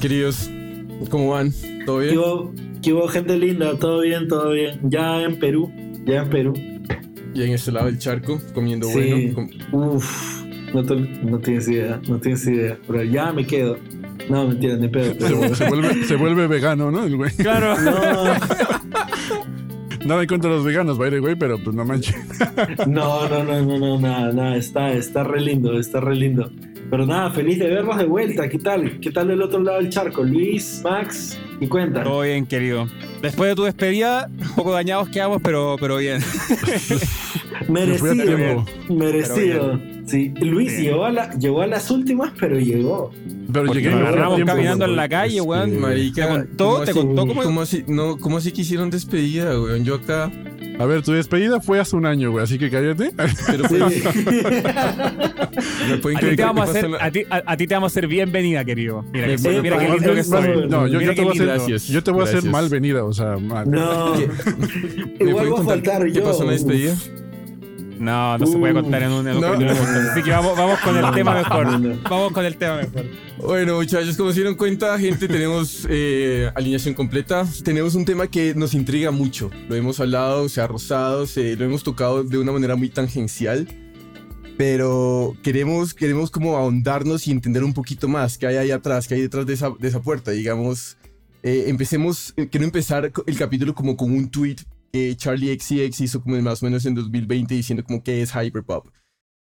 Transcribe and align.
Queridos, 0.00 0.48
¿cómo 1.10 1.30
van? 1.30 1.52
¿Todo 1.84 1.98
bien? 1.98 2.12
¿Qué 2.12 2.18
hubo, 2.18 2.54
qué 2.82 2.92
hubo, 2.92 3.08
gente 3.08 3.36
linda? 3.36 3.76
¿Todo 3.78 4.00
bien? 4.02 4.28
¿Todo 4.28 4.50
bien? 4.52 4.78
Ya 4.84 5.22
en 5.22 5.38
Perú, 5.38 5.72
ya 6.06 6.22
en 6.22 6.30
Perú. 6.30 6.52
Y 7.34 7.42
en 7.42 7.52
este 7.52 7.72
lado 7.72 7.86
del 7.86 7.98
charco, 7.98 8.40
comiendo 8.54 8.86
Sí. 8.88 9.32
bueno. 9.34 9.34
com- 9.34 9.94
Uf, 9.96 10.44
no, 10.72 11.38
tienes 11.40 11.68
idea, 11.68 12.00
no 12.08 12.18
tienes 12.18 12.46
idea. 12.46 12.78
Pero 12.86 13.02
ya 13.04 13.32
me 13.32 13.46
quedo. 13.46 13.76
No, 14.30 14.46
mentira, 14.46 14.76
ni 14.76 14.88
pedo. 14.88 15.14
Se, 15.14 15.14
Pero, 15.14 15.54
se 15.54 15.68
vuelve, 15.68 16.04
se 16.04 16.16
vuelve 16.16 16.46
vegano, 16.46 16.90
¿no? 16.90 17.04
El 17.04 17.16
güey. 17.16 17.30
Claro. 17.32 17.74
no, 17.80 18.34
Nada 20.04 20.22
en 20.22 20.28
contra 20.28 20.48
de 20.50 20.56
los 20.56 20.64
veganos, 20.64 20.96
by 20.96 21.10
the 21.10 21.20
way, 21.20 21.34
pero 21.34 21.62
pues 21.62 21.74
no 21.74 21.84
manches. 21.84 22.14
no, 22.86 23.28
no, 23.28 23.44
no, 23.44 23.62
no, 23.62 23.78
no, 23.78 24.00
nada, 24.00 24.32
nada. 24.32 24.56
Está, 24.56 24.92
está 24.92 25.24
re 25.24 25.40
lindo, 25.40 25.78
está 25.78 26.00
re 26.00 26.14
lindo. 26.16 26.50
Pero 26.90 27.04
nada, 27.06 27.30
feliz 27.30 27.58
de 27.58 27.66
verlos 27.68 27.98
de 27.98 28.04
vuelta. 28.06 28.48
¿Qué 28.48 28.58
tal? 28.58 28.98
¿Qué 29.00 29.10
tal 29.10 29.28
del 29.28 29.42
otro 29.42 29.60
lado 29.60 29.78
del 29.78 29.90
charco? 29.90 30.22
Luis, 30.22 30.80
Max, 30.82 31.38
y 31.60 31.66
cuenta. 31.66 32.02
Todo 32.02 32.22
bien, 32.22 32.46
querido. 32.46 32.86
Después 33.20 33.50
de 33.50 33.56
tu 33.56 33.64
despedida, 33.64 34.30
un 34.40 34.54
poco 34.54 34.72
dañados 34.72 35.08
quedamos, 35.10 35.42
pero, 35.42 35.76
pero 35.78 35.98
bien. 35.98 36.20
Merecido, 37.68 38.64
merecido. 38.88 39.80
Sí, 40.06 40.32
Luis 40.40 40.72
Sí. 40.72 40.82
llegó, 40.84 41.04
a 41.04 41.10
la, 41.10 41.30
llegó 41.34 41.60
a 41.60 41.66
las 41.66 41.90
últimas, 41.90 42.32
pero 42.40 42.58
llegó. 42.58 43.10
Pero 43.52 43.66
Porque 43.66 43.82
llegué 43.82 43.94
agarramos 43.94 44.36
tiempo, 44.36 44.52
caminando 44.54 44.84
en 44.86 44.96
la 44.96 45.08
calle, 45.08 45.40
weón. 45.42 45.78
Marica, 45.80 46.26
¿Te 46.26 46.32
contó? 46.32 46.64
¿cómo 46.72 46.84
¿Te 46.84 46.92
contó 46.94 47.26
cómo- 47.26 47.42
¿Cómo 47.42 47.60
así, 47.60 47.84
no, 47.86 48.16
¿Cómo 48.16 48.38
así 48.38 48.52
que 48.52 48.62
hicieron 48.62 48.88
despedida, 48.90 49.60
weón? 49.60 49.84
Yo 49.84 49.96
acá... 49.96 50.30
A 50.78 50.86
ver, 50.86 51.02
tu 51.02 51.12
despedida 51.12 51.60
fue 51.60 51.80
hace 51.80 51.96
un 51.96 52.06
año, 52.06 52.30
güey, 52.30 52.44
así 52.44 52.58
que 52.58 52.70
cállate. 52.70 53.10
Pero 53.46 53.68
Sí. 53.68 53.76
¿me 55.88 55.96
pueden 55.98 56.18
A 56.18 56.20
ti, 56.20 56.36
te 56.36 56.44
vamos 56.44 56.68
a 56.68 56.70
hacer, 56.70 56.90
la- 56.90 57.04
a, 57.04 57.10
ti, 57.10 57.22
a- 57.28 57.42
a 57.46 57.56
ti 57.56 57.66
te 57.66 57.74
vamos 57.74 57.90
a 57.90 57.92
hacer 57.92 58.06
bienvenida, 58.06 58.64
querido. 58.64 59.04
Mira, 59.12 59.26
que, 59.26 59.34
Eh, 59.34 59.62
mira 59.62 59.78
qué 59.78 59.88
lindo 59.88 60.14
que 60.14 60.24
soy. 60.24 60.66
No, 60.68 60.86
yo, 60.86 61.00
yo 61.00 61.08
te 61.10 61.14
qué 61.16 61.22
voy 61.22 61.38
a 61.48 61.54
hacer, 61.54 61.78
yo 61.78 62.02
te 62.04 62.10
voy 62.10 62.20
a 62.20 62.24
hacer 62.24 62.34
Gracias. 62.36 62.52
mal 62.52 62.68
venida, 62.68 63.04
o 63.04 63.12
sea, 63.12 63.36
mal. 63.38 63.70
No. 63.70 64.14
¿Me 64.14 65.30
Igual 65.30 65.52
va 65.52 65.60
a 65.60 65.64
faltar 65.64 66.04
¿Qué 66.04 66.12
yo. 66.12 66.24
pasó 66.24 66.40
en 66.42 66.46
la 66.46 66.52
despedida? 66.52 66.94
No, 67.98 68.38
no 68.38 68.46
se 68.46 68.56
puede 68.56 68.72
Uh, 68.72 68.82
contar 68.82 69.02
en 69.02 69.12
un, 69.12 69.28
en 69.28 69.36
un 69.36 69.40
no. 69.42 69.50
Así 70.10 70.22
que 70.22 70.30
vamos, 70.30 70.56
vamos 70.56 70.78
con 70.80 70.96
el 70.96 71.10
tema 71.12 71.34
mejor. 71.34 72.00
Vamos 72.02 72.32
con 72.32 72.44
el 72.44 72.56
tema 72.56 72.76
mejor. 72.76 73.06
Bueno, 73.38 73.76
muchachos, 73.76 74.16
como 74.16 74.30
se 74.30 74.36
dieron 74.36 74.54
cuenta, 74.54 74.98
gente, 74.98 75.28
tenemos 75.28 75.86
eh, 75.88 76.50
alineación 76.54 76.94
completa. 76.94 77.46
Tenemos 77.64 77.94
un 77.94 78.04
tema 78.04 78.26
que 78.26 78.54
nos 78.54 78.74
intriga 78.74 79.10
mucho. 79.10 79.50
Lo 79.68 79.74
hemos 79.74 80.00
hablado, 80.00 80.48
se 80.48 80.60
ha 80.60 80.66
rozado, 80.66 81.26
se, 81.26 81.56
lo 81.56 81.64
hemos 81.64 81.82
tocado 81.82 82.24
de 82.24 82.38
una 82.38 82.52
manera 82.52 82.76
muy 82.76 82.88
tangencial. 82.88 83.66
Pero 84.56 85.36
queremos, 85.42 85.94
queremos 85.94 86.30
como 86.30 86.56
ahondarnos 86.56 87.28
y 87.28 87.30
entender 87.30 87.62
un 87.62 87.72
poquito 87.72 88.08
más 88.08 88.38
qué 88.38 88.48
hay 88.48 88.56
ahí 88.56 88.70
atrás, 88.72 89.06
qué 89.06 89.14
hay 89.14 89.20
detrás 89.20 89.46
de 89.46 89.54
esa, 89.54 89.70
de 89.78 89.86
esa 89.86 90.00
puerta. 90.02 90.32
Digamos, 90.32 90.96
eh, 91.44 91.64
empecemos, 91.68 92.34
eh, 92.36 92.48
quiero 92.50 92.64
empezar 92.64 93.12
el 93.26 93.38
capítulo 93.38 93.72
como 93.74 93.96
con 93.96 94.10
un 94.10 94.28
tweet 94.28 94.56
que 94.92 95.16
Charlie 95.16 95.58
XCX 95.58 96.00
hizo 96.00 96.22
como 96.22 96.40
más 96.42 96.62
o 96.62 96.66
menos 96.66 96.84
en 96.86 96.94
2020 96.94 97.54
diciendo 97.54 97.84
como 97.84 98.02
que 98.02 98.22
es 98.22 98.32
hyperpop. 98.32 98.88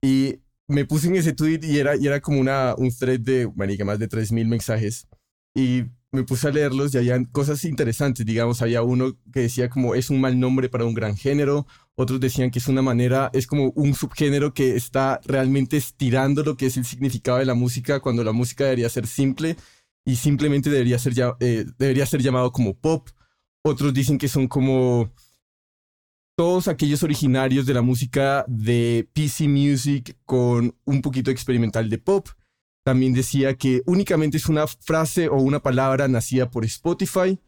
Y 0.02 0.40
me 0.68 0.86
puse 0.86 1.08
en 1.08 1.16
ese 1.16 1.34
tweet 1.34 1.60
y 1.64 1.78
era, 1.78 1.96
y 1.96 2.08
era 2.08 2.22
como 2.22 2.40
una, 2.40 2.76
un 2.78 2.92
thread 2.92 3.20
de, 3.20 3.52
marica, 3.56 3.86
más 3.86 4.00
de 4.00 4.10
3.000 4.10 4.48
mensajes. 4.48 5.08
Y 5.56 5.84
me 6.14 6.24
puse 6.24 6.48
a 6.48 6.52
leerlos 6.52 6.94
y 6.94 7.00
habían 7.00 7.26
cosas 7.26 7.66
interesantes, 7.66 8.26
digamos, 8.26 8.62
había 8.62 8.84
uno 8.84 9.18
que 9.34 9.42
decía 9.42 9.70
como 9.70 9.96
es 9.96 10.12
un 10.12 10.22
mal 10.22 10.40
nombre 10.40 10.70
para 10.70 10.86
un 10.86 10.94
gran 10.94 11.18
género, 11.18 11.66
otros 11.96 12.20
decían 12.20 12.52
que 12.52 12.60
es 12.60 12.68
una 12.68 12.84
manera, 12.84 13.32
es 13.34 13.48
como 13.48 13.72
un 13.72 13.96
subgénero 13.96 14.54
que 14.54 14.76
está 14.76 15.20
realmente 15.26 15.76
estirando 15.76 16.44
lo 16.44 16.56
que 16.56 16.68
es 16.68 16.78
el 16.78 16.86
significado 16.86 17.40
de 17.40 17.46
la 17.46 17.56
música 17.56 18.00
cuando 18.00 18.24
la 18.24 18.32
música 18.32 18.64
debería 18.66 18.90
ser 18.90 19.08
simple 19.08 19.58
y 20.06 20.18
simplemente 20.18 20.70
debería 20.70 21.00
ser, 21.00 21.14
ya, 21.14 21.36
eh, 21.40 21.66
debería 21.80 22.06
ser 22.06 22.22
llamado 22.22 22.52
como 22.52 22.76
pop. 22.76 23.10
Otros 23.66 23.94
dicen 23.94 24.18
que 24.18 24.28
son 24.28 24.48
como 24.48 25.10
todos 26.36 26.68
aquellos 26.68 27.04
originarios 27.04 27.66
de 27.66 27.74
la 27.74 27.82
música 27.82 28.44
de 28.48 29.08
PC 29.14 29.48
Music 29.48 30.18
con 30.26 30.76
un 30.84 31.02
poquito 31.02 31.32
experimental 31.32 31.90
de 31.90 31.98
pop. 31.98 32.28
También 32.84 33.14
decía 33.14 33.56
que 33.56 33.82
únicamente 33.86 34.36
es 34.36 34.50
una 34.50 34.68
frase 34.68 35.30
o 35.30 35.36
una 35.36 35.62
palabra 35.62 36.08
nacida 36.10 36.50
por 36.50 36.66
Spotify. 36.66 37.40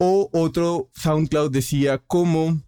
O 0.00 0.28
otro 0.32 0.90
SoundCloud 0.94 1.52
decía 1.52 1.98
como 1.98 2.60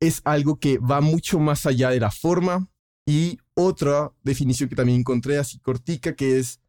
es 0.00 0.20
algo 0.24 0.60
que 0.60 0.78
va 0.78 1.00
mucho 1.00 1.40
más 1.40 1.66
allá 1.66 1.90
de 1.90 2.00
la 2.00 2.12
forma. 2.12 2.68
Y 3.06 3.38
otra 3.54 4.12
definición 4.22 4.68
que 4.68 4.76
también 4.76 5.00
encontré 5.00 5.38
así 5.38 5.58
cortica 5.58 6.14
que 6.14 6.38
es 6.38 6.60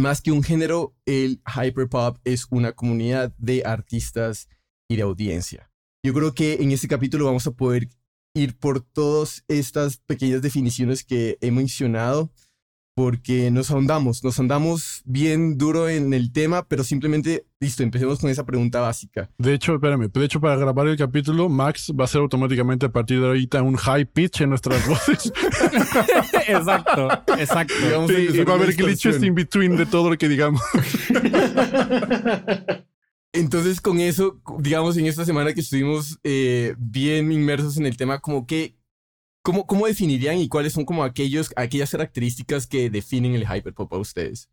más 0.00 0.22
que 0.22 0.32
un 0.32 0.42
género, 0.42 0.94
el 1.06 1.42
hyperpop 1.46 2.18
es 2.24 2.46
una 2.50 2.72
comunidad 2.72 3.34
de 3.38 3.62
artistas 3.64 4.48
y 4.88 4.96
de 4.96 5.02
audiencia. 5.02 5.70
Yo 6.04 6.14
creo 6.14 6.34
que 6.34 6.54
en 6.54 6.72
este 6.72 6.88
capítulo 6.88 7.26
vamos 7.26 7.46
a 7.46 7.52
poder 7.52 7.88
ir 8.34 8.56
por 8.58 8.80
todas 8.80 9.44
estas 9.48 9.98
pequeñas 9.98 10.42
definiciones 10.42 11.04
que 11.04 11.36
he 11.40 11.50
mencionado, 11.50 12.30
porque 12.94 13.50
nos 13.50 13.70
ahondamos, 13.70 14.22
nos 14.22 14.38
ahondamos 14.38 15.02
bien 15.04 15.56
duro 15.56 15.88
en 15.88 16.12
el 16.12 16.32
tema, 16.32 16.66
pero 16.68 16.84
simplemente, 16.84 17.46
listo, 17.58 17.82
empecemos 17.82 18.18
con 18.18 18.28
esa 18.28 18.44
pregunta 18.44 18.80
básica. 18.80 19.30
De 19.38 19.54
hecho, 19.54 19.74
espérame, 19.74 20.10
de 20.12 20.24
hecho, 20.24 20.40
para 20.40 20.56
grabar 20.56 20.86
el 20.88 20.96
capítulo, 20.96 21.48
Max 21.48 21.92
va 21.98 22.02
a 22.02 22.04
hacer 22.04 22.20
automáticamente 22.20 22.86
a 22.86 22.92
partir 22.92 23.20
de 23.20 23.26
ahorita 23.26 23.62
un 23.62 23.76
high 23.76 24.04
pitch 24.04 24.42
en 24.42 24.50
nuestras 24.50 24.86
voces. 24.88 25.32
exacto, 26.48 27.08
exacto. 27.38 27.74
Y 27.80 27.92
vamos 27.92 28.10
a 28.10 28.14
Sí, 28.14 28.28
y 28.32 28.44
va 28.44 28.52
a 28.52 28.56
haber 28.56 28.74
glitches 28.74 29.22
in 29.22 29.34
between 29.34 29.76
de 29.76 29.86
todo 29.86 30.10
lo 30.10 30.18
que 30.18 30.28
digamos. 30.28 30.60
Entonces, 33.32 33.80
con 33.80 33.98
eso, 33.98 34.40
digamos, 34.58 34.96
en 34.98 35.06
esta 35.06 35.24
semana 35.24 35.54
que 35.54 35.60
estuvimos 35.60 36.18
eh, 36.22 36.74
bien 36.78 37.32
inmersos 37.32 37.78
en 37.78 37.86
el 37.86 37.96
tema, 37.96 38.20
como 38.20 38.46
que, 38.46 38.76
¿cómo, 39.42 39.66
¿cómo 39.66 39.86
definirían 39.86 40.38
y 40.38 40.48
cuáles 40.48 40.72
son 40.72 40.84
como 40.84 41.04
aquellos, 41.04 41.52
aquellas 41.56 41.90
características 41.90 42.66
que 42.66 42.90
definen 42.90 43.34
el 43.34 43.46
hyperpop 43.46 43.92
a 43.92 43.98
ustedes? 43.98 44.48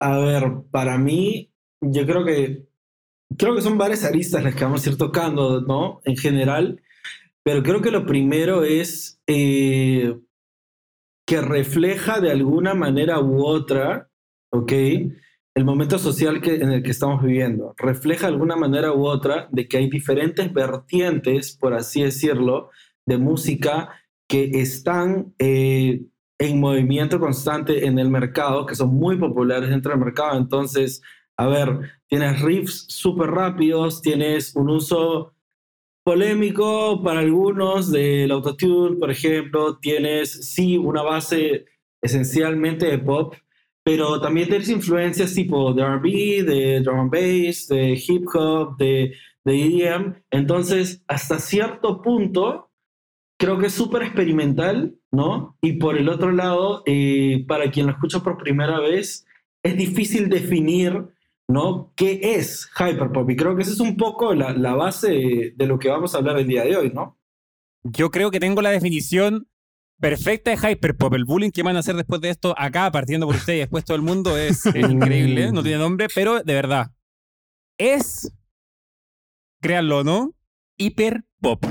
A 0.00 0.18
ver, 0.18 0.44
para 0.70 0.98
mí, 0.98 1.52
yo 1.80 2.06
creo 2.06 2.24
que 2.24 2.66
creo 3.36 3.54
que 3.54 3.62
son 3.62 3.78
varias 3.78 4.04
aristas 4.04 4.42
las 4.42 4.54
que 4.54 4.64
vamos 4.64 4.86
a 4.86 4.90
ir 4.90 4.96
tocando, 4.96 5.60
¿no? 5.62 6.00
En 6.04 6.16
general, 6.16 6.82
pero 7.42 7.62
creo 7.62 7.82
que 7.82 7.90
lo 7.90 8.06
primero 8.06 8.64
es 8.64 9.20
eh, 9.26 10.16
que 11.26 11.40
refleja 11.40 12.20
de 12.20 12.30
alguna 12.30 12.74
manera 12.74 13.20
u 13.20 13.44
otra, 13.44 14.10
¿ok? 14.50 14.72
El 15.54 15.64
momento 15.64 15.98
social 15.98 16.40
que, 16.40 16.56
en 16.56 16.70
el 16.70 16.82
que 16.82 16.90
estamos 16.90 17.22
viviendo. 17.22 17.74
Refleja 17.76 18.26
de 18.26 18.32
alguna 18.32 18.56
manera 18.56 18.92
u 18.92 19.06
otra 19.06 19.48
de 19.50 19.68
que 19.68 19.78
hay 19.78 19.90
diferentes 19.90 20.52
vertientes, 20.52 21.56
por 21.56 21.74
así 21.74 22.02
decirlo, 22.02 22.70
de 23.06 23.18
música 23.18 24.01
que 24.32 24.48
están 24.62 25.34
eh, 25.38 26.06
en 26.38 26.58
movimiento 26.58 27.20
constante 27.20 27.84
en 27.84 27.98
el 27.98 28.08
mercado, 28.08 28.64
que 28.64 28.74
son 28.74 28.94
muy 28.94 29.18
populares 29.18 29.68
dentro 29.68 29.90
del 29.90 30.00
mercado. 30.00 30.38
Entonces, 30.38 31.02
a 31.36 31.48
ver, 31.48 31.92
tienes 32.08 32.40
riffs 32.40 32.86
súper 32.88 33.28
rápidos, 33.28 34.00
tienes 34.00 34.56
un 34.56 34.70
uso 34.70 35.34
polémico 36.02 37.02
para 37.02 37.20
algunos 37.20 37.92
del 37.92 38.30
autotune, 38.30 38.96
por 38.96 39.10
ejemplo, 39.10 39.76
tienes 39.76 40.54
sí 40.54 40.78
una 40.78 41.02
base 41.02 41.66
esencialmente 42.00 42.86
de 42.86 43.00
pop, 43.00 43.34
pero 43.84 44.18
también 44.18 44.48
tienes 44.48 44.70
influencias 44.70 45.34
tipo 45.34 45.74
de 45.74 45.84
RB, 45.84 46.46
de 46.46 46.80
drum 46.80 47.00
and 47.00 47.10
bass, 47.10 47.68
de 47.68 48.02
hip 48.08 48.24
hop, 48.32 48.78
de, 48.78 49.14
de 49.44 49.62
EDM. 49.62 50.14
Entonces, 50.30 51.04
hasta 51.06 51.38
cierto 51.38 52.00
punto, 52.00 52.71
creo 53.42 53.58
que 53.58 53.66
es 53.66 53.74
súper 53.74 54.04
experimental, 54.04 54.96
¿no? 55.10 55.58
Y 55.60 55.72
por 55.72 55.98
el 55.98 56.08
otro 56.08 56.30
lado, 56.30 56.84
eh, 56.86 57.44
para 57.48 57.72
quien 57.72 57.86
lo 57.86 57.92
escucha 57.92 58.20
por 58.20 58.38
primera 58.38 58.78
vez, 58.78 59.26
es 59.64 59.76
difícil 59.76 60.28
definir, 60.28 61.08
¿no? 61.48 61.92
¿Qué 61.96 62.20
es 62.36 62.70
hyperpop? 62.78 63.28
Y 63.28 63.34
creo 63.34 63.56
que 63.56 63.62
esa 63.62 63.72
es 63.72 63.80
un 63.80 63.96
poco 63.96 64.32
la, 64.32 64.52
la 64.52 64.76
base 64.76 65.52
de, 65.56 65.66
lo 65.66 65.80
que 65.80 65.88
vamos 65.88 66.14
a 66.14 66.18
hablar 66.18 66.38
el 66.38 66.46
día 66.46 66.62
de 66.62 66.76
hoy, 66.76 66.92
¿no? 66.94 67.18
Yo 67.82 68.12
creo 68.12 68.30
que 68.30 68.38
tengo 68.38 68.62
la 68.62 68.70
definición 68.70 69.48
perfecta 69.98 70.52
de 70.52 70.56
hyperpop. 70.56 71.12
El 71.14 71.24
bullying 71.24 71.50
que 71.50 71.64
van 71.64 71.74
a 71.74 71.80
hacer 71.80 71.96
después 71.96 72.20
de 72.20 72.30
esto, 72.30 72.54
acá, 72.56 72.92
partiendo 72.92 73.26
por 73.26 73.34
usted 73.34 73.54
y 73.54 73.58
después 73.58 73.84
todo 73.84 73.96
el 73.96 74.02
mundo, 74.02 74.38
es, 74.38 74.66
es 74.66 74.88
increíble. 74.88 75.50
No 75.50 75.64
tiene 75.64 75.78
nombre, 75.78 76.06
pero 76.14 76.44
de 76.44 76.54
verdad. 76.54 76.92
Es, 77.76 78.32
créanlo 79.60 79.98
o 79.98 80.04
no, 80.04 80.32
hiperpop. 80.76 81.64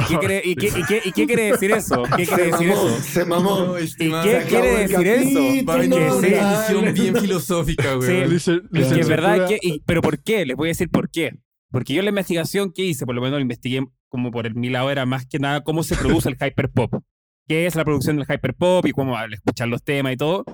¿Y 0.00 0.04
qué, 0.06 0.18
quiere, 0.18 0.42
y, 0.44 0.54
qué, 0.56 0.66
y 0.66 0.82
qué- 0.84 1.02
y 1.04 1.12
qué 1.12 1.26
quiere 1.26 1.42
decir 1.52 1.70
eso? 1.72 2.02
¿Qué 2.16 2.26
quiere 2.26 2.44
decir 2.52 2.68
mamó, 2.68 2.86
eso? 2.88 3.00
Se 3.02 3.24
mamó. 3.24 3.78
¿Y 3.78 3.82
qué 4.22 4.40
se 4.42 4.46
quiere 4.48 4.68
decir 4.86 5.06
eso? 5.06 5.66
Va 5.66 5.74
a 5.74 5.76
venir 5.78 5.98
Que 5.98 6.04
una 6.04 6.20
sí. 6.20 6.26
definición 6.30 6.94
bien 6.94 7.16
filosófica, 7.16 7.94
güey. 7.94 8.38
Sí. 8.38 8.60
Es 8.74 8.92
que 8.92 9.00
es 9.00 9.08
verdad 9.08 9.48
que, 9.48 9.58
y- 9.62 9.80
pero 9.86 10.02
¿por 10.02 10.22
qué? 10.22 10.44
Les 10.46 10.56
voy 10.56 10.68
a 10.68 10.70
decir 10.70 10.88
por 10.90 11.10
qué. 11.10 11.32
Porque 11.70 11.94
yo 11.94 12.02
la 12.02 12.10
investigación 12.10 12.72
que 12.72 12.82
hice, 12.84 13.06
por 13.06 13.14
lo 13.14 13.20
menos 13.20 13.38
la 13.38 13.42
investigué 13.42 13.84
como 14.08 14.30
por 14.30 14.46
el 14.46 14.54
mi 14.54 14.70
lado, 14.70 14.90
era 14.90 15.04
más 15.04 15.26
que 15.26 15.38
nada 15.38 15.62
cómo 15.62 15.82
se 15.82 15.96
produce 15.96 16.28
el 16.28 16.36
hyperpop. 16.36 16.94
¿Qué 17.48 17.66
es 17.66 17.74
la 17.76 17.84
producción 17.84 18.16
del 18.16 18.26
hyperpop 18.28 18.86
y 18.86 18.92
cómo 18.92 19.16
al 19.16 19.32
escuchar 19.34 19.68
los 19.68 19.82
temas 19.82 20.12
y 20.12 20.16
todo? 20.16 20.44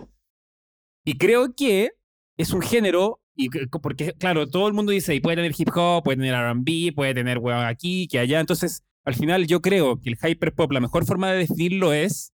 Y 1.05 1.19
creo 1.19 1.55
que 1.55 1.91
es 2.39 2.53
un 2.53 2.63
género, 2.63 3.21
y 3.37 3.49
porque, 3.83 4.13
claro, 4.19 4.49
todo 4.49 4.69
el 4.69 4.75
mundo 4.75 4.93
dice, 4.93 5.15
y 5.15 5.21
puede 5.21 5.37
tener 5.37 5.53
hip 5.57 5.69
hop, 5.75 6.03
puede 6.05 6.17
tener 6.17 6.35
RB, 6.35 6.95
puede 6.95 7.15
tener 7.15 7.39
huevo 7.39 7.61
aquí, 7.61 8.09
que 8.09 8.19
allá. 8.19 8.41
Entonces, 8.41 8.83
al 9.05 9.15
final, 9.15 9.47
yo 9.47 9.61
creo 9.61 10.01
que 10.01 10.11
el 10.11 10.19
hyperpop, 10.23 10.71
la 10.73 10.81
mejor 10.81 11.05
forma 11.05 11.31
de 11.31 11.39
definirlo 11.39 11.93
es 11.93 12.33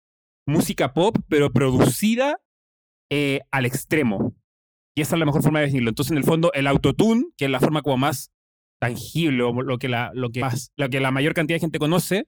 música 0.47 0.93
pop, 0.93 1.17
pero 1.27 1.51
producida 1.51 2.39
eh, 3.11 3.41
al 3.51 3.65
extremo. 3.65 4.35
Y 4.95 5.01
esa 5.01 5.15
es 5.15 5.19
la 5.19 5.25
mejor 5.25 5.43
forma 5.43 5.59
de 5.59 5.65
definirlo. 5.65 5.89
Entonces, 5.89 6.11
en 6.11 6.17
el 6.17 6.23
fondo, 6.23 6.51
el 6.53 6.67
autotune, 6.67 7.25
que 7.37 7.45
es 7.45 7.51
la 7.51 7.59
forma 7.59 7.81
como 7.81 7.97
más 7.97 8.31
tangible, 8.79 9.43
o 9.43 9.51
lo 9.61 9.77
que 9.77 9.89
la, 9.89 10.11
lo 10.13 10.29
que 10.31 10.41
más, 10.41 10.71
lo 10.77 10.89
que 10.89 10.99
la 10.99 11.11
mayor 11.11 11.33
cantidad 11.33 11.55
de 11.55 11.61
gente 11.61 11.79
conoce, 11.79 12.27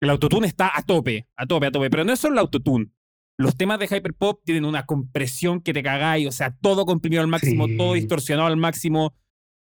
el 0.00 0.10
autotune 0.10 0.46
está 0.46 0.70
a 0.74 0.82
tope, 0.82 1.28
a 1.36 1.46
tope, 1.46 1.66
a 1.66 1.70
tope. 1.70 1.90
Pero 1.90 2.04
no 2.04 2.12
es 2.12 2.20
solo 2.20 2.34
el 2.34 2.40
autotune. 2.40 2.90
Los 3.38 3.56
temas 3.56 3.78
de 3.78 3.86
hyperpop 3.86 4.42
tienen 4.44 4.64
una 4.64 4.86
compresión 4.86 5.60
que 5.60 5.74
te 5.74 5.82
cagáis, 5.82 6.26
o 6.26 6.32
sea, 6.32 6.56
todo 6.56 6.86
comprimido 6.86 7.20
al 7.20 7.28
máximo, 7.28 7.66
todo 7.76 7.94
distorsionado 7.94 8.48
al 8.48 8.56
máximo. 8.56 9.14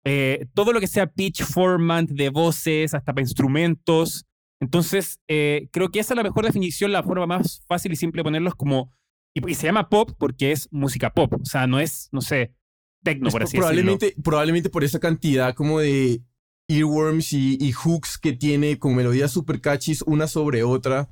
Eh, 0.06 0.46
todo 0.52 0.72
lo 0.72 0.80
que 0.80 0.86
sea 0.86 1.06
pitch 1.06 1.42
format 1.42 2.08
de 2.08 2.28
voces, 2.28 2.94
hasta 2.94 3.12
para 3.12 3.22
instrumentos. 3.22 4.26
Entonces, 4.60 5.18
eh, 5.28 5.68
creo 5.72 5.90
que 5.90 6.00
esa 6.00 6.14
es 6.14 6.16
la 6.16 6.22
mejor 6.22 6.44
definición, 6.44 6.92
la 6.92 7.02
forma 7.02 7.26
más 7.26 7.62
fácil 7.66 7.92
y 7.92 7.96
simple 7.96 8.20
de 8.20 8.24
ponerlos 8.24 8.54
como. 8.54 8.90
Y, 9.34 9.54
se 9.54 9.66
llama 9.66 9.88
pop 9.88 10.12
porque 10.18 10.52
es 10.52 10.68
música 10.70 11.12
pop. 11.12 11.32
O 11.40 11.44
sea, 11.44 11.66
no 11.66 11.80
es, 11.80 12.08
no 12.12 12.20
sé, 12.20 12.54
techno, 13.02 13.30
por 13.30 13.42
así 13.42 13.56
probablemente, 13.56 14.06
decirlo. 14.06 14.22
Probablemente 14.22 14.70
por 14.70 14.84
esa 14.84 15.00
cantidad 15.00 15.54
como 15.54 15.80
de 15.80 16.22
earworms 16.68 17.32
y, 17.32 17.72
hooks 17.72 18.16
que 18.18 18.32
tiene 18.32 18.78
con 18.78 18.94
melodías 18.94 19.32
super 19.32 19.60
catchy 19.60 19.96
una 20.06 20.28
sobre 20.28 20.62
otra. 20.62 21.08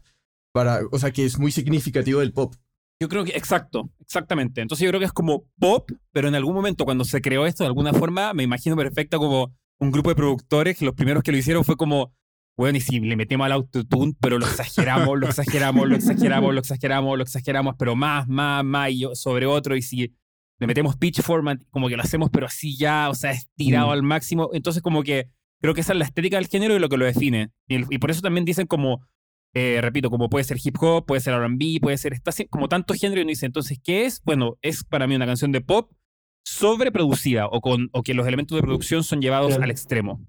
Para, 0.53 0.83
o 0.93 0.99
sea, 0.99 1.13
que 1.13 1.25
es 1.25 1.39
muy 1.39 1.51
significativo 1.51 2.21
del 2.21 2.33
pop. 2.33 2.55
Yo 3.01 3.09
creo 3.09 3.25
que, 3.25 3.33
exacto, 3.33 3.91
exactamente. 4.01 4.61
Entonces 4.61 4.85
yo 4.85 4.91
creo 4.91 5.01
que 5.01 5.07
es 5.07 5.13
como 5.13 5.45
pop, 5.59 5.91
pero 6.13 6.29
en 6.29 6.35
algún 6.35 6.55
momento 6.55 6.85
cuando 6.85 7.05
se 7.05 7.21
creó 7.21 7.47
esto, 7.47 7.65
de 7.65 7.69
alguna 7.69 7.93
forma, 7.93 8.33
me 8.33 8.45
imagino 8.45 8.77
perfecto 8.77 9.19
como 9.19 9.53
un 9.79 9.91
grupo 9.91 10.11
de 10.11 10.17
productores 10.17 10.79
que 10.79 10.85
los 10.85 10.95
primeros 10.95 11.23
que 11.23 11.33
lo 11.33 11.39
hicieron 11.39 11.65
fue 11.65 11.77
como, 11.77 12.15
bueno, 12.57 12.79
y 12.79 12.81
si 12.81 13.01
le 13.01 13.17
metemos 13.17 13.47
al 13.47 13.53
autotune, 13.53 14.15
pero 14.21 14.39
lo 14.39 14.47
exageramos, 14.47 15.19
lo 15.19 15.27
exageramos, 15.27 15.89
lo 15.89 15.97
exageramos, 15.97 16.55
lo 16.55 16.61
exageramos, 16.61 17.17
lo 17.17 17.23
exageramos, 17.25 17.75
pero 17.77 17.97
más, 17.97 18.29
más, 18.29 18.65
más, 18.65 18.91
y 18.91 19.05
sobre 19.15 19.47
otro, 19.47 19.75
y 19.75 19.83
si 19.83 20.15
le 20.63 20.67
metemos 20.69 20.97
pitch 20.97 21.23
format, 21.23 21.61
como 21.71 21.89
que 21.89 21.97
lo 21.97 22.03
hacemos, 22.05 22.31
pero 22.31 22.47
así 22.47 22.77
ya, 22.77 23.09
o 23.11 23.15
sea, 23.17 23.33
estirado 23.33 23.89
mm. 23.89 23.93
al 23.93 24.03
máximo. 24.05 24.51
Entonces, 24.53 24.81
como 24.81 25.03
que 25.03 25.29
creo 25.61 25.75
que 25.75 25.81
esa 25.81 25.93
es 25.93 25.99
la 25.99 26.05
estética 26.05 26.37
del 26.37 26.47
género 26.47 26.77
y 26.77 26.79
lo 26.79 26.89
que 26.89 26.99
lo 26.99 27.05
define. 27.05 27.51
Y, 27.67 27.99
por 27.99 28.13
eso 28.13 28.21
también 28.21 28.45
dicen 28.45 28.69
como, 28.69 29.01
eh, 29.55 29.81
repito, 29.83 30.11
como 30.11 30.31
puede 30.31 30.45
ser 30.45 30.59
hip 30.63 30.77
hop, 30.81 31.05
puede 31.07 31.21
ser 31.21 31.35
RB, 31.35 31.81
puede 31.81 31.99
ser, 31.99 32.15
está 32.15 32.33
como 32.49 32.69
tanto 32.69 32.95
género 32.95 33.21
y 33.21 33.23
uno 33.23 33.31
dice, 33.31 33.47
entonces, 33.47 33.79
¿qué 33.83 34.07
es? 34.07 34.23
Bueno, 34.25 34.57
es 34.63 34.85
para 34.85 35.07
mí 35.07 35.15
una 35.15 35.27
canción 35.27 35.53
de 35.53 35.61
pop 35.61 35.93
sobreproducida 36.45 37.47
o, 37.47 37.61
con, 37.61 37.89
o 37.93 38.03
que 38.03 38.15
los 38.15 38.27
elementos 38.27 38.57
de 38.57 38.63
producción 38.63 39.05
son 39.05 39.21
llevados 39.21 39.55
al 39.59 39.71
extremo. 39.71 40.21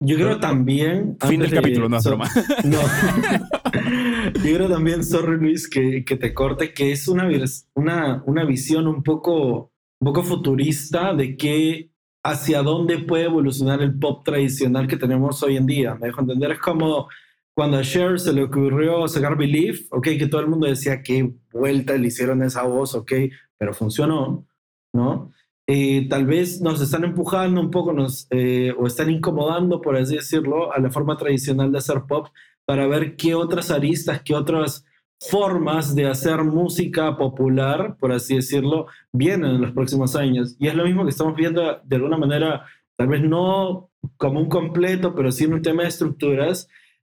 Yo 0.00 0.16
creo 0.16 0.38
también. 0.38 1.16
Fin 1.26 1.40
del 1.40 1.50
capítulo, 1.50 1.88
no 1.88 1.96
es 1.96 2.04
broma. 2.04 2.30
No. 2.64 2.78
Yo 4.44 4.54
creo 4.54 4.68
también, 4.68 5.04
sorry 5.04 5.38
Luis, 5.38 5.68
que, 5.68 6.04
que 6.04 6.16
te 6.16 6.34
corte, 6.34 6.74
que 6.74 6.92
es 6.92 7.08
una, 7.08 7.28
una, 7.74 8.22
una 8.26 8.44
visión 8.44 8.86
un 8.86 9.02
poco, 9.02 9.72
un 10.00 10.04
poco 10.04 10.22
futurista 10.22 11.14
de 11.14 11.36
que 11.36 11.90
hacia 12.24 12.62
dónde 12.62 12.98
puede 12.98 13.24
evolucionar 13.24 13.80
el 13.80 13.98
pop 13.98 14.24
tradicional 14.24 14.86
que 14.86 14.96
tenemos 14.96 15.42
hoy 15.42 15.56
en 15.56 15.66
día. 15.66 15.94
Me 15.94 16.08
dejo 16.08 16.20
entender, 16.20 16.50
es 16.52 16.58
como 16.58 17.08
cuando 17.56 17.78
a 17.78 17.82
Cher 17.82 18.20
se 18.20 18.34
le 18.34 18.42
ocurrió 18.42 19.08
sacar 19.08 19.34
Believe, 19.34 19.86
ok, 19.90 20.08
que 20.18 20.26
todo 20.26 20.42
el 20.42 20.46
mundo 20.46 20.66
decía 20.66 21.02
qué 21.02 21.32
vuelta 21.50 21.96
le 21.96 22.08
hicieron 22.08 22.42
esa 22.42 22.64
voz, 22.64 22.94
ok, 22.94 23.12
pero 23.56 23.72
funcionó, 23.72 24.46
¿no? 24.92 25.32
Eh, 25.66 26.06
tal 26.06 26.26
vez 26.26 26.60
nos 26.60 26.82
están 26.82 27.04
empujando 27.04 27.58
un 27.62 27.70
poco 27.70 27.94
nos, 27.94 28.26
eh, 28.30 28.74
o 28.78 28.86
están 28.86 29.08
incomodando, 29.08 29.80
por 29.80 29.96
así 29.96 30.16
decirlo, 30.16 30.70
a 30.70 30.78
la 30.78 30.90
forma 30.90 31.16
tradicional 31.16 31.72
de 31.72 31.78
hacer 31.78 32.02
pop 32.06 32.28
para 32.66 32.86
ver 32.86 33.16
qué 33.16 33.34
otras 33.34 33.70
aristas, 33.70 34.20
qué 34.22 34.34
otras 34.34 34.84
formas 35.18 35.94
de 35.94 36.08
hacer 36.08 36.44
música 36.44 37.16
popular, 37.16 37.96
por 37.98 38.12
así 38.12 38.36
decirlo, 38.36 38.86
vienen 39.12 39.52
en 39.52 39.60
los 39.62 39.72
próximos 39.72 40.14
años. 40.14 40.56
Y 40.58 40.68
es 40.68 40.74
lo 40.74 40.84
mismo 40.84 41.04
que 41.04 41.10
estamos 41.10 41.34
viendo 41.34 41.80
de 41.82 41.96
alguna 41.96 42.18
manera, 42.18 42.66
tal 42.96 43.08
vez 43.08 43.22
no 43.22 43.88
como 44.18 44.40
un 44.40 44.50
completo, 44.50 45.14
pero 45.14 45.32
sí 45.32 45.44
en 45.44 45.54
un 45.54 45.62
tema 45.62 45.84
de 45.84 45.88
estructuras, 45.88 46.68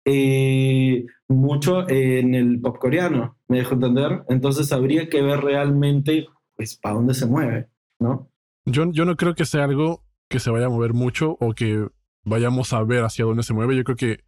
eh, 0.09 1.06
mucho 1.27 1.88
en 1.89 2.33
el 2.33 2.62
pop 2.62 2.77
coreano, 2.80 3.38
me 3.50 3.57
dejo 3.57 3.74
entender. 3.74 4.24
Entonces 4.30 4.71
habría 4.71 5.09
que 5.09 5.21
ver 5.21 5.42
realmente, 5.42 6.27
pues, 6.56 6.77
para 6.77 6.95
dónde 6.95 7.13
se 7.13 7.25
mueve, 7.25 7.68
¿no? 8.00 8.31
Yo, 8.65 8.89
yo 8.94 9.04
no 9.04 9.18
creo 9.18 9.36
que 9.36 9.44
sea 9.44 9.65
algo 9.65 10.06
que 10.30 10.39
se 10.39 10.50
vaya 10.50 10.68
a 10.68 10.69
mover 10.69 10.94
mucho 10.94 11.36
o 11.42 11.54
que 11.54 11.89
vayamos 12.24 12.71
a 12.71 12.81
ver 12.83 13.04
hacia 13.04 13.25
dónde 13.25 13.44
se 13.44 13.54
mueve. 13.54 13.75
Yo 13.75 13.83
creo 13.83 13.98
que 13.98 14.24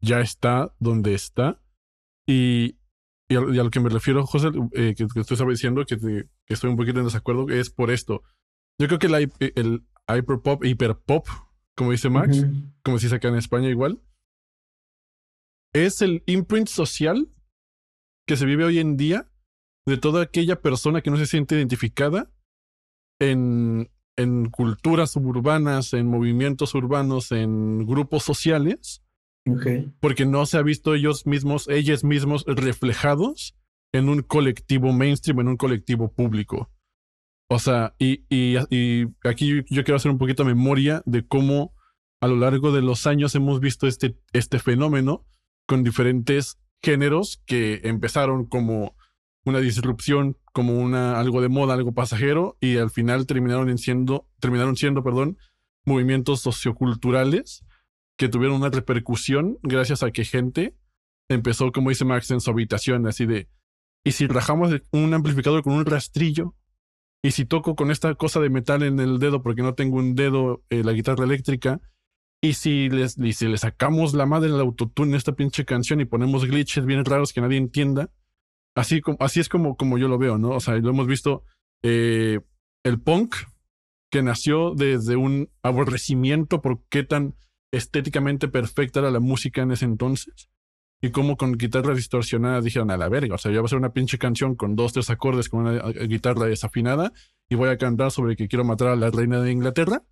ya 0.00 0.18
está 0.18 0.74
donde 0.80 1.14
está. 1.14 1.60
Y, 2.26 2.78
y, 3.28 3.36
a, 3.36 3.40
lo 3.40 3.70
que 3.70 3.80
me 3.80 3.88
refiero, 3.88 4.26
José, 4.26 4.48
eh, 4.72 4.94
que, 4.96 5.06
que, 5.06 5.24
tú 5.24 5.34
estabas 5.34 5.54
diciendo 5.54 5.84
que, 5.86 5.96
que, 5.96 6.26
estoy 6.48 6.70
un 6.70 6.76
poquito 6.76 6.98
en 6.98 7.04
desacuerdo, 7.04 7.48
es 7.50 7.70
por 7.70 7.92
esto. 7.92 8.22
Yo 8.80 8.88
creo 8.88 8.98
que 8.98 9.06
el, 9.06 9.32
el 9.54 9.82
hyperpop, 10.08 10.64
hiperpop, 10.64 11.28
como 11.76 11.92
dice 11.92 12.10
Max, 12.10 12.44
como 12.82 12.98
se 12.98 13.06
dice 13.06 13.16
acá 13.16 13.28
en 13.28 13.36
España 13.36 13.68
igual, 13.68 14.00
es 15.72 16.02
el 16.02 16.22
imprint 16.26 16.68
social 16.68 17.28
que 18.26 18.36
se 18.36 18.46
vive 18.46 18.64
hoy 18.64 18.78
en 18.78 18.96
día 18.96 19.30
de 19.86 19.96
toda 19.96 20.22
aquella 20.22 20.60
persona 20.60 21.00
que 21.00 21.10
no 21.10 21.16
se 21.16 21.26
siente 21.26 21.56
identificada 21.56 22.30
en, 23.20 23.90
en 24.16 24.50
culturas 24.50 25.12
suburbanas, 25.12 25.92
en 25.92 26.06
movimientos 26.06 26.74
urbanos, 26.74 27.32
en 27.32 27.86
grupos 27.86 28.22
sociales, 28.22 29.02
porque 30.00 30.26
no 30.26 30.46
se 30.46 30.58
ha 30.58 30.62
visto 30.62 30.94
ellos 30.94 31.26
mismos, 31.26 31.68
ellos 31.68 32.04
mismos 32.04 32.44
reflejados 32.46 33.56
en 33.92 34.08
un 34.08 34.22
colectivo 34.22 34.92
mainstream, 34.92 35.40
en 35.40 35.48
un 35.48 35.56
colectivo 35.56 36.12
público. 36.12 36.70
O 37.48 37.58
sea, 37.58 37.96
y, 37.98 38.24
y, 38.28 38.58
y, 38.70 39.08
aquí 39.24 39.64
yo 39.68 39.82
quiero 39.82 39.96
hacer 39.96 40.12
un 40.12 40.18
poquito 40.18 40.44
memoria 40.44 41.02
de 41.04 41.26
cómo 41.26 41.74
a 42.20 42.28
lo 42.28 42.36
largo 42.36 42.70
de 42.70 42.82
los 42.82 43.06
años 43.06 43.34
hemos 43.34 43.58
visto 43.58 43.88
este, 43.88 44.16
este 44.32 44.60
fenómeno 44.60 45.26
con 45.70 45.84
diferentes 45.84 46.58
géneros 46.82 47.40
que 47.46 47.82
empezaron 47.84 48.44
como 48.44 48.96
una 49.44 49.60
disrupción 49.60 50.36
como 50.52 50.74
una, 50.74 51.20
algo 51.20 51.40
de 51.40 51.48
moda, 51.48 51.74
algo 51.74 51.94
pasajero, 51.94 52.56
y 52.60 52.78
al 52.78 52.90
final 52.90 53.24
terminaron 53.24 53.78
siendo, 53.78 54.28
terminaron 54.40 54.74
siendo, 54.74 55.04
perdón, 55.04 55.38
movimientos 55.84 56.40
socioculturales 56.40 57.64
que 58.18 58.28
tuvieron 58.28 58.56
una 58.56 58.70
repercusión 58.70 59.58
gracias 59.62 60.02
a 60.02 60.10
que 60.10 60.24
gente 60.24 60.74
empezó, 61.28 61.70
como 61.70 61.90
dice 61.90 62.04
Max, 62.04 62.32
en 62.32 62.40
su 62.40 62.50
habitación, 62.50 63.06
así 63.06 63.24
de, 63.24 63.48
¿y 64.02 64.10
si 64.10 64.26
rajamos 64.26 64.74
un 64.90 65.14
amplificador 65.14 65.62
con 65.62 65.74
un 65.74 65.86
rastrillo? 65.86 66.56
¿Y 67.22 67.30
si 67.30 67.44
toco 67.44 67.76
con 67.76 67.92
esta 67.92 68.12
cosa 68.16 68.40
de 68.40 68.50
metal 68.50 68.82
en 68.82 68.98
el 68.98 69.20
dedo 69.20 69.40
porque 69.40 69.62
no 69.62 69.74
tengo 69.74 69.98
un 69.98 70.16
dedo, 70.16 70.64
eh, 70.68 70.82
la 70.82 70.90
guitarra 70.90 71.26
eléctrica? 71.26 71.80
¿Y 72.42 72.54
si, 72.54 72.88
les, 72.88 73.18
y 73.18 73.32
si 73.34 73.48
le 73.48 73.58
sacamos 73.58 74.14
la 74.14 74.24
madre 74.24 74.50
del 74.50 74.60
autotune 74.60 75.16
esta 75.16 75.32
pinche 75.32 75.64
canción 75.64 76.00
y 76.00 76.06
ponemos 76.06 76.46
glitches 76.46 76.86
bien 76.86 77.04
raros 77.04 77.32
que 77.32 77.40
nadie 77.40 77.58
entienda? 77.58 78.10
Así, 78.74 79.02
así 79.18 79.40
es 79.40 79.48
como, 79.48 79.76
como 79.76 79.98
yo 79.98 80.08
lo 80.08 80.16
veo, 80.16 80.38
¿no? 80.38 80.50
O 80.50 80.60
sea, 80.60 80.76
lo 80.76 80.90
hemos 80.90 81.06
visto 81.06 81.44
eh, 81.82 82.40
el 82.82 83.00
punk, 83.00 83.34
que 84.10 84.22
nació 84.22 84.74
desde 84.74 85.16
un 85.16 85.50
aborrecimiento 85.62 86.60
por 86.60 86.82
qué 86.88 87.04
tan 87.04 87.36
estéticamente 87.72 88.48
perfecta 88.48 89.00
era 89.00 89.10
la 89.10 89.20
música 89.20 89.62
en 89.62 89.70
ese 89.70 89.84
entonces. 89.84 90.50
Y 91.00 91.10
como 91.10 91.36
con 91.36 91.52
guitarras 91.52 91.96
distorsionadas 91.96 92.64
dijeron 92.64 92.90
a 92.90 92.96
la 92.96 93.08
verga, 93.08 93.36
o 93.36 93.38
sea, 93.38 93.52
ya 93.52 93.60
va 93.60 93.66
a 93.66 93.68
ser 93.68 93.78
una 93.78 93.92
pinche 93.92 94.18
canción 94.18 94.54
con 94.54 94.76
dos, 94.76 94.92
tres 94.92 95.08
acordes 95.08 95.48
con 95.48 95.60
una 95.60 95.76
eh, 95.76 96.06
guitarra 96.08 96.46
desafinada 96.46 97.12
y 97.48 97.54
voy 97.54 97.70
a 97.70 97.78
cantar 97.78 98.10
sobre 98.10 98.36
que 98.36 98.48
quiero 98.48 98.64
matar 98.64 98.88
a 98.88 98.96
la 98.96 99.10
reina 99.10 99.40
de 99.40 99.52
Inglaterra. 99.52 100.02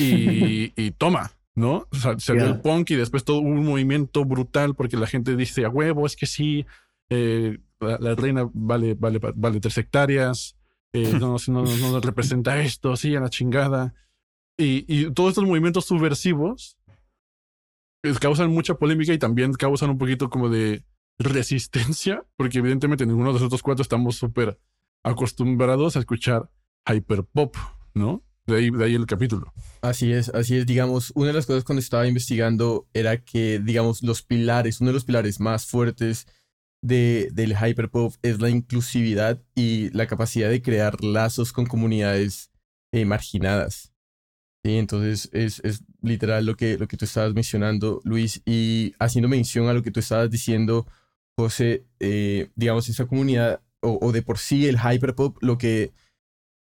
Y, 0.00 0.72
y 0.76 0.90
toma, 0.92 1.32
¿no? 1.54 1.86
O 1.90 1.96
sea, 1.96 2.18
se 2.18 2.32
el 2.32 2.60
punk 2.60 2.90
y 2.90 2.96
después 2.96 3.24
todo 3.24 3.38
un 3.38 3.64
movimiento 3.64 4.24
brutal 4.24 4.74
porque 4.74 4.96
la 4.96 5.06
gente 5.06 5.36
dice 5.36 5.64
a 5.64 5.68
huevo, 5.68 6.06
es 6.06 6.16
que 6.16 6.26
sí, 6.26 6.66
eh, 7.10 7.58
la, 7.80 8.14
reina 8.14 8.48
vale, 8.52 8.94
vale, 8.94 9.20
vale 9.34 9.60
tres 9.60 9.78
hectáreas, 9.78 10.56
eh, 10.92 11.12
no, 11.20 11.36
no, 11.48 11.64
no, 11.64 12.00
representa 12.00 12.60
esto, 12.60 12.96
sí, 12.96 13.14
a 13.14 13.20
la 13.20 13.30
chingada. 13.30 13.94
Y, 14.56 14.84
y 14.88 15.10
todos 15.10 15.30
estos 15.30 15.44
movimientos 15.44 15.84
subversivos 15.84 16.78
eh, 18.04 18.14
causan 18.20 18.50
mucha 18.50 18.74
polémica 18.74 19.12
y 19.12 19.18
también 19.18 19.52
causan 19.52 19.90
un 19.90 19.98
poquito 19.98 20.30
como 20.30 20.48
de 20.48 20.84
resistencia, 21.18 22.24
porque 22.36 22.58
evidentemente 22.58 23.06
ninguno 23.06 23.28
de 23.28 23.34
nosotros 23.34 23.62
cuatro 23.62 23.82
estamos 23.82 24.16
súper 24.16 24.58
acostumbrados 25.02 25.96
a 25.96 26.00
escuchar 26.00 26.50
hyperpop, 26.86 27.56
¿no? 27.94 28.22
De 28.46 28.56
ahí, 28.56 28.70
de 28.70 28.84
ahí 28.84 28.94
el 28.94 29.06
capítulo. 29.06 29.52
Así 29.80 30.12
es, 30.12 30.28
así 30.28 30.56
es. 30.56 30.66
Digamos, 30.66 31.12
una 31.14 31.28
de 31.28 31.32
las 31.32 31.46
cosas 31.46 31.64
cuando 31.64 31.80
estaba 31.80 32.06
investigando 32.06 32.86
era 32.92 33.22
que, 33.22 33.58
digamos, 33.58 34.02
los 34.02 34.22
pilares, 34.22 34.80
uno 34.80 34.90
de 34.90 34.94
los 34.94 35.04
pilares 35.04 35.40
más 35.40 35.66
fuertes 35.66 36.26
de, 36.82 37.30
del 37.32 37.56
hyperpop 37.56 38.14
es 38.22 38.40
la 38.40 38.50
inclusividad 38.50 39.42
y 39.54 39.88
la 39.90 40.06
capacidad 40.06 40.50
de 40.50 40.60
crear 40.60 41.02
lazos 41.02 41.52
con 41.52 41.64
comunidades 41.64 42.50
eh, 42.92 43.06
marginadas. 43.06 43.92
Sí, 44.62 44.76
entonces 44.76 45.30
es, 45.32 45.60
es 45.64 45.82
literal 46.02 46.44
lo 46.44 46.56
que, 46.56 46.76
lo 46.76 46.86
que 46.86 46.96
tú 46.98 47.06
estabas 47.06 47.34
mencionando, 47.34 48.00
Luis, 48.04 48.42
y 48.44 48.94
haciendo 48.98 49.28
mención 49.28 49.68
a 49.68 49.74
lo 49.74 49.82
que 49.82 49.90
tú 49.90 50.00
estabas 50.00 50.30
diciendo, 50.30 50.86
José, 51.36 51.86
eh, 52.00 52.50
digamos, 52.54 52.88
esa 52.88 53.06
comunidad 53.06 53.62
o, 53.80 53.98
o 54.00 54.12
de 54.12 54.22
por 54.22 54.38
sí 54.38 54.66
el 54.66 54.78
hyperpop, 54.78 55.36
lo 55.42 55.56
que 55.58 55.92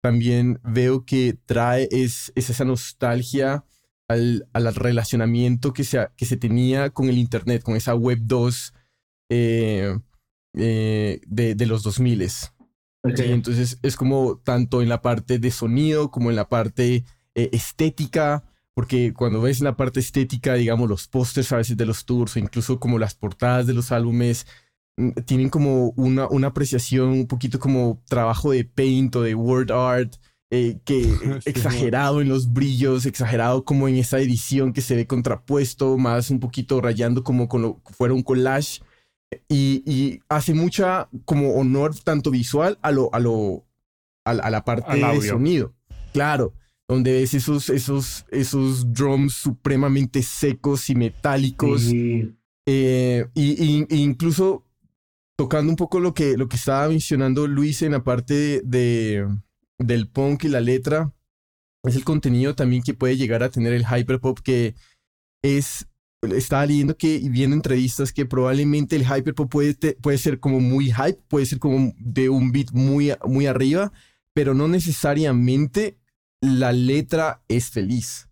también 0.01 0.59
veo 0.63 1.05
que 1.05 1.37
trae 1.45 1.87
es, 1.91 2.31
es 2.35 2.49
esa 2.49 2.65
nostalgia 2.65 3.65
al, 4.07 4.47
al 4.53 4.73
relacionamiento 4.75 5.73
que 5.73 5.83
se, 5.83 6.07
que 6.15 6.25
se 6.25 6.37
tenía 6.37 6.89
con 6.89 7.09
el 7.09 7.17
Internet, 7.17 7.63
con 7.63 7.75
esa 7.75 7.95
Web 7.95 8.19
2 8.23 8.73
eh, 9.29 9.97
eh, 10.55 11.21
de, 11.27 11.55
de 11.55 11.65
los 11.65 11.83
2000. 11.83 12.23
Ok. 13.03 13.15
Sí, 13.15 13.23
entonces 13.27 13.79
es 13.81 13.95
como 13.95 14.37
tanto 14.37 14.81
en 14.81 14.89
la 14.89 15.01
parte 15.01 15.39
de 15.39 15.51
sonido 15.51 16.11
como 16.11 16.29
en 16.29 16.35
la 16.35 16.49
parte 16.49 17.05
eh, 17.35 17.49
estética, 17.53 18.43
porque 18.73 19.13
cuando 19.13 19.41
ves 19.41 19.61
la 19.61 19.77
parte 19.77 19.99
estética, 19.99 20.55
digamos, 20.55 20.89
los 20.89 21.07
pósters 21.07 21.51
a 21.51 21.57
veces 21.57 21.77
de 21.77 21.85
los 21.85 22.05
tours 22.05 22.35
o 22.35 22.39
incluso 22.39 22.79
como 22.79 22.97
las 22.97 23.13
portadas 23.13 23.67
de 23.67 23.73
los 23.73 23.91
álbumes, 23.91 24.47
tienen 25.25 25.49
como 25.49 25.89
una, 25.95 26.27
una 26.29 26.47
apreciación 26.47 27.09
un 27.09 27.27
poquito 27.27 27.59
como 27.59 28.01
trabajo 28.07 28.51
de 28.51 28.65
paint 28.65 29.15
o 29.15 29.21
de 29.21 29.35
word 29.35 29.71
art, 29.71 30.15
eh, 30.51 30.79
que 30.85 31.03
Sí, 31.43 31.49
exagerado 31.49 32.21
en 32.21 32.29
los 32.29 32.51
brillos, 32.51 33.05
exagerado 33.05 33.63
como 33.65 33.87
en 33.87 33.95
esa 33.95 34.19
edición 34.19 34.73
que 34.73 34.81
se 34.81 34.95
ve 34.95 35.07
contrapuesto, 35.07 35.97
más 35.97 36.29
un 36.31 36.39
poquito 36.39 36.81
rayando 36.81 37.23
como 37.23 37.47
con 37.47 37.61
lo 37.61 37.81
fuera 37.85 38.13
un 38.13 38.23
collage. 38.23 38.81
Y, 39.47 39.83
y 39.85 40.19
hace 40.27 40.55
mucha 40.55 41.07
como 41.25 41.53
honor 41.53 41.95
tanto 42.03 42.31
visual 42.31 42.79
a 42.81 42.91
lo, 42.91 43.13
a 43.13 43.19
lo, 43.19 43.63
a, 44.25 44.33
la- 44.33 44.43
a 44.43 44.49
la 44.49 44.65
parte 44.65 44.89
Al 44.89 44.99
de 44.99 45.05
audio. 45.05 45.31
sonido. 45.33 45.73
Claro, 46.13 46.53
donde 46.87 47.11
ves 47.11 47.35
esos, 47.35 47.69
esos, 47.69 48.25
esos 48.31 48.91
drums 48.91 49.35
supremamente 49.35 50.23
secos 50.23 50.89
y 50.89 50.95
metálicos. 50.95 51.81
Sí. 51.83 52.33
Eh, 52.65 53.27
y, 53.35 53.63
y- 53.63 53.85
e 53.87 53.97
incluso 53.97 54.65
tocando 55.39 55.71
un 55.71 55.77
poco 55.77 56.01
lo 56.01 56.13
que, 56.13 56.35
lo 56.35 56.49
que 56.49 56.57
estaba 56.57 56.89
mencionando 56.89 57.47
Luis 57.47 57.81
en 57.81 57.93
la 57.93 58.03
parte 58.03 58.33
de, 58.33 58.61
de- 58.65 59.25
del 59.79 60.09
punk 60.09 60.43
y 60.43 60.49
la 60.49 60.59
letra, 60.59 61.13
es 61.85 61.95
el 61.95 62.03
contenido 62.03 62.55
también 62.55 62.83
que 62.83 62.93
puede 62.93 63.15
llegar 63.15 63.41
a 63.41 63.49
tener 63.49 63.71
el 63.71 63.85
hyperpop, 63.85 64.39
que 64.39 64.75
es, 65.41 65.87
estaba 66.35 66.65
leyendo 66.65 66.97
que 66.97 67.15
y 67.15 67.29
viendo 67.29 67.55
entrevistas 67.55 68.11
que 68.11 68.25
probablemente 68.25 68.97
el 68.97 69.03
hyperpop 69.03 69.49
puede, 69.49 69.75
puede 70.01 70.17
ser 70.17 70.41
como 70.41 70.59
muy 70.59 70.87
hype, 70.91 71.23
puede 71.29 71.45
ser 71.45 71.59
como 71.59 71.93
de 71.97 72.27
un 72.27 72.51
beat 72.51 72.71
muy, 72.73 73.13
muy 73.25 73.45
arriba, 73.45 73.93
pero 74.33 74.53
no 74.53 74.67
necesariamente 74.67 75.97
la 76.41 76.73
letra 76.73 77.41
es 77.47 77.69
feliz 77.69 78.29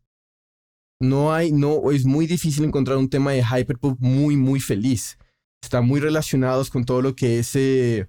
no 0.99 1.31
hay, 1.31 1.53
no, 1.53 1.91
es 1.91 2.05
muy 2.05 2.27
difícil 2.27 2.65
encontrar 2.65 2.97
un 2.97 3.09
tema 3.09 3.31
de 3.31 3.43
hyperpop 3.43 3.97
muy, 3.99 4.35
muy 4.35 4.59
feliz. 4.59 5.17
Está 5.61 5.81
muy 5.81 5.99
relacionados 5.99 6.69
con 6.69 6.85
todo 6.85 7.01
lo 7.01 7.15
que 7.15 7.39
es 7.39 7.55
eh, 7.55 8.07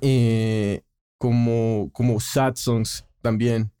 eh, 0.00 0.82
como, 1.18 1.90
como 1.92 2.20
sad 2.20 2.56
songs 2.56 3.06
también. 3.20 3.72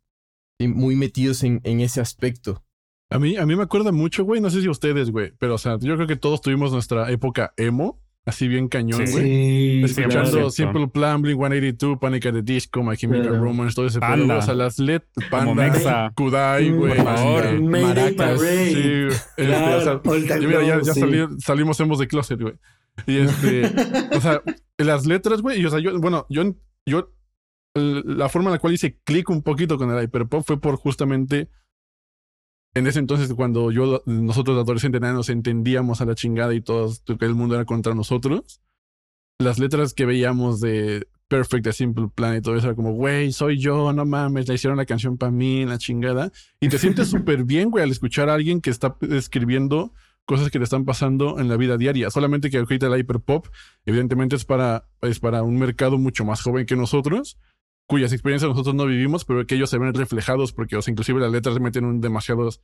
Y 0.58 0.68
muy 0.68 0.96
metidos 0.96 1.42
en, 1.42 1.60
en 1.64 1.80
ese 1.80 2.00
aspecto. 2.00 2.64
A 3.10 3.18
mí, 3.18 3.36
a 3.36 3.44
mí 3.44 3.56
me 3.56 3.62
acuerda 3.64 3.92
mucho, 3.92 4.24
güey. 4.24 4.40
No 4.40 4.50
sé 4.50 4.62
si 4.62 4.68
ustedes, 4.68 5.10
güey. 5.10 5.32
Pero, 5.38 5.54
o 5.56 5.58
sea, 5.58 5.78
yo 5.78 5.96
creo 5.96 6.06
que 6.06 6.16
todos 6.16 6.40
tuvimos 6.40 6.72
nuestra 6.72 7.10
época 7.10 7.52
emo. 7.56 8.01
Así 8.24 8.46
bien 8.46 8.68
cañón, 8.68 9.04
Sí. 9.06 9.12
güey. 9.12 9.24
Sí, 9.24 9.82
Escuchando 10.00 10.30
claro. 10.30 10.50
Simple 10.50 10.86
Plan, 10.88 11.22
Blink 11.22 11.38
182, 11.40 11.98
Panic 11.98 12.26
at 12.26 12.32
the 12.34 12.42
Disco, 12.42 12.82
My 12.82 12.96
Chemical. 12.96 13.36
Romance, 13.40 13.74
todo 13.74 13.86
ese 13.86 13.98
pedo. 13.98 14.10
Panda. 14.10 14.24
güey. 14.26 14.38
O 14.38 14.42
sea, 14.42 14.54
las 14.54 14.78
LED, 14.78 15.02
Panda. 15.28 16.12
Kudai, 16.14 16.70
Mm, 16.70 16.76
güey. 16.76 16.92
este, 16.92 17.60
Maracas. 17.60 18.40
Sí, 18.40 18.46
este, 19.08 19.44
Claro, 19.46 19.76
o 19.76 19.80
sea, 19.80 19.92
All 20.12 20.26
Time 20.26 20.38
y 20.42 20.46
mira, 20.46 20.62
ya, 20.64 20.80
sí. 20.84 21.00
salimos 21.38 21.80
hemos 21.80 21.98
de 21.98 22.06
closet, 22.06 22.40
güey. 22.40 22.54
Y 23.06 23.16
este, 23.18 23.62
o 24.16 24.20
sea, 24.20 24.40
las 24.78 25.04
letras, 25.06 25.42
güey, 25.42 25.60
y 25.60 25.66
o 25.66 25.70
sea, 25.70 25.80
yo, 25.80 25.98
bueno, 25.98 26.26
yo, 26.28 26.44
yo, 26.86 27.10
la 27.74 28.28
forma 28.28 28.50
en 28.50 28.52
la 28.52 28.58
cual 28.58 28.74
hice 28.74 28.98
clic 29.02 29.30
un 29.30 29.42
poquito 29.42 29.78
con 29.78 29.90
el 29.90 30.04
hyperpop 30.04 30.44
fue 30.46 30.60
por 30.60 30.76
justamente 30.76 31.48
en 32.74 32.86
ese 32.86 32.98
entonces 32.98 33.32
cuando 33.34 33.70
yo, 33.70 34.02
nosotros 34.06 34.58
adolescentes 34.58 35.00
nada 35.00 35.12
nos 35.12 35.28
entendíamos 35.28 36.00
a 36.00 36.06
la 36.06 36.14
chingada 36.14 36.54
y 36.54 36.60
todo 36.60 36.92
el 37.20 37.34
mundo 37.34 37.54
era 37.54 37.64
contra 37.64 37.94
nosotros. 37.94 38.60
Las 39.38 39.58
letras 39.58 39.92
que 39.92 40.06
veíamos 40.06 40.60
de 40.60 41.06
Perfect, 41.28 41.64
de 41.64 41.72
Simple 41.72 42.08
Plan 42.14 42.36
y 42.36 42.40
todo 42.40 42.56
eso 42.56 42.66
era 42.66 42.76
como, 42.76 42.92
güey, 42.92 43.32
soy 43.32 43.58
yo, 43.58 43.92
no 43.92 44.04
mames, 44.04 44.48
le 44.48 44.54
hicieron 44.54 44.76
la 44.76 44.86
canción 44.86 45.18
para 45.18 45.32
mí, 45.32 45.64
la 45.64 45.78
chingada. 45.78 46.30
Y 46.60 46.68
te 46.68 46.78
sientes 46.78 47.08
súper 47.10 47.44
bien, 47.44 47.70
güey, 47.70 47.84
al 47.84 47.90
escuchar 47.90 48.28
a 48.28 48.34
alguien 48.34 48.60
que 48.60 48.70
está 48.70 48.96
escribiendo 49.10 49.92
cosas 50.24 50.50
que 50.50 50.58
le 50.58 50.64
están 50.64 50.84
pasando 50.84 51.40
en 51.40 51.48
la 51.48 51.56
vida 51.56 51.76
diaria. 51.76 52.10
Solamente 52.10 52.50
que 52.50 52.58
ahorita 52.58 52.86
el 52.86 53.00
hyperpop, 53.00 53.48
evidentemente, 53.84 54.36
es 54.36 54.44
para, 54.44 54.86
es 55.00 55.20
para 55.20 55.42
un 55.42 55.58
mercado 55.58 55.98
mucho 55.98 56.24
más 56.24 56.42
joven 56.42 56.64
que 56.64 56.76
nosotros, 56.76 57.38
cuyas 57.92 58.14
experiencias 58.14 58.48
nosotros 58.48 58.74
no 58.74 58.86
vivimos, 58.86 59.26
pero 59.26 59.46
que 59.46 59.54
ellos 59.54 59.68
se 59.68 59.76
ven 59.76 59.92
reflejados 59.92 60.54
porque, 60.54 60.76
o 60.76 60.80
sea, 60.80 60.92
inclusive 60.92 61.20
las 61.20 61.30
letras 61.30 61.60
meten 61.60 61.84
en 61.84 62.00
demasiados 62.00 62.62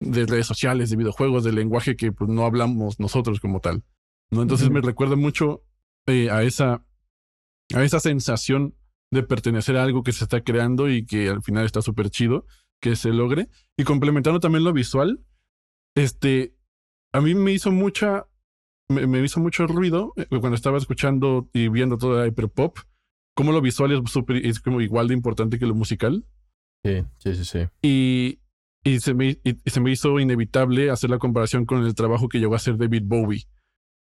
de 0.00 0.26
redes 0.26 0.48
sociales, 0.48 0.90
de 0.90 0.96
videojuegos, 0.96 1.44
de 1.44 1.52
lenguaje 1.52 1.94
que 1.94 2.10
pues, 2.10 2.28
no 2.28 2.44
hablamos 2.44 2.98
nosotros 2.98 3.38
como 3.38 3.60
tal. 3.60 3.84
¿no? 4.32 4.42
Entonces 4.42 4.70
me 4.70 4.80
recuerda 4.80 5.14
mucho 5.14 5.62
eh, 6.06 6.28
a 6.28 6.42
esa 6.42 6.84
a 7.72 7.84
esa 7.84 8.00
sensación 8.00 8.74
de 9.12 9.22
pertenecer 9.22 9.76
a 9.76 9.84
algo 9.84 10.02
que 10.02 10.10
se 10.10 10.24
está 10.24 10.42
creando 10.42 10.90
y 10.90 11.06
que 11.06 11.28
al 11.28 11.40
final 11.40 11.64
está 11.64 11.80
súper 11.80 12.10
chido 12.10 12.44
que 12.80 12.96
se 12.96 13.10
logre. 13.10 13.50
Y 13.76 13.84
complementando 13.84 14.40
también 14.40 14.64
lo 14.64 14.72
visual, 14.72 15.24
este, 15.94 16.56
a 17.12 17.20
mí 17.20 17.36
me 17.36 17.52
hizo 17.52 17.70
mucha, 17.70 18.26
me, 18.88 19.06
me 19.06 19.22
hizo 19.22 19.38
mucho 19.38 19.68
ruido 19.68 20.14
eh, 20.16 20.26
cuando 20.28 20.56
estaba 20.56 20.78
escuchando 20.78 21.48
y 21.52 21.68
viendo 21.68 21.96
todo 21.96 22.24
el 22.24 22.30
hyperpop, 22.30 22.76
como 23.34 23.52
lo 23.52 23.60
visual 23.60 23.92
es, 23.92 24.00
súper- 24.10 24.44
es 24.46 24.60
como 24.60 24.80
igual 24.80 25.08
de 25.08 25.14
importante 25.14 25.58
que 25.58 25.66
lo 25.66 25.74
musical. 25.74 26.24
Sí, 26.84 27.02
sí, 27.18 27.34
sí, 27.34 27.44
sí. 27.44 27.58
Y, 27.82 28.38
y, 28.84 29.00
se 29.00 29.14
me, 29.14 29.30
y- 29.30 29.40
y 29.64 29.70
se 29.70 29.80
me 29.80 29.90
hizo 29.90 30.18
inevitable 30.20 30.90
hacer 30.90 31.10
la 31.10 31.18
comparación 31.18 31.64
con 31.66 31.84
el 31.84 31.94
trabajo 31.94 32.28
que 32.28 32.38
llegó 32.38 32.52
a 32.54 32.56
hacer 32.56 32.76
David 32.76 33.02
Bowie, 33.06 33.44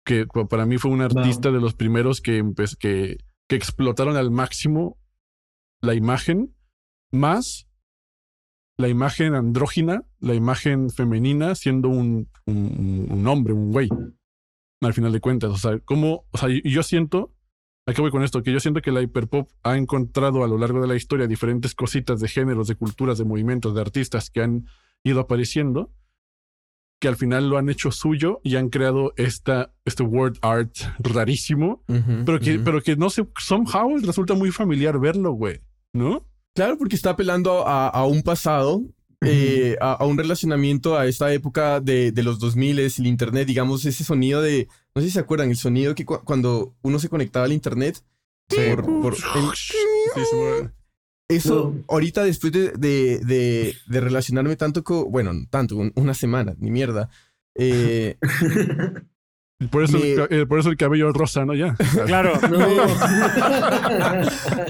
que 0.04 0.26
pa- 0.26 0.47
para 0.47 0.66
mí 0.66 0.78
fue 0.78 0.90
un 0.90 1.00
artista 1.00 1.50
de 1.50 1.61
los 1.61 1.75
primeros 1.75 2.21
que, 2.21 2.45
que, 2.78 3.18
que 3.49 3.56
explotaron 3.56 4.16
al 4.16 4.30
máximo 4.30 4.99
la 5.83 5.95
imagen, 5.95 6.54
más 7.12 7.66
la 8.78 8.88
imagen 8.88 9.35
andrógina, 9.35 10.04
la 10.21 10.35
imagen 10.35 10.90
femenina, 10.90 11.54
siendo 11.54 11.88
un, 11.88 12.28
un, 12.45 13.06
un 13.11 13.26
hombre, 13.26 13.54
un 13.54 13.73
güey, 13.73 13.88
al 14.83 14.92
final 14.92 15.12
de 15.12 15.21
cuentas. 15.21 15.50
O 15.50 15.56
sea, 15.56 15.78
como, 15.80 16.26
o 16.30 16.37
sea, 16.38 16.50
y 16.50 16.61
yo 16.71 16.83
siento, 16.83 17.33
¿a 17.87 17.93
qué 17.95 18.00
voy 18.00 18.11
con 18.11 18.23
esto? 18.25 18.43
Que 18.43 18.52
yo 18.52 18.61
siento 18.61 18.83
que 18.83 18.90
la 18.93 19.00
hiperpop 19.00 19.49
ha 19.62 19.76
encontrado 19.76 20.43
a 20.45 20.49
lo 20.49 20.59
largo 20.59 20.81
de 20.81 20.88
la 20.88 20.97
historia 20.97 21.26
diferentes 21.26 21.75
cositas 21.75 22.21
de 22.21 22.28
géneros, 22.28 22.66
de 22.69 22.75
culturas, 22.75 23.19
de 23.19 23.25
movimientos, 23.25 23.75
de 23.75 23.81
artistas 23.81 24.28
que 24.31 24.43
han 24.43 24.66
ido 25.05 25.21
apareciendo, 25.21 25.93
que 27.00 27.09
al 27.09 27.16
final 27.16 27.49
lo 27.49 27.59
han 27.59 27.69
hecho 27.69 27.93
suyo 27.93 28.40
y 28.43 28.57
han 28.57 28.71
creado 28.71 29.12
esta, 29.16 29.73
este 29.85 30.02
word 30.02 30.38
art 30.43 30.75
rarísimo, 30.99 31.85
Ujú, 31.88 32.25
pero 32.25 32.40
que, 32.40 32.55
ujú. 32.57 32.64
pero 32.64 32.83
que 32.83 32.97
no 32.97 33.11
sé, 33.11 33.26
somehow 33.38 33.97
resulta 33.99 34.35
muy 34.35 34.50
familiar 34.50 34.99
verlo, 34.99 35.33
güey, 35.33 35.61
¿no? 35.93 36.26
Claro, 36.55 36.78
porque 36.78 36.97
está 36.97 37.11
apelando 37.11 37.69
a, 37.69 37.88
a 37.88 38.07
un 38.07 38.23
pasado, 38.23 38.83
eh, 39.21 39.76
a, 39.81 39.93
a 39.93 40.07
un 40.07 40.16
relacionamiento 40.16 40.97
a 40.97 41.07
esta 41.07 41.33
época 41.33 41.81
de, 41.81 42.12
de 42.12 42.23
los 42.23 42.38
2000, 42.38 42.78
el 42.78 43.07
internet, 43.07 43.47
digamos, 43.47 43.85
ese 43.85 44.02
sonido 44.02 44.40
de, 44.40 44.66
no 44.97 45.03
sé 45.03 45.09
si 45.09 45.12
se 45.12 45.21
acuerdan, 45.21 45.50
el 45.50 45.57
sonido 45.57 45.95
que 45.95 46.05
cu- 46.05 46.23
cuando 46.25 46.75
uno 46.83 46.99
se 46.99 47.09
conectaba 47.09 47.45
al 47.45 47.53
internet, 47.53 48.03
por, 48.49 48.85
por 49.03 49.12
el- 49.15 49.21
Sí, 49.55 49.79
sí, 50.15 50.37
güey. 50.37 50.69
eso 51.29 51.73
No. 51.76 51.85
ahorita 51.88 52.25
después 52.25 52.53
de, 52.53 52.71
de, 52.73 53.19
de- 53.21 53.75
de 53.87 54.00
relacionarme 54.00 54.57
tanto 54.57 54.83
con, 54.83 55.11
bueno, 55.12 55.33
no 55.35 55.47
tanto, 55.50 55.76
un- 55.76 55.93
una 55.97 56.15
semana, 56.15 56.55
ni 56.59 56.71
mierda, 56.71 57.11
eh, 57.55 58.17
Por 59.71 59.85
eso, 59.85 59.97
el, 59.97 60.17
Me- 60.29 60.41
eh, 60.43 60.47
por 60.47 60.59
eso 60.59 60.69
el 60.69 60.76
cabello 60.76 61.11
rosa, 61.12 61.47
¿no? 61.47 61.55
Ya. 61.55 61.75
Claro. 62.07 62.33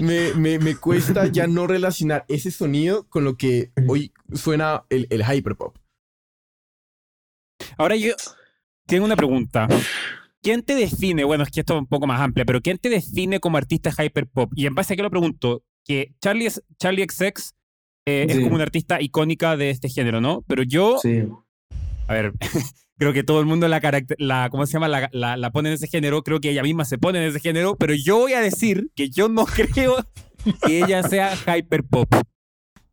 me, 0.00 0.32
me, 0.34 0.58
me 0.60 0.76
cuesta 0.76 1.26
ya 1.26 1.46
no 1.48 1.66
relacionar 1.66 2.24
ese 2.28 2.50
sonido 2.50 3.04
con 3.08 3.24
lo 3.24 3.36
que 3.36 3.72
hoy 3.88 4.12
suena 4.32 4.84
el, 4.88 5.06
el 5.10 5.24
hyperpop. 5.24 5.76
Ahora 7.76 7.96
yo 7.96 8.14
tengo 8.86 9.04
una 9.04 9.16
pregunta. 9.16 9.68
¿Quién 10.42 10.62
te 10.62 10.74
define? 10.74 11.24
Bueno, 11.24 11.42
es 11.44 11.50
que 11.50 11.60
esto 11.60 11.74
es 11.74 11.80
un 11.80 11.86
poco 11.86 12.06
más 12.06 12.20
amplia, 12.20 12.44
pero 12.44 12.60
¿quién 12.60 12.78
te 12.78 12.88
define 12.88 13.40
como 13.40 13.56
artista 13.56 13.90
hyperpop? 13.90 14.52
Y 14.54 14.66
en 14.66 14.74
base 14.74 14.92
a 14.94 14.96
qué 14.96 15.02
lo 15.02 15.10
pregunto, 15.10 15.62
que 15.84 16.14
Charlie, 16.20 16.46
es- 16.46 16.62
Charlie 16.78 17.04
XX 17.08 17.52
eh, 18.08 18.26
es 18.28 18.38
como 18.40 18.54
una 18.54 18.62
artista 18.62 19.00
icónica 19.00 19.56
de 19.56 19.70
este 19.70 19.88
género, 19.88 20.20
¿no? 20.20 20.44
Pero 20.46 20.62
yo, 20.62 20.98
Sí. 21.02 21.24
a 22.06 22.12
ver, 22.14 22.32
creo 22.98 23.12
que 23.12 23.24
todo 23.24 23.40
el 23.40 23.46
mundo 23.46 23.66
la, 23.66 23.80
la 24.18 24.48
¿cómo 24.50 24.66
se 24.66 24.74
llama? 24.74 24.86
La, 24.86 25.08
la, 25.12 25.36
la 25.36 25.50
pone 25.50 25.70
en 25.70 25.74
ese 25.74 25.88
género, 25.88 26.22
creo 26.22 26.40
que 26.40 26.50
ella 26.50 26.62
misma 26.62 26.84
se 26.84 26.98
pone 26.98 27.18
en 27.20 27.28
ese 27.28 27.40
género, 27.40 27.76
pero 27.76 27.94
yo 27.94 28.18
voy 28.18 28.34
a 28.34 28.40
decir 28.40 28.90
que 28.94 29.10
yo 29.10 29.28
no 29.28 29.44
creo 29.46 29.96
que 30.64 30.78
ella 30.84 31.02
sea 31.02 31.34
hyperpop. 31.34 32.14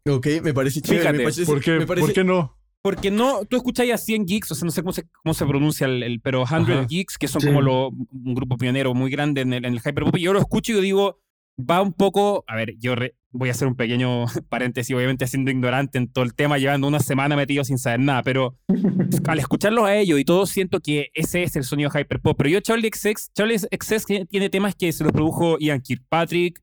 Ok, 0.10 0.28
me 0.42 0.54
parece 0.56 0.82
chévere. 0.82 1.02
Fíjate, 1.02 1.18
me 1.20 1.24
parece, 1.26 1.46
¿Por 1.46 1.62
qué, 1.62 1.72
me 1.74 1.86
parece- 1.86 2.06
¿Por 2.08 2.14
qué 2.16 2.24
no? 2.24 2.58
Porque 2.84 3.10
no, 3.12 3.46
tú 3.46 3.56
escucháis 3.56 3.94
a 3.94 3.98
100 3.98 4.26
Geeks, 4.26 4.52
o 4.52 4.56
sea, 4.56 4.66
no 4.66 4.72
sé 4.72 4.82
cómo 4.82 4.92
se, 4.92 5.04
cómo 5.24 5.34
se 5.34 5.46
pronuncia 5.46 5.88
el, 5.88 6.04
el- 6.04 6.20
pero 6.20 6.46
100 6.46 6.62
Ajá. 6.64 6.86
Geeks, 6.86 7.18
que 7.18 7.30
son 7.30 7.42
Sí. 7.42 7.48
como 7.48 7.62
lo- 7.62 7.90
un 7.90 8.36
grupo 8.36 8.58
pionero 8.58 8.94
muy 8.94 9.10
grande 9.10 9.40
en 9.42 9.54
el, 9.54 9.64
en 9.66 9.74
el 9.74 9.80
hyperpop, 9.80 10.18
y 10.18 10.22
yo 10.24 10.34
lo 10.34 10.40
escucho 10.40 10.74
y 10.74 10.76
yo 10.76 10.82
digo, 10.82 11.20
va 11.58 11.82
un 11.82 11.94
poco, 11.94 12.44
a 12.46 12.56
ver, 12.58 12.76
yo 12.80 12.96
re- 12.96 13.16
voy 13.32 13.48
a 13.48 13.54
hacer 13.54 13.70
un 13.70 13.76
pequeño 13.76 14.26
paréntesis, 14.50 14.94
obviamente 14.94 15.28
siendo 15.28 15.50
ignorante 15.50 15.98
en 15.98 16.12
todo 16.12 16.26
el 16.26 16.34
tema, 16.36 16.58
llevando 16.58 16.86
una 16.88 17.00
semana 17.00 17.38
metido 17.38 17.64
sin 17.64 17.78
saber 17.78 18.02
nada, 18.02 18.22
pero 18.22 18.58
al 19.28 19.40
escucharlos 19.40 19.86
a 19.86 19.96
ellos 19.96 20.20
y 20.20 20.26
todo 20.26 20.46
siento 20.46 20.82
que 20.82 21.08
ese 21.14 21.44
es 21.44 21.56
el 21.56 21.64
sonido 21.64 21.90
hyperpop, 21.90 22.36
pero 22.38 22.50
yo 22.50 22.60
Charlie 22.60 22.90
XX, 22.94 23.32
Charlie 23.34 23.60
XX 23.60 24.28
tiene 24.28 24.50
temas 24.50 24.76
que 24.76 24.92
se 24.92 25.06
los 25.06 25.14
produjo 25.14 25.58
Ian 25.58 25.80
Kirkpatrick, 25.80 26.62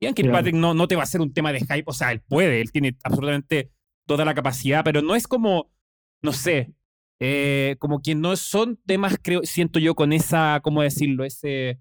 Ian 0.00 0.14
Kirkpatrick 0.14 0.54
no, 0.54 0.74
no 0.74 0.86
te 0.86 0.94
va 0.94 1.00
a 1.02 1.04
hacer 1.04 1.20
un 1.20 1.32
tema 1.32 1.52
de 1.52 1.58
hype, 1.58 1.82
o 1.86 1.92
sea, 1.92 2.12
él 2.12 2.20
puede, 2.20 2.60
él 2.60 2.70
tiene 2.70 2.96
absolutamente 3.02 3.72
toda 4.06 4.24
la 4.24 4.34
capacidad, 4.34 4.82
pero 4.84 5.02
no 5.02 5.14
es 5.14 5.26
como, 5.28 5.70
no 6.22 6.32
sé, 6.32 6.72
eh, 7.20 7.76
como 7.78 8.00
que 8.02 8.14
no 8.14 8.36
son 8.36 8.78
temas, 8.86 9.16
creo, 9.22 9.40
siento 9.44 9.78
yo, 9.78 9.94
con 9.94 10.12
esa, 10.12 10.60
¿cómo 10.62 10.82
decirlo? 10.82 11.24
Ese. 11.24 11.78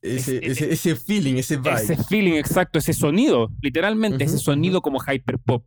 Ese, 0.00 0.36
Es- 0.36 0.60
ese, 0.62 0.72
ese 0.72 0.96
feeling, 0.96 1.34
ese 1.36 1.56
vibe. 1.56 1.74
ese 1.74 1.96
feeling 2.04 2.34
exacto, 2.34 2.78
ese 2.78 2.92
sonido, 2.92 3.50
literalmente, 3.60 4.24
ese 4.24 4.38
sonido 4.38 4.80
como 4.80 5.00
hyperpop. 5.00 5.64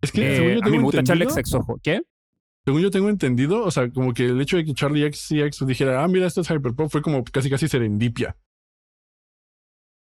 Es 0.00 0.12
que 0.12 0.32
Eh, 0.32 0.36
según 0.36 0.52
yo 0.52 0.54
a 0.54 0.56
mí 0.56 0.62
tengo 0.62 0.76
me 0.76 0.82
gusta 0.84 1.02
Charlie 1.02 1.24
entendido, 1.24 1.44
XX, 1.44 1.54
ojo, 1.54 1.80
¿qué? 1.82 2.02
según 2.64 2.80
yo 2.82 2.90
tengo 2.90 3.08
entendido, 3.08 3.64
o 3.64 3.70
sea, 3.72 3.90
como 3.90 4.14
que 4.14 4.26
el 4.26 4.40
hecho 4.40 4.56
de 4.56 4.64
que 4.64 4.74
Charlie 4.74 5.12
XCX 5.12 5.66
dijera, 5.66 6.02
ah, 6.04 6.08
mira, 6.08 6.26
esto 6.28 6.40
es 6.40 6.48
hyperpop, 6.50 6.88
fue 6.90 7.02
como 7.02 7.24
casi 7.24 7.50
casi 7.50 7.66
serendipia. 7.68 8.36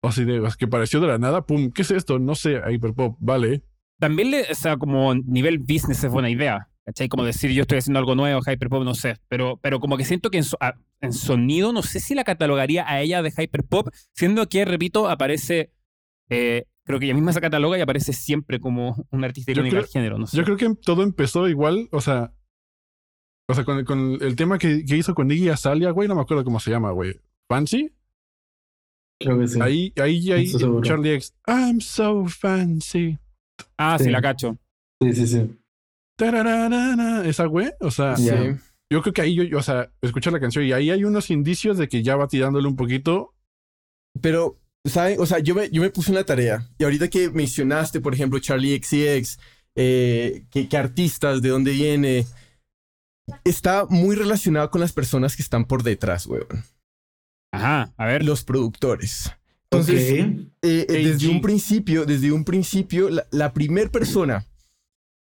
O 0.04 0.08
así 0.08 0.24
de, 0.24 0.40
o 0.40 0.48
sea, 0.48 0.56
que 0.58 0.66
pareció 0.68 1.00
de 1.00 1.06
la 1.06 1.18
nada, 1.18 1.46
pum, 1.46 1.70
¿qué 1.72 1.82
es 1.82 1.90
esto? 1.92 2.18
No 2.18 2.34
sé, 2.34 2.60
hyperpop, 2.70 3.16
vale. 3.20 3.62
También, 4.02 4.32
le, 4.32 4.42
o 4.50 4.54
sea, 4.56 4.76
como 4.78 5.14
nivel 5.14 5.60
business 5.60 6.02
es 6.02 6.10
buena 6.10 6.28
idea. 6.28 6.68
¿Cachai? 6.84 7.08
Como 7.08 7.24
decir, 7.24 7.52
yo 7.52 7.62
estoy 7.62 7.78
haciendo 7.78 8.00
algo 8.00 8.16
nuevo, 8.16 8.40
hyperpop, 8.44 8.82
no 8.82 8.94
sé. 8.96 9.14
Pero, 9.28 9.60
pero 9.62 9.78
como 9.78 9.96
que 9.96 10.04
siento 10.04 10.28
que 10.30 10.38
en, 10.38 10.42
so- 10.44 10.56
a- 10.60 10.74
en 11.00 11.12
sonido, 11.12 11.72
no 11.72 11.82
sé 11.84 12.00
si 12.00 12.16
la 12.16 12.24
catalogaría 12.24 12.84
a 12.90 13.00
ella 13.00 13.22
de 13.22 13.30
hyperpop, 13.30 13.86
siendo 14.12 14.48
que, 14.48 14.64
repito, 14.64 15.08
aparece, 15.08 15.70
eh, 16.28 16.64
creo 16.82 16.98
que 16.98 17.04
ella 17.04 17.14
misma 17.14 17.32
se 17.32 17.40
cataloga 17.40 17.78
y 17.78 17.80
aparece 17.82 18.12
siempre 18.12 18.58
como 18.58 19.06
un 19.10 19.22
artista 19.22 19.52
icónica 19.52 19.76
del 19.76 19.86
género, 19.86 20.18
no 20.18 20.26
sé. 20.26 20.36
Yo 20.36 20.42
creo 20.42 20.56
que 20.56 20.74
todo 20.74 21.04
empezó 21.04 21.46
igual, 21.48 21.88
o 21.92 22.00
sea, 22.00 22.32
o 23.48 23.54
sea, 23.54 23.62
con, 23.64 23.84
con 23.84 24.18
el 24.20 24.34
tema 24.34 24.58
que, 24.58 24.84
que 24.84 24.96
hizo 24.96 25.14
con 25.14 25.30
Iggy 25.30 25.50
Azalea, 25.50 25.92
güey, 25.92 26.08
no 26.08 26.16
me 26.16 26.22
acuerdo 26.22 26.42
cómo 26.42 26.58
se 26.58 26.72
llama, 26.72 26.90
güey. 26.90 27.14
Fancy. 27.48 27.92
Creo 29.20 29.38
que 29.38 29.46
sí. 29.46 29.60
Ahí, 29.62 29.92
ahí, 30.02 30.32
ahí. 30.32 30.46
Charlie 30.82 31.14
X, 31.14 31.32
I'm 31.46 31.80
so 31.80 32.26
fancy. 32.26 33.18
Ah, 33.76 33.96
sí, 33.98 34.04
sí. 34.04 34.10
la 34.10 34.22
cacho. 34.22 34.58
Sí, 35.02 35.12
sí, 35.14 35.26
sí. 35.26 35.50
Tarararana, 36.18 37.24
Esa 37.26 37.46
güey, 37.46 37.72
o 37.80 37.90
sea, 37.90 38.16
Sí. 38.16 38.28
Yo 38.92 39.00
creo 39.00 39.14
que 39.14 39.22
ahí 39.22 39.34
yo, 39.34 39.42
yo, 39.42 39.56
o 39.56 39.62
sea, 39.62 39.90
escuchar 40.02 40.34
la 40.34 40.40
canción 40.40 40.66
y 40.66 40.72
ahí 40.72 40.90
hay 40.90 41.04
unos 41.04 41.30
indicios 41.30 41.78
de 41.78 41.88
que 41.88 42.02
ya 42.02 42.14
va 42.14 42.28
tirándole 42.28 42.68
un 42.68 42.76
poquito. 42.76 43.34
Pero, 44.20 44.60
¿saben? 44.84 45.18
O 45.18 45.24
sea, 45.24 45.38
yo 45.38 45.54
me, 45.54 45.70
yo 45.70 45.80
me 45.80 45.88
puse 45.88 46.10
una 46.10 46.24
tarea. 46.24 46.68
Y 46.78 46.84
ahorita 46.84 47.08
que 47.08 47.30
mencionaste, 47.30 48.02
por 48.02 48.12
ejemplo, 48.12 48.38
Charlie 48.38 48.78
XCX, 48.78 49.38
eh, 49.76 50.44
que, 50.50 50.68
que 50.68 50.76
artistas, 50.76 51.40
de 51.40 51.48
dónde 51.48 51.72
viene, 51.72 52.26
está 53.44 53.86
muy 53.88 54.14
relacionado 54.14 54.70
con 54.70 54.82
las 54.82 54.92
personas 54.92 55.36
que 55.36 55.42
están 55.42 55.64
por 55.64 55.82
detrás, 55.82 56.26
weón. 56.26 56.64
Ajá, 57.54 57.94
a 57.96 58.06
ver. 58.06 58.24
Los 58.24 58.44
productores. 58.44 59.32
Entonces, 59.72 60.10
eh, 60.10 60.50
eh, 60.62 60.86
desde 60.88 61.28
un 61.28 61.40
principio, 61.40 62.04
desde 62.04 62.30
un 62.32 62.44
principio, 62.44 63.08
la, 63.08 63.26
la 63.30 63.52
primer 63.52 63.90
persona 63.90 64.46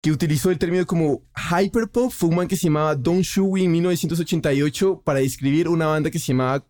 que 0.01 0.11
utilizó 0.11 0.51
el 0.51 0.59
término 0.59 0.85
como 0.85 1.23
hyperpop 1.51 2.11
fue 2.11 2.29
un 2.29 2.35
man 2.35 2.47
que 2.47 2.55
se 2.55 2.65
llamaba 2.67 2.95
Don 2.95 3.21
Shui 3.21 3.63
en 3.65 3.71
1988 3.71 5.01
para 5.03 5.19
describir 5.19 5.67
una 5.67 5.87
banda 5.87 6.11
que 6.11 6.19
se 6.19 6.27
llamaba 6.27 6.65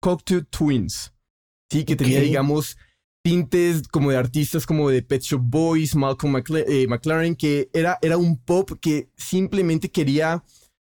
Cocteau 0.00 0.42
Twins. 0.44 1.12
Sí, 1.70 1.84
que 1.84 1.96
tenía, 1.96 2.20
digamos, 2.20 2.76
tintes 3.24 3.88
como 3.88 4.10
de 4.10 4.16
artistas 4.18 4.66
como 4.66 4.90
de 4.90 5.02
Pet 5.02 5.22
Shop 5.22 5.40
Boys, 5.42 5.94
Malcolm 5.96 6.34
McLa- 6.34 6.64
eh, 6.68 6.86
McLaren, 6.86 7.34
que 7.36 7.70
era, 7.72 7.98
era 8.02 8.16
un 8.18 8.36
pop 8.36 8.70
que 8.80 9.08
simplemente 9.16 9.90
quería 9.90 10.44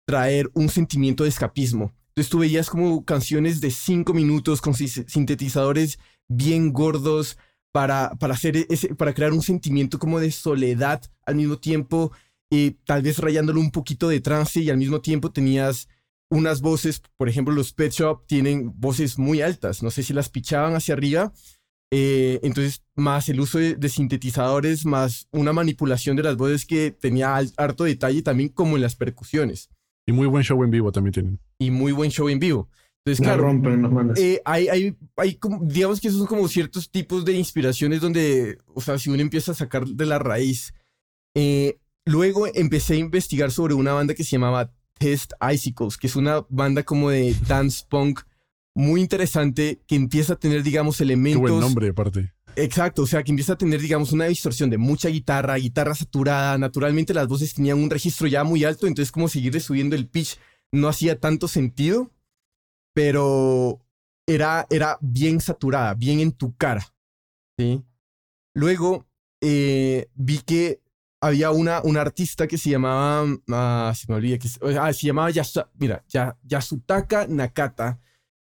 traer 0.07 0.49
un 0.53 0.69
sentimiento 0.69 1.23
de 1.23 1.29
escapismo. 1.29 1.93
Entonces 2.09 2.29
tú 2.29 2.39
veías 2.39 2.69
como 2.69 3.03
canciones 3.05 3.61
de 3.61 3.71
cinco 3.71 4.13
minutos 4.13 4.61
con 4.61 4.73
sintetizadores 4.73 5.99
bien 6.35 6.71
gordos 6.73 7.37
para, 7.71 8.11
para, 8.19 8.33
hacer 8.33 8.65
ese, 8.69 8.93
para 8.95 9.13
crear 9.13 9.33
un 9.33 9.41
sentimiento 9.41 9.97
como 9.99 10.19
de 10.19 10.31
soledad 10.31 11.01
al 11.25 11.35
mismo 11.35 11.57
tiempo, 11.57 12.11
eh, 12.51 12.75
tal 12.85 13.01
vez 13.01 13.17
rayándolo 13.19 13.59
un 13.59 13.71
poquito 13.71 14.07
de 14.09 14.21
trance 14.21 14.59
y 14.61 14.69
al 14.69 14.77
mismo 14.77 15.01
tiempo 15.01 15.31
tenías 15.31 15.87
unas 16.29 16.61
voces, 16.61 17.01
por 17.17 17.29
ejemplo 17.29 17.53
los 17.53 17.73
Pet 17.73 17.91
Shop 17.91 18.25
tienen 18.27 18.71
voces 18.75 19.17
muy 19.19 19.41
altas, 19.41 19.83
no 19.83 19.89
sé 19.91 20.03
si 20.03 20.13
las 20.13 20.29
pichaban 20.29 20.75
hacia 20.75 20.93
arriba, 20.95 21.31
eh, 21.91 22.39
entonces 22.43 22.83
más 22.95 23.29
el 23.29 23.39
uso 23.39 23.59
de, 23.59 23.75
de 23.75 23.89
sintetizadores, 23.89 24.85
más 24.85 25.27
una 25.31 25.53
manipulación 25.53 26.15
de 26.15 26.23
las 26.23 26.35
voces 26.37 26.65
que 26.65 26.91
tenía 26.91 27.35
al- 27.35 27.53
harto 27.57 27.83
detalle 27.83 28.21
también 28.23 28.49
como 28.49 28.75
en 28.75 28.81
las 28.81 28.95
percusiones 28.95 29.69
Y 30.07 30.11
muy 30.11 30.27
buen 30.27 30.43
show 30.43 30.63
en 30.63 30.71
vivo 30.71 30.91
también 30.91 31.13
tienen. 31.13 31.39
y 31.59 31.69
muy 31.71 31.91
buen 31.91 32.09
show 32.11 32.29
en 32.29 32.39
vivo. 32.39 32.67
Entonces, 33.05 33.25
La 33.25 33.33
claro, 33.33 33.43
rompen 33.43 33.81
los 33.81 33.91
manes. 33.91 34.17
eh, 34.19 34.41
hay, 34.45 34.67
hay, 34.69 34.95
hay 35.17 35.35
como, 35.35 35.59
digamos 35.63 35.99
que 35.99 36.07
esos 36.07 36.19
son 36.19 36.27
como 36.27 36.47
ciertos 36.47 36.89
tipos 36.89 37.25
de 37.25 37.33
inspiraciones 37.33 37.99
donde, 37.99 38.57
o 38.73 38.79
sea, 38.81 38.97
si 38.97 39.09
uno 39.09 39.21
empieza 39.21 39.51
a 39.51 39.55
sacar 39.55 39.85
de 39.85 40.05
la 40.05 40.19
raíz. 40.19 40.73
Eh, 41.35 41.77
luego 42.05 42.47
empecé 42.53 42.93
a 42.93 42.97
investigar 42.97 43.51
sobre 43.51 43.73
una 43.73 43.93
banda 43.93 44.13
que 44.13 44.23
se 44.23 44.31
llamaba 44.31 44.71
Test 44.99 45.33
Icicles, 45.51 45.97
que 45.97 46.07
es 46.07 46.15
una 46.15 46.45
banda 46.49 46.83
como 46.83 47.09
de 47.09 47.35
dance 47.47 47.83
punk 47.89 48.21
muy 48.75 49.01
interesante 49.01 49.81
que 49.87 49.95
empieza 49.95 50.33
a 50.33 50.35
tener, 50.37 50.63
digamos, 50.63 50.97
Qué 50.97 51.03
elementos. 51.03 51.41
buen 51.41 51.59
nombre, 51.59 51.89
aparte. 51.89 52.33
Exacto, 52.55 53.01
o 53.01 53.07
sea, 53.07 53.23
que 53.23 53.31
empieza 53.31 53.53
a 53.53 53.57
tener, 53.57 53.81
digamos, 53.81 54.11
una 54.13 54.25
distorsión 54.25 54.69
de 54.69 54.77
mucha 54.77 55.09
guitarra, 55.09 55.55
guitarra 55.55 55.95
saturada. 55.95 56.57
Naturalmente 56.57 57.13
las 57.13 57.27
voces 57.27 57.53
tenían 57.53 57.79
un 57.79 57.89
registro 57.89 58.27
ya 58.27 58.43
muy 58.43 58.63
alto, 58.63 58.87
entonces 58.87 59.11
como 59.11 59.27
seguirle 59.27 59.59
subiendo 59.59 59.95
el 59.95 60.07
pitch 60.07 60.37
no 60.71 60.87
hacía 60.87 61.19
tanto 61.19 61.47
sentido, 61.47 62.11
pero 62.93 63.79
era, 64.27 64.65
era 64.69 64.97
bien 65.01 65.41
saturada, 65.41 65.93
bien 65.93 66.19
en 66.19 66.31
tu 66.31 66.55
cara. 66.55 66.85
¿sí? 67.57 67.83
Luego 68.55 69.05
eh, 69.41 70.09
vi 70.15 70.39
que 70.39 70.81
había 71.21 71.51
una, 71.51 71.81
una 71.83 72.01
artista 72.01 72.47
que 72.47 72.57
se 72.57 72.69
llamaba, 72.69 73.25
ah, 73.49 73.93
se 73.95 74.05
me 74.09 74.15
olvida, 74.15 74.37
ah, 74.79 74.93
se 74.93 75.07
llamaba 75.07 75.29
mira, 75.75 76.03
Ya- 76.07 76.37
Yasutaka 76.43 77.27
Nakata, 77.27 77.99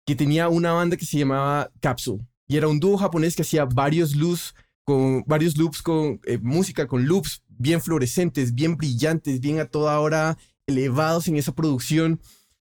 que 0.06 0.14
tenía 0.14 0.48
una 0.48 0.72
banda 0.72 0.96
que 0.96 1.04
se 1.04 1.18
llamaba 1.18 1.70
Capsule. 1.80 2.26
Y 2.48 2.56
era 2.56 2.68
un 2.68 2.80
dúo 2.80 2.96
japonés 2.96 3.36
que 3.36 3.42
hacía 3.42 3.64
varios 3.64 4.14
loops 4.16 4.54
con 4.84 5.22
varios 5.26 5.56
loops 5.56 5.82
con 5.82 6.20
eh, 6.24 6.38
música 6.42 6.88
con 6.88 7.04
loops 7.06 7.44
bien 7.48 7.80
fluorescentes, 7.80 8.54
bien 8.54 8.76
brillantes, 8.76 9.40
bien 9.40 9.60
a 9.60 9.66
toda 9.66 10.00
hora 10.00 10.36
elevados 10.66 11.28
en 11.28 11.36
esa 11.36 11.54
producción. 11.54 12.20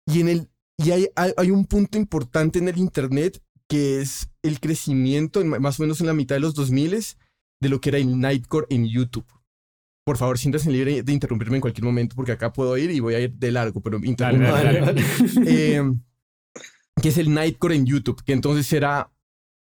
Y 0.06 0.20
en 0.20 0.28
el 0.28 0.50
y 0.78 0.90
hay, 0.90 1.08
hay, 1.16 1.32
hay 1.36 1.50
un 1.50 1.64
punto 1.66 1.98
importante 1.98 2.58
en 2.58 2.68
el 2.68 2.78
internet 2.78 3.40
que 3.68 4.00
es 4.00 4.28
el 4.42 4.60
crecimiento 4.60 5.40
en- 5.40 5.48
más 5.48 5.78
o 5.78 5.82
menos 5.82 6.00
en 6.00 6.06
la 6.06 6.14
mitad 6.14 6.36
de 6.36 6.40
los 6.40 6.54
2000 6.54 7.16
de 7.60 7.68
lo 7.68 7.80
que 7.80 7.88
era 7.90 7.98
el 7.98 8.18
nightcore 8.18 8.66
en 8.70 8.86
YouTube. 8.86 9.24
Por 10.04 10.18
favor, 10.18 10.38
siéntanse 10.38 10.70
libre 10.70 11.02
de 11.02 11.12
interrumpirme 11.12 11.56
en 11.56 11.60
cualquier 11.62 11.84
momento 11.84 12.14
porque 12.14 12.32
acá 12.32 12.52
puedo 12.52 12.76
ir 12.76 12.90
y 12.90 13.00
voy 13.00 13.14
a 13.14 13.20
ir 13.20 13.32
de 13.32 13.50
largo, 13.52 13.80
pero 13.80 13.98
Dale, 13.98 14.38
dale, 14.38 14.80
dale. 14.80 15.02
Eh, 15.46 15.82
que 17.00 17.08
es 17.08 17.16
el 17.18 17.32
Nightcore 17.32 17.74
en 17.74 17.86
YouTube, 17.86 18.22
que 18.22 18.32
entonces 18.34 18.70
era 18.72 19.10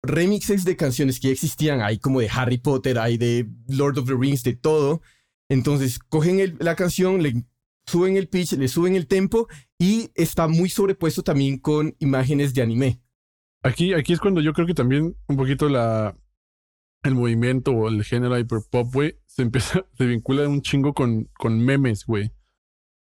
remixes 0.01 0.63
de 0.63 0.77
canciones 0.77 1.19
que 1.19 1.27
ya 1.27 1.33
existían, 1.33 1.81
hay 1.81 1.99
como 1.99 2.21
de 2.21 2.29
Harry 2.29 2.57
Potter, 2.57 2.97
hay 2.99 3.17
de 3.17 3.49
Lord 3.67 3.97
of 3.99 4.07
the 4.07 4.15
Rings, 4.17 4.43
de 4.43 4.55
todo. 4.55 5.01
Entonces 5.49 5.99
cogen 5.99 6.39
el- 6.39 6.55
la 6.59 6.75
canción, 6.75 7.21
le 7.21 7.43
suben 7.89 8.15
el 8.17 8.27
pitch, 8.29 8.53
le 8.53 8.67
suben 8.67 8.95
el 8.95 9.07
tempo 9.07 9.47
y 9.77 10.11
está 10.15 10.47
muy 10.47 10.69
sobrepuesto 10.69 11.23
también 11.23 11.57
con 11.59 11.95
imágenes 11.99 12.53
de 12.53 12.61
anime. 12.61 13.01
Aquí, 13.63 13.93
aquí 13.93 14.13
es 14.13 14.19
cuando 14.19 14.39
yo 14.41 14.53
creo 14.53 14.65
que 14.67 14.73
también 14.73 15.15
un 15.27 15.35
poquito 15.37 15.67
la 15.69 16.15
el 17.03 17.15
movimiento 17.15 17.71
o 17.71 17.87
el 17.87 18.03
género 18.03 18.37
hyperpop, 18.37 18.93
güey, 18.93 19.19
se 19.25 19.41
empieza, 19.41 19.85
se 19.97 20.05
vincula 20.05 20.47
un 20.47 20.61
chingo 20.61 20.93
con, 20.93 21.25
con 21.37 21.59
memes, 21.59 22.05
güey. 22.05 22.31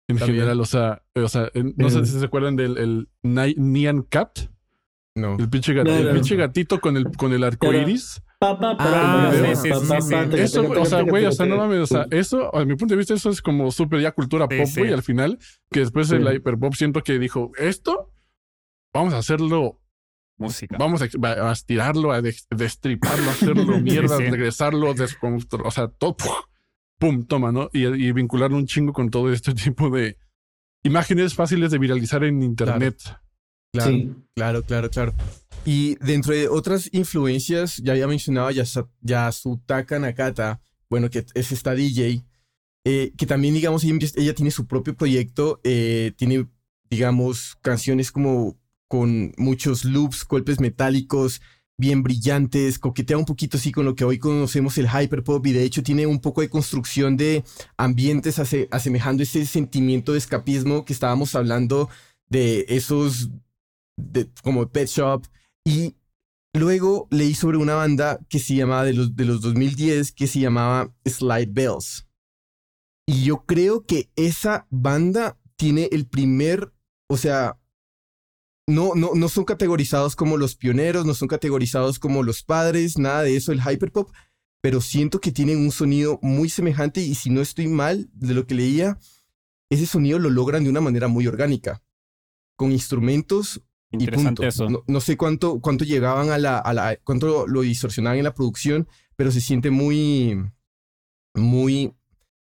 En 0.09 0.17
También. 0.19 0.39
general, 0.41 0.61
o 0.61 0.65
sea, 0.67 1.03
o 1.15 1.29
sea, 1.29 1.51
en- 1.55 1.75
no 1.77 1.89
sé 1.89 2.05
si 2.05 2.19
se 2.19 2.25
acuerdan 2.25 2.57
del 2.57 2.77
el 2.79 3.09
Ni- 3.23 3.55
Nyan 3.57 4.03
Cat, 4.03 4.41
No. 5.15 5.37
el 5.39 5.49
pinche, 5.49 5.73
gat- 5.73 5.85
No, 5.87 5.97
el 5.97 6.07
no, 6.07 6.13
pinche 6.15 6.37
gatito 6.37 6.81
con 6.81 6.97
el, 6.97 7.05
con 7.17 7.33
el 7.33 7.45
arco 7.45 7.73
iris. 7.73 8.21
Pa, 8.41 8.59
pa, 8.59 8.75
pa, 8.77 8.85
Ah, 9.29 9.33
sí, 9.33 9.39
sí, 9.55 9.71
sí, 9.71 10.41
Eso, 10.41 10.63
o 10.71 10.85
sea, 10.87 11.03
güey, 11.03 11.27
o 11.27 11.33
sea, 11.33 11.45
no 11.45 11.59
mames, 11.59 11.81
o 11.81 11.87
sea, 11.87 12.07
eso, 12.11 12.55
a 12.57 12.65
mi 12.65 12.75
punto 12.75 12.95
de 12.95 12.99
vista, 12.99 13.13
eso 13.13 13.29
es 13.29 13.43
como 13.43 13.71
súper 13.71 14.01
ya 14.01 14.13
cultura 14.13 14.47
Sí, 14.51 14.57
pop, 14.59 14.67
sí. 14.67 14.81
güey, 14.81 14.93
al 14.95 15.03
final, 15.03 15.39
que 15.71 15.81
después 15.81 16.09
Sí. 16.09 16.15
el 16.17 16.27
hyperpop 16.35 16.73
siento 16.75 17.03
que 17.03 17.19
dijo, 17.19 17.53
esto, 17.59 18.11
vamos 18.95 19.13
a 19.15 19.19
hacerlo 19.19 19.77
Música. 20.39 20.77
Vamos 20.79 21.03
a, 21.03 21.49
a 21.49 21.53
estirarlo, 21.53 22.13
a 22.13 22.23
des- 22.23 22.47
destriparlo, 22.49 23.29
a 23.29 23.33
hacerlo 23.33 23.79
mierda, 23.83 24.17
sí. 24.17 24.23
regresarlo, 24.25 24.95
o 24.95 25.71
sea, 25.71 25.89
todo. 25.89 26.17
¡puf! 26.17 26.31
pum, 26.99 27.27
toma, 27.27 27.53
¿no? 27.53 27.69
Y, 27.75 27.85
y 27.87 28.13
vincularlo 28.13 28.57
un 28.57 28.65
chingo 28.67 28.95
con 28.95 29.11
todo 29.11 29.31
este 29.31 29.53
tipo 29.55 29.91
de 29.91 30.17
imágenes 30.83 31.35
fáciles 31.35 31.71
de 31.71 31.79
viralizar 31.79 32.25
en 32.25 32.43
internet. 32.43 32.97
Claro, 33.73 33.91
Sí. 33.91 34.15
claro, 34.35 34.63
claro, 34.63 34.89
claro. 34.89 35.13
Y 35.65 35.97
dentro 35.97 36.35
de 36.35 36.49
otras 36.49 36.89
influencias, 36.93 37.77
ya 37.79 37.93
había 37.93 38.07
mencionado 38.07 38.51
Yasutaka 39.03 39.99
Nakata, 39.99 40.61
bueno, 40.89 41.11
que 41.11 41.25
es 41.35 41.53
esta 41.53 41.75
DJ, 41.75 42.25
eh, 42.85 43.13
que 43.17 43.27
también, 43.27 43.55
digamos, 43.55 43.85
ella 43.85 44.35
tiene 44.35 44.51
su 44.51 44.67
propio 44.67 44.97
proyecto, 44.97 45.61
eh, 45.65 46.13
tiene, 46.17 46.49
digamos, 46.89 47.57
canciones 47.61 48.11
como 48.11 48.59
con 48.89 49.33
muchos 49.37 49.85
loops, 49.85 50.27
golpes 50.27 50.59
metálicos, 50.61 51.41
bien 51.79 52.03
brillantes, 52.03 52.79
coquetea 52.79 53.17
un 53.17 53.25
poquito 53.25 53.57
así 53.57 53.71
con 53.71 53.85
lo 53.85 53.95
que 53.95 54.05
hoy 54.05 54.19
conocemos 54.19 54.77
el 54.79 54.89
hyperpop 54.89 55.47
y 55.47 55.53
de 55.53 55.63
hecho 55.63 55.83
tiene 55.83 56.07
un 56.07 56.21
poco 56.21 56.41
de 56.41 56.51
construcción 56.51 57.17
de 57.17 57.45
ambientes 57.77 58.39
ase- 58.39 58.69
asemejando 58.71 59.23
ese 59.23 59.47
sentimiento 59.47 60.13
de 60.13 60.19
escapismo 60.19 60.85
que 60.85 60.93
estábamos 60.93 61.35
hablando 61.35 61.89
de 62.29 62.67
esos 62.69 63.31
de, 63.97 64.29
como 64.43 64.69
Pet 64.69 64.89
Shop 64.89 65.25
y 65.65 65.97
luego 66.55 67.09
leí 67.11 67.35
sobre 67.35 67.59
una 67.59 67.75
banda 67.75 68.19
que 68.29 68.39
se 68.39 68.55
llamaba 68.55 68.85
de 68.85 68.95
los, 68.95 69.17
de 69.17 69.25
los 69.25 69.41
2010 69.41 70.13
que 70.13 70.27
se 70.27 70.41
llamaba 70.41 70.93
Slide 71.05 71.51
Bells 71.51 72.07
y 73.11 73.25
yo 73.25 73.45
creo 73.45 73.85
que 73.87 74.09
esa 74.15 74.69
banda 74.71 75.37
tiene 75.57 75.89
el 75.91 76.07
primer, 76.07 76.73
o 77.09 77.17
sea, 77.17 77.59
no, 78.69 78.95
no, 78.95 79.11
no 79.17 79.29
son 79.29 79.45
categorizados 79.45 80.15
como 80.15 80.37
los 80.37 80.55
pioneros, 80.55 81.05
no 81.05 81.15
son 81.15 81.27
categorizados 81.27 81.99
como 81.99 82.23
los 82.23 82.45
padres, 82.45 82.99
nada 82.99 83.23
de 83.23 83.35
eso, 83.35 83.51
el 83.51 83.61
hyperpop, 83.61 84.13
pero 84.63 84.81
siento 84.81 85.21
que 85.21 85.33
tienen 85.33 85.59
un 85.59 85.73
sonido 85.73 86.21
muy 86.23 86.49
semejante 86.49 87.01
y 87.01 87.17
si 87.17 87.31
no 87.31 87.41
estoy 87.41 87.67
mal 87.67 88.09
de 88.13 88.33
lo 88.33 88.47
que 88.47 88.55
leía, 88.55 88.97
ese 89.71 89.87
sonido 89.87 90.21
lo 90.21 90.31
logran 90.31 90.63
de 90.63 90.71
una 90.71 90.81
manera 90.81 91.09
muy 91.09 91.27
orgánica, 91.27 91.83
con 92.57 92.71
instrumentos. 92.71 93.61
Interesante 93.93 94.47
eso. 94.47 94.71
No, 94.71 94.85
no 94.87 95.01
sé 95.01 95.17
cuánto, 95.17 95.61
cuánto 95.61 95.85
llegaban 95.85 96.31
a 96.31 96.39
la, 96.39 96.59
a 96.59 96.73
la, 96.73 96.97
cuánto 97.03 97.47
lo 97.47 97.63
distorsionaban 97.63 98.19
en 98.19 98.25
la 98.25 98.35
producción, 98.35 98.89
pero 99.17 99.31
se 99.33 99.41
siente 99.41 99.71
muy, 99.71 100.41
muy, 101.35 101.93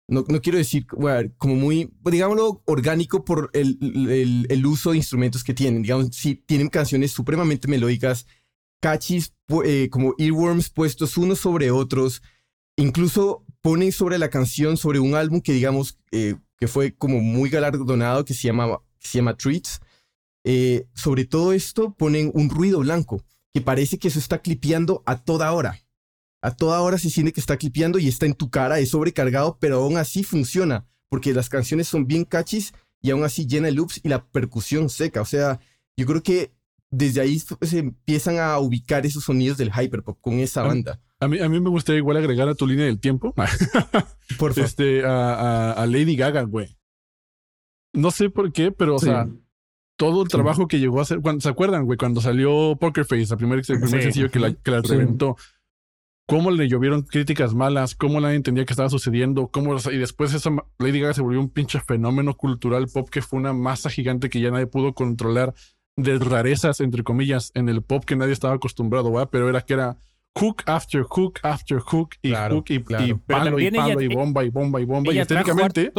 no, 0.08 0.24
no 0.28 0.40
quiero 0.40 0.58
decir, 0.58 0.86
bueno, 0.96 1.30
como 1.38 1.54
muy, 1.54 1.92
digámoslo, 2.04 2.62
orgánico 2.66 3.24
por 3.24 3.50
el, 3.52 3.78
el, 3.80 4.46
el 4.48 4.66
uso 4.66 4.90
de 4.90 4.96
instrumentos 4.96 5.44
que 5.44 5.54
tienen. 5.54 5.82
Digamos, 5.82 6.08
sí, 6.12 6.42
tienen 6.46 6.68
canciones 6.68 7.12
supremamente 7.12 7.68
melódicas, 7.68 8.26
catchies, 8.80 9.32
pu- 9.46 9.62
eh, 9.64 9.88
como 9.90 10.14
earworms 10.18 10.70
puestos 10.70 11.16
unos 11.16 11.38
sobre 11.38 11.70
otros. 11.70 12.22
Incluso 12.76 13.44
ponen 13.60 13.92
sobre 13.92 14.18
la 14.18 14.30
canción, 14.30 14.76
sobre 14.76 15.00
un 15.00 15.14
álbum 15.14 15.40
que 15.40 15.52
digamos 15.52 15.98
eh, 16.12 16.36
que 16.58 16.68
fue 16.68 16.94
como 16.94 17.20
muy 17.20 17.50
galardonado, 17.50 18.24
que 18.24 18.34
se 18.34 18.48
llama, 18.48 18.78
que 18.98 19.08
se 19.08 19.18
llama 19.18 19.36
Treats. 19.36 19.80
Eh, 20.44 20.86
sobre 20.94 21.24
todo 21.24 21.52
esto 21.52 21.94
ponen 21.94 22.30
un 22.34 22.48
ruido 22.50 22.80
blanco, 22.80 23.24
que 23.52 23.60
parece 23.60 23.98
que 23.98 24.08
eso 24.08 24.18
está 24.18 24.38
clipeando 24.38 25.02
a 25.06 25.16
toda 25.22 25.52
hora. 25.52 25.78
A 26.42 26.54
toda 26.54 26.80
hora 26.80 26.98
se 26.98 27.10
siente 27.10 27.32
que 27.32 27.40
está 27.40 27.56
clipeando 27.56 27.98
y 27.98 28.06
está 28.08 28.24
en 28.26 28.34
tu 28.34 28.48
cara, 28.50 28.78
es 28.78 28.90
sobrecargado, 28.90 29.58
pero 29.60 29.78
aún 29.82 29.96
así 29.96 30.22
funciona, 30.22 30.86
porque 31.08 31.32
las 31.34 31.48
canciones 31.48 31.88
son 31.88 32.06
bien 32.06 32.24
catchys 32.24 32.72
y 33.02 33.10
aún 33.10 33.24
así 33.24 33.46
llena 33.46 33.66
de 33.66 33.72
loops 33.72 34.00
y 34.04 34.08
la 34.08 34.24
percusión 34.26 34.88
seca. 34.88 35.20
O 35.20 35.24
sea, 35.24 35.58
yo 35.96 36.06
creo 36.06 36.22
que 36.22 36.52
desde 36.90 37.20
ahí 37.20 37.38
se 37.38 37.78
empiezan 37.78 38.38
a 38.38 38.58
ubicar 38.60 39.04
esos 39.04 39.24
sonidos 39.24 39.58
del 39.58 39.72
hyperpop 39.72 40.18
con 40.20 40.34
esa 40.38 40.62
banda. 40.62 41.00
A 41.20 41.26
mí, 41.28 41.38
a 41.40 41.48
mí 41.48 41.58
me 41.60 41.68
gustaría 41.70 41.98
igual 41.98 42.16
agregar 42.16 42.48
a 42.48 42.54
tu 42.54 42.66
línea 42.66 42.86
del 42.86 43.00
tiempo 43.00 43.34
Por 43.34 43.48
favor. 44.54 44.58
este, 44.58 45.04
a, 45.04 45.34
a- 45.34 45.72
a 45.72 45.86
Lady 45.86 46.14
Gaga, 46.16 46.42
güey. 46.42 46.78
No 47.92 48.10
sé 48.10 48.30
por 48.30 48.52
qué, 48.52 48.70
pero, 48.70 48.96
o 48.96 48.98
Sí. 49.00 49.06
sea, 49.06 49.26
todo 49.98 50.22
el 50.22 50.28
Sí. 50.28 50.32
trabajo 50.36 50.66
que 50.68 50.78
llegó 50.78 51.00
a 51.00 51.02
hacer. 51.02 51.20
Cuando, 51.20 51.40
¿Se 51.42 51.48
acuerdan, 51.50 51.84
güey? 51.84 51.98
Cuando 51.98 52.20
salió 52.22 52.76
Poker 52.80 53.04
Face, 53.04 53.26
la 53.28 53.36
primer, 53.36 53.58
el 53.58 53.64
primer 53.64 53.88
Sí. 53.88 54.02
sencillo 54.02 54.30
que 54.30 54.38
la, 54.38 54.54
que 54.54 54.70
la 54.70 54.80
reventó. 54.80 55.36
Cómo 56.26 56.50
le 56.50 56.68
llovieron 56.68 57.02
críticas 57.02 57.54
malas, 57.54 57.94
cómo 57.94 58.20
nadie 58.20 58.36
entendía 58.36 58.64
qué 58.66 58.72
estaba 58.74 58.90
sucediendo, 58.90 59.48
cómo, 59.48 59.76
y 59.76 59.96
después 59.96 60.34
esa 60.34 60.50
Lady 60.78 61.00
Gaga 61.00 61.14
se 61.14 61.22
volvió 61.22 61.40
un 61.40 61.48
pinche 61.48 61.80
fenómeno 61.80 62.36
cultural 62.36 62.86
pop 62.92 63.08
que 63.08 63.22
fue 63.22 63.38
una 63.40 63.52
masa 63.54 63.88
gigante 63.90 64.28
que 64.28 64.38
ya 64.40 64.50
nadie 64.50 64.66
pudo 64.66 64.92
controlar 64.94 65.54
de 65.96 66.18
rarezas, 66.18 66.80
entre 66.80 67.02
comillas, 67.02 67.50
en 67.54 67.68
el 67.70 67.82
pop 67.82 68.04
que 68.04 68.14
nadie 68.14 68.32
estaba 68.34 68.54
acostumbrado, 68.54 69.10
¿va? 69.10 69.30
Pero 69.30 69.48
era 69.48 69.62
que 69.62 69.72
era 69.72 69.96
hook 70.38 70.62
after 70.66 71.02
hook 71.02 71.40
after 71.42 71.78
hook 71.80 72.10
y 72.22 72.28
Claro, 72.28 72.56
hook 72.56 72.66
y, 72.68 72.80
claro. 72.84 73.06
y 73.06 73.14
palo 73.14 73.58
y 73.58 73.66
ella- 73.66 73.82
palo 73.82 74.00
y 74.02 74.08
bomba 74.08 74.44
y 74.44 74.50
bomba 74.50 74.80
y 74.80 74.84
bomba. 74.84 75.12
y 75.14 75.18
estéticamente, 75.18 75.92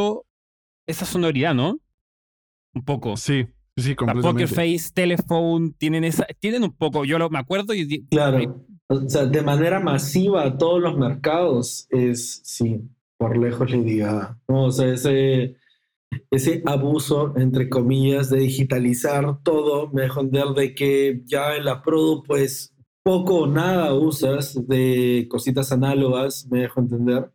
esa 0.88 1.06
sonoridad, 1.06 1.54
¿no? 1.56 1.80
Un 2.76 2.86
poco. 2.86 3.18
sí, 3.18 3.48
sí, 3.80 3.90
sí, 3.90 3.96
La 4.06 4.14
Poker 4.14 4.22
completamente. 4.22 4.78
Face, 4.78 4.92
Telephone, 4.94 5.72
tienen 5.78 6.04
esa, 6.04 6.26
tienen 6.40 6.64
un 6.64 6.72
poco, 6.72 7.06
yo 7.06 7.18
lo, 7.18 7.30
me 7.30 7.40
acuerdo 7.40 7.74
y 7.74 8.06
Claro. 8.08 8.66
O 8.88 9.08
sea, 9.08 9.26
de 9.26 9.42
manera 9.44 9.80
masiva 9.80 10.44
a 10.44 10.58
todos 10.58 10.82
los 10.82 10.98
mercados 10.98 11.86
es, 11.92 12.42
sí, 12.44 12.82
por 13.18 13.38
lejos 13.38 13.70
le 13.70 13.84
diga. 13.84 14.40
¿no? 14.48 14.66
O 14.66 14.72
sea, 14.72 14.92
ese, 14.92 15.58
ese 16.32 16.64
abuso, 16.66 17.34
entre 17.38 17.70
comillas, 17.70 18.30
de 18.32 18.40
digitalizar 18.40 19.42
todo, 19.44 19.92
me 19.92 20.04
deja 20.04 20.22
entender 20.22 20.56
de 20.56 20.74
que 20.74 21.22
ya 21.26 21.56
en 21.56 21.66
la 21.66 21.84
Produ, 21.84 22.24
pues 22.24 22.74
poco 23.04 23.42
o 23.42 23.48
nada 23.48 23.94
usas 23.94 24.68
de 24.68 25.28
cositas 25.30 25.72
análogas, 25.72 26.48
me 26.50 26.62
dejo 26.62 26.80
entender. 26.80 27.32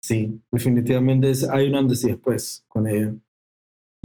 Sí, 0.00 0.40
definitivamente 0.52 1.30
es, 1.30 1.48
hay 1.48 1.68
un 1.68 1.76
antes 1.76 2.04
y 2.04 2.08
después 2.08 2.64
con 2.68 2.86
ella. 2.86 3.14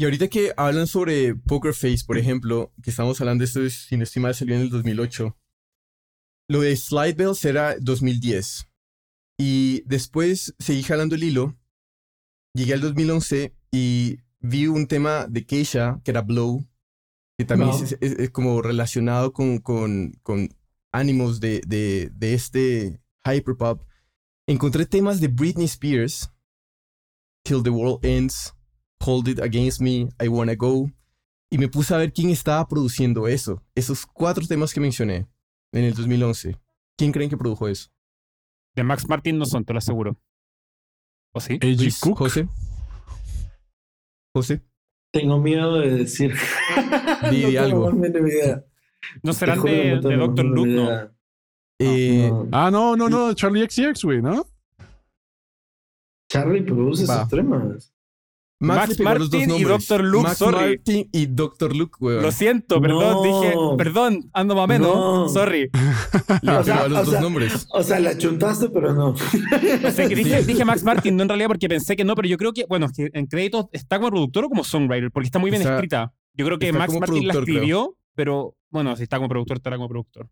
Y 0.02 0.04
ahorita 0.04 0.30
que 0.30 0.52
hablan 0.58 0.88
sobre 0.88 1.36
Poker 1.36 1.76
Face, 1.76 2.00
por 2.08 2.18
ejemplo, 2.18 2.74
que 2.82 2.90
estamos 2.90 3.22
hablando 3.22 3.44
de 3.44 3.46
esto, 3.46 3.62
es- 3.62 3.86
si 3.88 3.98
no 3.98 4.04
estoy 4.04 4.24
mal, 4.24 4.34
salió 4.34 4.56
en 4.56 4.62
el 4.62 4.72
2008. 4.72 5.38
Lo 6.50 6.62
de 6.62 6.76
Slide 6.76 7.14
Bells 7.14 7.46
era 7.46 7.76
2010. 7.80 8.68
Y 9.38 9.84
después 9.86 10.56
seguí 10.58 10.82
jalando 10.82 11.14
el 11.14 11.24
hilo. 11.24 11.56
Llegué 12.56 12.74
al 12.74 12.82
2011 12.82 13.56
y 13.72 14.18
vi 14.40 14.66
un 14.66 14.88
tema 14.88 15.28
de 15.28 15.46
Keisha, 15.46 16.02
que 16.04 16.10
era 16.10 16.24
Blow, 16.24 16.66
que 17.38 17.46
también 17.46 17.70
No. 17.70 17.76
es, 17.78 17.96
es- 18.02 18.18
es 18.18 18.30
como 18.32 18.60
relacionado 18.64 19.34
con, 19.34 19.60
con, 19.60 20.14
con 20.24 20.50
ánimos 20.92 21.40
de, 21.40 21.62
de, 21.68 22.10
de 22.16 22.34
este 22.34 23.04
hyperpop. 23.24 23.84
Encontré 24.48 24.88
temas 24.88 25.22
de 25.22 25.28
Britney 25.28 25.66
Spears, 25.66 26.32
Till 27.46 27.62
the 27.62 27.70
World 27.70 28.04
Ends, 28.04 28.56
Hold 29.06 29.28
It 29.30 29.40
Against 29.42 29.82
Me, 29.82 30.10
I 30.24 30.28
Wanna 30.28 30.56
Go. 30.56 30.90
Y 31.50 31.58
me 31.58 31.68
puse 31.68 31.94
a 31.94 31.98
ver 31.98 32.14
quién 32.14 32.30
estaba 32.30 32.66
produciendo 32.68 33.28
eso. 33.28 33.62
Esos 33.76 34.06
cuatro 34.06 34.46
temas 34.48 34.74
que 34.74 34.80
mencioné 34.80 35.28
en 35.74 35.84
el 35.84 35.94
2011. 35.94 36.58
¿Quién 36.98 37.12
creen 37.12 37.30
que 37.30 37.38
produjo 37.38 37.68
eso? 37.68 37.90
de 38.74 38.84
Max 38.84 39.06
Martin 39.10 39.38
no 39.38 39.46
son, 39.46 39.66
te 39.66 39.74
lo 39.74 39.80
aseguro. 39.80 40.18
¿O 41.34 41.42
sí? 41.42 41.56
A.G. 41.56 41.78
Luis, 41.78 42.00
Cook. 42.00 42.18
José. 42.20 42.48
José. 44.34 44.62
Tengo 45.12 45.40
miedo 45.40 45.78
de 45.80 45.90
decir. 45.92 46.34
Di 47.32 47.42
no 47.54 47.62
algo. 47.62 47.92
idea. 48.06 48.64
¿No 49.24 49.34
serán 49.34 49.60
juro 49.60 49.74
de, 49.74 49.96
no 50.16 50.28
Doctor 50.28 50.46
Luke? 50.46 50.70
No. 50.70 51.12
Eh, 51.80 52.30
No. 52.30 52.48
Ah, 52.54 52.72
no, 52.72 52.96
no, 52.96 53.10
no, 53.10 53.34
Charlie 53.34 53.68
XCX, 53.70 54.04
güey, 54.06 54.22
¿no? 54.22 54.46
Charlie 56.30 56.62
produce 56.62 57.06
Va. 57.06 57.16
esos 57.18 57.30
temas. 57.30 57.94
Max, 58.62 58.78
Max 58.78 58.89
le 58.89 58.95
pegó 58.95 59.13
los 59.19 59.30
dos 59.30 59.39
Martin 59.41 59.60
y. 59.60 59.63
Dr. 59.65 60.04
Luke, 60.04 60.24
Max 60.24 60.38
sorry. 60.38 60.56
Martin 60.78 61.10
y 61.12 61.26
Dr. 61.26 61.76
Luke, 61.76 61.97
weón. 62.00 62.21
Lo 62.21 62.32
siento, 62.32 62.80
perdón, 62.82 63.13
No. 63.13 63.21
dije, 63.24 63.54
perdón, 63.78 64.30
ando 64.34 64.56
más 64.56 64.63
o 64.63 64.67
menos, 64.67 64.95
No. 64.95 65.30
sorry. 65.30 65.69
Le 66.41 66.52
O 66.52 66.63
sea, 66.63 66.88
los 66.88 67.00
o 67.00 67.04
dos 67.04 67.12
sea, 67.12 67.21
nombres. 67.21 67.67
O 67.71 67.84
sea, 67.84 68.00
la 68.00 68.17
chuntaste, 68.17 68.69
pero 68.69 68.93
no. 68.93 69.10
O 69.10 69.17
sea, 69.91 70.08
que 70.08 70.15
dije, 70.15 70.41
dije 70.45 70.63
Max 70.63 70.84
Martin, 70.84 71.15
no 71.17 71.24
en 71.24 71.30
realidad 71.30 71.47
porque 71.47 71.67
pensé 71.67 71.95
que 71.95 72.04
no, 72.06 72.15
pero 72.15 72.28
yo 72.28 72.38
creo 72.38 72.54
que, 72.54 72.65
bueno, 72.69 72.88
que 72.95 73.10
en 73.13 73.26
créditos 73.28 73.65
está 73.71 73.97
como 73.97 74.12
productor 74.12 74.45
o 74.45 74.50
como 74.50 74.63
songwriter, 74.63 75.12
porque 75.12 75.26
está 75.28 75.39
muy 75.39 75.50
bien 75.52 75.62
escrita. 75.62 76.13
Yo 76.34 76.45
creo 76.45 76.58
que 76.60 76.71
Max 76.71 76.93
Martin 77.00 77.28
la 77.28 77.34
creo. 77.34 77.43
escribió, 77.43 77.97
pero 78.15 78.56
bueno, 78.69 78.95
si 78.95 79.04
está 79.04 79.17
como 79.17 79.28
productor, 79.30 79.58
estará 79.58 79.76
como 79.78 79.89
productor. 79.89 80.30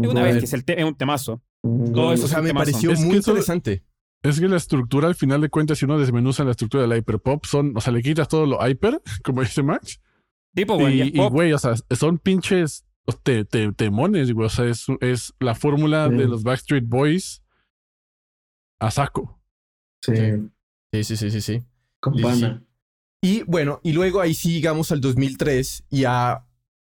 Es 0.00 0.08
una 0.08 0.22
vez 0.22 0.38
que 0.38 0.44
es, 0.44 0.52
el 0.52 0.64
te- 0.64 0.78
es 0.80 0.84
un 0.84 0.94
temazo. 0.94 1.42
Todo 1.62 2.12
eso 2.12 2.24
O 2.26 2.28
sea, 2.28 2.38
es 2.38 2.40
un 2.40 2.44
me 2.44 2.48
temazo. 2.50 2.64
pareció 2.70 2.90
Es 2.92 3.00
muy 3.00 3.16
eso- 3.16 3.30
interesante. 3.30 3.84
Es 4.24 4.40
que 4.40 4.48
la 4.48 4.56
estructura, 4.56 5.06
al 5.06 5.14
final 5.14 5.40
de 5.42 5.50
cuentas, 5.50 5.78
si 5.78 5.84
uno 5.84 5.98
desmenuza 5.98 6.44
la 6.44 6.52
estructura 6.52 6.82
de 6.82 6.88
la 6.88 6.96
hyperpop, 6.96 7.44
son, 7.44 7.76
o 7.76 7.80
sea, 7.80 7.92
le 7.92 8.02
quitas 8.02 8.26
todo 8.26 8.46
lo 8.46 8.58
hyper, 8.66 9.00
como 9.24 9.42
dice 9.42 9.62
Max. 9.62 10.00
Tipo, 10.54 10.76
güey, 10.78 10.96
ya 10.98 11.04
y, 11.04 11.28
güey, 11.28 11.52
o 11.52 11.58
sea, 11.58 11.74
son 11.90 12.18
pinches 12.18 12.84
te, 13.22 13.44
te- 13.44 13.72
temones, 13.72 14.32
güey. 14.32 14.46
O 14.46 14.50
sea, 14.50 14.64
es, 14.64 14.86
es 15.00 15.34
la 15.40 15.54
fórmula 15.54 16.08
Sí. 16.08 16.16
de 16.16 16.26
los 16.26 16.42
Backstreet 16.42 16.86
Boys 16.88 17.42
a 18.80 18.90
saco. 18.90 19.40
Sí, 20.02 20.12
Sí, 20.92 21.04
sí, 21.04 21.16
sí, 21.16 21.30
sí, 21.30 21.40
sí. 21.40 21.62
con 22.00 22.14
pana. 22.20 22.62
Y 23.22 23.42
bueno, 23.44 23.80
y 23.82 23.92
luego 23.92 24.20
ahí 24.20 24.32
sí 24.34 24.52
llegamos 24.52 24.92
al 24.92 25.00
2003 25.00 25.84
y 25.90 26.04
a, 26.04 26.46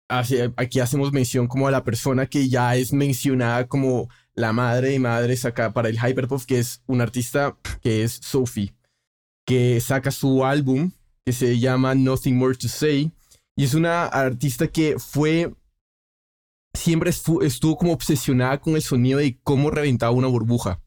hace- 0.08 0.52
aquí 0.56 0.78
hacemos 0.80 1.10
mención 1.12 1.46
como 1.48 1.66
a 1.68 1.70
la 1.70 1.84
persona 1.84 2.26
que 2.26 2.48
ya 2.48 2.76
es 2.76 2.92
mencionada 2.92 3.66
como 3.66 4.08
la 4.34 4.52
madre 4.52 4.90
de 4.90 4.98
madres 4.98 5.44
acá 5.44 5.72
para 5.72 5.88
el 5.88 5.98
hyperpop, 5.98 6.42
que 6.44 6.58
es 6.58 6.82
un 6.86 7.00
artista 7.00 7.56
que 7.80 8.02
es 8.02 8.12
Sophie, 8.22 8.74
que 9.46 9.80
saca 9.80 10.10
su 10.10 10.44
álbum 10.44 10.90
que 11.24 11.32
se 11.32 11.58
llama 11.58 11.94
Nothing 11.94 12.36
More 12.36 12.54
to 12.54 12.68
Say. 12.68 13.12
Y 13.56 13.64
es 13.64 13.74
una 13.74 14.04
artista 14.04 14.68
que 14.68 14.98
fue, 14.98 15.54
siempre 16.74 17.10
estuvo, 17.10 17.76
como 17.76 17.92
obsesionada 17.92 18.60
con 18.60 18.74
el 18.74 18.82
sonido 18.82 19.18
de 19.18 19.38
cómo 19.42 19.70
reventaba 19.70 20.12
una 20.12 20.28
burbuja. 20.28 20.82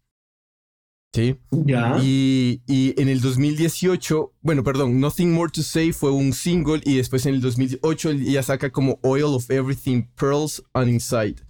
¿Sí? 1.15 1.37
Ya. 1.51 1.97
Y, 2.03 2.61
y, 2.67 2.93
en 3.01 3.07
el 3.07 3.21
2018, 3.21 4.33
bueno, 4.41 4.63
perdón, 4.63 4.99
Nothing 4.99 5.31
More 5.31 5.51
to 5.51 5.63
Say 5.63 5.93
fue 5.93 6.11
un 6.11 6.33
single 6.33 6.81
y 6.83 6.97
después 6.97 7.25
en 7.25 7.35
el 7.35 7.41
2008 7.41 8.11
ella 8.11 8.43
saca 8.43 8.69
como 8.71 8.99
Oil 9.01 9.23
of 9.23 9.49
Everything, 9.49 10.03
Pearls 10.15 10.61
and 10.73 10.89
Inside. 10.89 11.46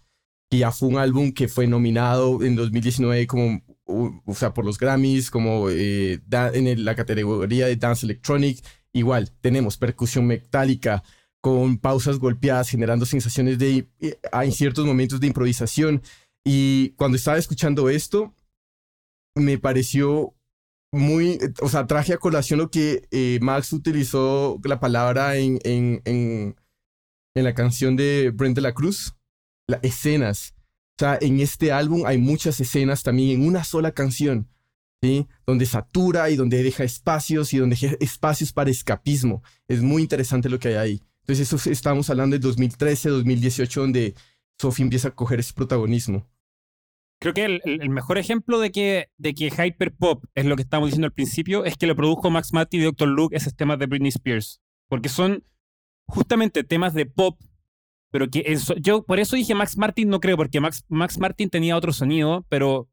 Y 0.49 0.59
ya 0.59 0.71
fue 0.71 0.89
un 0.89 0.97
álbum 0.97 1.31
que 1.31 1.47
fue 1.47 1.67
nominado 1.67 2.43
en 2.43 2.55
2019 2.55 3.27
como, 3.27 3.61
o 3.85 4.33
sea, 4.33 4.53
por 4.53 4.65
los 4.65 4.77
Grammys, 4.77 5.29
como 5.29 5.69
eh, 5.69 6.21
en 6.31 6.85
la 6.85 6.95
categoría 6.95 7.67
de 7.67 7.75
Dance 7.75 8.05
Electronic. 8.05 8.63
Igual, 8.93 9.31
tenemos 9.41 9.77
percusión 9.77 10.25
metálica 10.25 11.03
con 11.41 11.77
pausas 11.77 12.17
golpeadas, 12.19 12.69
generando 12.69 13.05
sensaciones 13.05 13.59
de, 13.59 13.87
eh, 13.99 14.19
hay 14.31 14.51
ciertos 14.51 14.85
momentos 14.85 15.19
de 15.19 15.27
improvisación. 15.27 16.01
Y 16.43 16.91
cuando 16.91 17.17
estaba 17.17 17.37
escuchando 17.37 17.89
esto, 17.89 18.33
me 19.35 19.57
pareció 19.57 20.33
muy, 20.91 21.39
o 21.61 21.69
sea, 21.69 21.85
traje 21.85 22.13
a 22.13 22.17
colación 22.17 22.59
lo 22.59 22.71
que 22.71 23.07
eh, 23.11 23.39
Max 23.41 23.73
utilizó 23.73 24.59
la 24.63 24.79
palabra 24.79 25.35
en, 25.35 25.59
en, 25.63 26.01
en, 26.05 26.55
en 27.35 27.43
la 27.43 27.53
canción 27.53 27.95
de 27.95 28.31
Brent 28.33 28.55
de 28.55 28.61
la 28.61 28.73
Cruz, 28.73 29.16
las 29.67 29.83
escenas. 29.83 30.55
O 30.97 30.99
sea, 30.99 31.17
en 31.21 31.39
este 31.39 31.71
álbum 31.71 32.03
hay 32.05 32.17
muchas 32.17 32.59
escenas 32.59 33.03
también 33.03 33.41
en 33.41 33.47
una 33.47 33.63
sola 33.63 33.91
canción, 33.91 34.49
¿sí? 35.01 35.27
Donde 35.45 35.65
satura 35.65 36.29
y 36.29 36.35
donde 36.35 36.63
deja 36.63 36.83
espacios 36.83 37.53
y 37.53 37.57
donde 37.57 37.77
deja 37.79 37.95
espacios 37.99 38.51
para 38.51 38.71
escapismo. 38.71 39.43
Es 39.67 39.81
muy 39.81 40.01
interesante 40.01 40.49
lo 40.49 40.57
que 40.57 40.69
hay 40.69 40.75
ahí. 40.75 41.01
Entonces, 41.21 41.53
eso 41.53 41.69
estamos 41.69 42.09
hablando 42.09 42.35
de 42.35 42.39
2013, 42.39 43.09
2018, 43.09 43.81
donde 43.81 44.15
Sophie 44.57 44.83
empieza 44.83 45.09
a 45.09 45.11
coger 45.11 45.39
ese 45.39 45.53
protagonismo. 45.53 46.25
Creo 47.19 47.33
que 47.33 47.45
el, 47.45 47.89
mejor 47.89 48.17
ejemplo 48.17 48.59
de 48.59 48.71
que, 48.71 49.09
de 49.17 49.33
que 49.33 49.49
Hyperpop 49.49 50.23
es 50.35 50.45
lo 50.45 50.55
que 50.55 50.61
estábamos 50.61 50.89
diciendo 50.89 51.07
al 51.07 51.13
principio 51.13 51.65
es 51.65 51.75
que 51.75 51.87
lo 51.87 51.95
produjo 51.95 52.29
Max 52.29 52.53
Matti 52.53 52.77
y 52.77 52.81
Dr. 52.81 53.07
Luke 53.07 53.35
esos 53.35 53.55
temas 53.55 53.79
de 53.79 53.87
Britney 53.87 54.09
Spears. 54.09 54.61
Porque 54.87 55.09
son 55.09 55.43
justamente 56.05 56.63
temas 56.63 56.93
de 56.93 57.07
pop 57.07 57.39
pero 58.11 58.29
que 58.29 58.43
eso, 58.45 58.75
yo 58.75 59.03
por 59.03 59.19
eso 59.19 59.35
dije 59.35 59.55
Max 59.55 59.77
Martin, 59.77 60.09
no 60.09 60.19
creo, 60.19 60.37
porque 60.37 60.59
Max, 60.59 60.83
Max 60.87 61.19
Martin 61.19 61.49
tenía 61.49 61.75
otro 61.75 61.93
sonido, 61.93 62.45
pero 62.49 62.89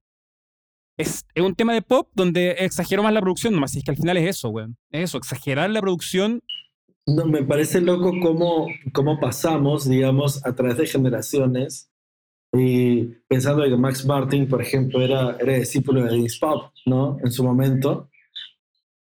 es, 0.96 1.27
es 1.35 1.42
un 1.42 1.55
tema 1.55 1.72
de 1.72 1.83
pop 1.83 2.09
donde 2.14 2.53
exagero 2.61 3.03
más 3.03 3.12
la 3.12 3.20
producción, 3.20 3.55
nomás. 3.55 3.74
Es 3.77 3.85
que 3.85 3.90
al 3.90 3.96
final 3.96 4.16
es 4.16 4.37
eso, 4.37 4.50
güey. 4.50 4.66
Es 4.90 5.11
eso, 5.11 5.18
exagerar 5.18 5.70
la 5.70 5.81
producción. 5.81 6.42
No, 7.07 7.27
me 7.27 7.42
parece 7.42 7.81
loco 7.81 8.12
cómo, 8.22 8.68
cómo 8.92 9.20
pasamos, 9.20 9.88
digamos, 9.88 10.44
a 10.46 10.55
través 10.55 10.77
de 10.79 10.87
generaciones. 10.87 11.90
Y 12.53 13.07
pensando 13.29 13.64
que 13.64 13.77
Max 13.77 14.07
Martin, 14.07 14.48
por 14.48 14.62
ejemplo, 14.62 15.03
era, 15.03 15.37
era 15.40 15.55
discípulo 15.55 16.05
de 16.05 16.11
Dennis 16.12 16.38
Pop, 16.38 16.72
¿no? 16.87 17.18
En 17.22 17.31
su 17.33 17.42
momento. 17.42 18.09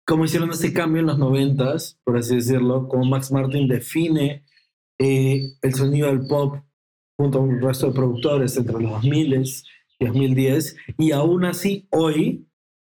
Cómo 0.06 0.26
hicieron 0.26 0.50
ese 0.50 0.74
cambio 0.74 1.00
en 1.00 1.06
los 1.06 1.20
noventas, 1.20 2.00
por 2.04 2.18
así 2.18 2.36
decirlo, 2.36 2.90
cómo 2.90 3.06
Max 3.06 3.32
Martin 3.32 3.68
define 3.68 4.44
eh, 5.04 5.58
el 5.62 5.74
sonido 5.74 6.08
del 6.08 6.26
pop 6.28 6.56
junto 7.18 7.40
a 7.40 7.42
un 7.42 7.62
resto 7.62 7.88
de 7.88 7.94
productores 7.94 8.56
entre 8.56 8.82
los 8.82 8.92
2000 8.92 9.44
y 10.00 10.06
2010 10.06 10.78
y 10.98 11.12
aún 11.12 11.44
así 11.44 11.88
hoy 11.92 12.48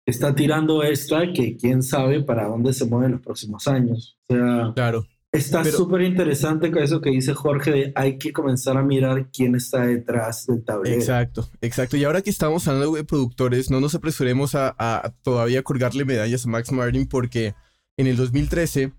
está 0.08 0.34
tirando 0.34 0.82
esta 0.82 1.32
que 1.32 1.56
quién 1.56 1.84
sabe 1.84 2.24
para 2.24 2.48
dónde 2.48 2.74
se 2.74 2.86
mueve 2.86 3.06
en 3.06 3.12
los 3.12 3.22
próximos 3.22 3.68
años. 3.68 4.18
O 4.28 4.34
sea, 4.34 4.72
claro. 4.74 5.06
Está 5.32 5.64
súper 5.64 6.02
interesante 6.02 6.72
con 6.72 6.82
eso 6.82 7.00
que 7.00 7.12
dice 7.12 7.36
Jorge 7.36 7.72
de 7.72 7.92
hay 7.94 8.18
que 8.18 8.34
comenzar 8.34 8.78
a 8.78 8.82
mirar 8.82 9.30
quién 9.32 9.54
está 9.54 9.86
detrás 9.86 10.48
del 10.48 10.64
tablero. 10.66 10.96
Exacto, 10.96 11.48
exacto. 11.62 11.96
Y 11.96 12.06
ahora 12.06 12.24
que 12.24 12.32
estamos 12.32 12.68
hablando 12.68 12.96
de 12.96 13.04
productores, 13.04 13.70
no 13.70 13.80
nos 13.80 13.94
apresuremos 13.94 14.56
a, 14.56 14.76
a 14.80 15.14
todavía 15.22 15.62
colgarle 15.62 16.06
medallas 16.06 16.48
a 16.48 16.50
Max 16.50 16.72
Martin 16.72 17.08
porque 17.08 17.54
en 17.98 18.08
el 18.08 18.18
2013 18.18 18.94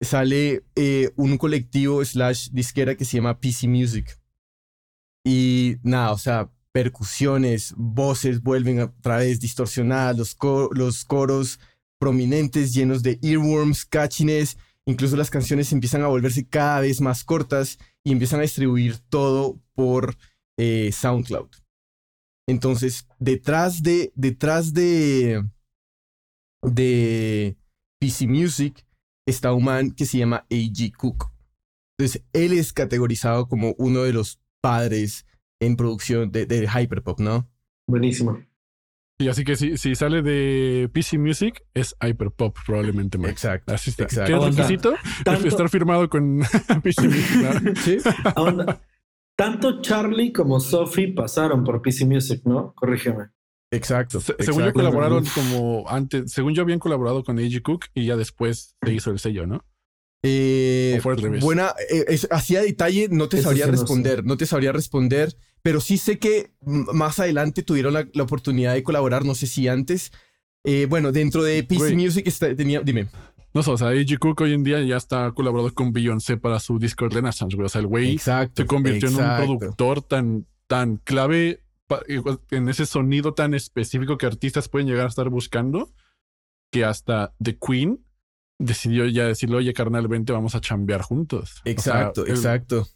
sale 0.00 0.64
eh, 0.76 1.12
un 1.16 1.36
colectivo 1.36 2.04
slash 2.04 2.48
disquera 2.50 2.96
que 2.96 3.04
se 3.04 3.18
llama 3.18 3.38
PC 3.38 3.68
Music. 3.68 4.18
Y 5.24 5.76
nada, 5.82 6.12
o 6.12 6.18
sea, 6.18 6.50
percusiones, 6.72 7.74
voces 7.76 8.42
vuelven 8.42 8.80
a 8.80 8.92
través 9.00 9.40
distorsionadas, 9.40 10.16
los, 10.16 10.36
los 10.72 11.04
coros 11.04 11.60
prominentes 11.98 12.72
llenos 12.72 13.02
de 13.02 13.18
earworms, 13.22 13.84
catchiness, 13.84 14.56
incluso 14.86 15.16
las 15.16 15.30
canciones 15.30 15.72
empiezan 15.72 16.02
a 16.02 16.08
volverse 16.08 16.46
cada 16.46 16.80
vez 16.80 17.00
más 17.00 17.24
cortas 17.24 17.78
y 18.02 18.12
empiezan 18.12 18.40
a 18.40 18.44
distribuir 18.44 18.98
todo 19.10 19.60
por 19.74 20.16
eh, 20.58 20.90
SoundCloud. 20.92 21.50
Entonces, 22.48 23.06
detrás 23.18 23.82
de, 23.82 24.12
detrás 24.14 24.72
de, 24.72 25.44
de 26.62 27.56
PC 28.00 28.26
Music 28.26 28.84
está 29.30 29.52
un 29.52 29.64
man 29.64 29.92
que 29.92 30.06
se 30.06 30.18
llama 30.18 30.46
A.G. 30.50 30.92
Cook. 30.96 31.30
Entonces, 31.98 32.24
él 32.32 32.52
es 32.52 32.72
categorizado 32.72 33.48
como 33.48 33.74
uno 33.78 34.02
de 34.02 34.12
los 34.12 34.40
padres 34.60 35.26
en 35.60 35.76
producción 35.76 36.30
de, 36.32 36.46
de 36.46 36.66
hyperpop, 36.66 37.20
¿no? 37.20 37.48
Buenísimo. 37.86 38.38
Y 39.20 39.28
así 39.28 39.44
que 39.44 39.54
si, 39.54 39.76
si 39.76 39.94
sale 39.94 40.22
de 40.22 40.88
PC 40.92 41.18
Music, 41.18 41.62
es 41.74 41.94
hyperpop 42.00 42.56
probablemente 42.64 43.18
más. 43.18 43.30
Exacto. 43.30 43.74
Así 43.74 43.90
está. 43.90 44.06
¿Qué 44.06 44.34
requisito? 44.34 44.94
Estar 45.44 45.68
firmado 45.68 46.08
con 46.08 46.40
PC 46.82 47.02
Music. 47.08 47.76
¿Sí? 47.84 47.98
Tanto 49.36 49.82
Charlie 49.82 50.32
como 50.32 50.58
Sophie 50.58 51.12
pasaron 51.12 51.64
por 51.64 51.82
PC 51.82 52.06
Music, 52.06 52.42
¿no? 52.46 52.72
Corrígeme. 52.74 53.30
Exacto, 53.72 54.20
Según 54.20 54.64
yo 54.64 54.72
colaboraron 54.72 55.24
como 55.26 55.84
antes, 55.88 56.32
según 56.32 56.54
yo 56.54 56.62
habían 56.62 56.80
colaborado 56.80 57.22
con 57.22 57.38
A.G. 57.38 57.62
Cook 57.62 57.86
y 57.94 58.06
ya 58.06 58.16
después 58.16 58.74
se 58.82 58.92
hizo 58.92 59.10
el 59.12 59.20
sello, 59.20 59.46
¿no? 59.46 59.64
Eh, 60.22 61.00
buena, 61.40 61.72
eh, 61.90 62.18
así 62.30 62.54
a 62.54 62.62
detalle 62.62 63.08
no 63.10 63.28
te 63.28 63.40
sabría 63.40 63.66
responder, 63.66 64.24
no, 64.24 64.36
te 64.36 64.44
sabría 64.44 64.72
responder, 64.72 65.34
pero 65.62 65.80
sí 65.80 65.96
sé 65.96 66.18
que 66.18 66.52
más 66.60 67.20
adelante 67.20 67.62
tuvieron 67.62 67.94
la, 67.94 68.22
oportunidad 68.22 68.74
de 68.74 68.82
colaborar, 68.82 69.24
no 69.24 69.34
sé 69.34 69.46
si 69.46 69.68
antes. 69.68 70.10
Eh, 70.64 70.86
bueno, 70.90 71.10
dentro 71.10 71.42
de 71.42 71.62
PC 71.62 71.94
Music 71.94 72.30
tenía, 72.56 72.80
dime. 72.80 73.08
No 73.54 73.62
sé, 73.62 73.70
o 73.70 73.78
sea, 73.78 73.88
A.G. 73.88 74.18
Cook 74.18 74.42
hoy 74.42 74.52
en 74.52 74.62
día 74.62 74.82
ya 74.82 74.96
está 74.96 75.32
colaborando 75.32 75.72
con 75.72 75.92
Beyoncé 75.92 76.36
para 76.36 76.60
su 76.60 76.78
disco 76.78 77.08
Renaissance, 77.08 77.56
güey. 77.56 77.66
O 77.66 77.68
sea, 77.68 77.80
el 77.80 77.86
güey 77.86 78.18
se 78.18 78.66
convirtió 78.66 79.08
en 79.08 79.14
un 79.14 79.36
productor 79.36 80.02
tan, 80.02 80.46
tan 80.66 80.98
clave 80.98 81.60
en 82.50 82.68
ese 82.68 82.86
sonido 82.86 83.34
tan 83.34 83.54
específico 83.54 84.18
que 84.18 84.26
artistas 84.26 84.68
pueden 84.68 84.88
llegar 84.88 85.06
a 85.06 85.08
estar 85.08 85.28
buscando, 85.28 85.92
que 86.70 86.84
hasta 86.84 87.34
The 87.42 87.58
Queen 87.58 88.04
decidió 88.58 89.06
ya 89.06 89.26
decirle, 89.26 89.56
oye, 89.56 89.72
carnal, 89.72 90.06
vente, 90.08 90.32
vamos 90.32 90.54
a 90.54 90.60
chambear 90.60 91.02
juntos. 91.02 91.62
Exacto, 91.64 92.26
exacto. 92.26 92.86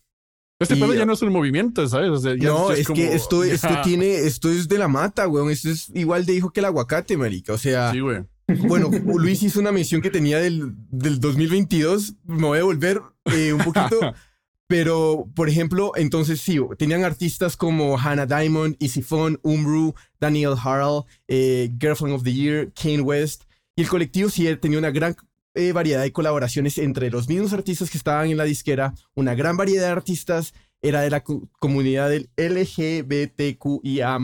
Este 0.60 0.76
pedo 0.76 0.94
ya 0.94 1.04
no 1.04 1.14
es 1.14 1.22
un 1.22 1.32
movimiento, 1.32 1.86
¿sabes? 1.88 2.10
no, 2.40 2.70
es, 2.70 2.88
que 2.88 3.14
esto, 3.14 3.42
esto 3.44 3.80
tiene, 3.82 4.14
esto 4.18 4.50
es 4.50 4.68
de 4.68 4.78
la 4.78 4.88
mata, 4.88 5.26
weón. 5.26 5.50
Esto 5.50 5.70
es 5.70 5.90
igual 5.94 6.24
de 6.26 6.34
hijo 6.34 6.52
que 6.52 6.60
el 6.60 6.66
aguacate, 6.66 7.16
marica. 7.16 7.52
O 7.52 7.58
sea. 7.58 7.92
Sí, 7.92 8.00
güey. 8.00 8.24
Bueno, 8.68 8.90
Luis 9.18 9.42
hizo 9.42 9.58
una 9.60 9.72
mención 9.72 10.00
que 10.00 10.10
tenía 10.10 10.38
del, 10.38 10.74
del 10.90 11.18
2022. 11.20 12.14
Me 12.24 12.46
voy 12.46 12.58
a 12.58 12.64
volver 12.64 13.02
eh, 13.26 13.52
un 13.52 13.64
poquito. 13.64 14.00
Pero, 14.74 15.30
por 15.36 15.48
ejemplo, 15.48 15.92
entonces 15.94 16.40
sí, 16.40 16.58
tenían 16.76 17.04
artistas 17.04 17.56
como 17.56 17.96
Hannah 17.96 18.26
Diamond, 18.26 18.76
Phone, 19.06 19.38
Umbru, 19.44 19.94
Daniel 20.18 20.54
Harrell, 20.60 21.04
eh, 21.28 21.70
Girlfriend 21.78 22.16
of 22.16 22.24
the 22.24 22.32
Year, 22.32 22.72
Kane 22.72 23.02
West. 23.02 23.44
Y 23.76 23.82
el 23.82 23.88
colectivo 23.88 24.30
sí 24.30 24.48
tenía 24.56 24.80
una 24.80 24.90
gran 24.90 25.14
eh, 25.54 25.70
variedad 25.70 26.02
de 26.02 26.10
colaboraciones 26.10 26.78
entre 26.78 27.08
los 27.08 27.28
mismos 27.28 27.52
artistas 27.52 27.88
que 27.88 27.98
estaban 27.98 28.28
en 28.28 28.36
la 28.36 28.42
disquera, 28.42 28.94
una 29.14 29.36
gran 29.36 29.56
variedad 29.56 29.84
de 29.84 29.92
artistas, 29.92 30.54
era 30.82 31.02
de 31.02 31.10
la 31.10 31.22
comunidad 31.22 32.10
del 32.10 32.28
LGBTQIA, 32.36 34.18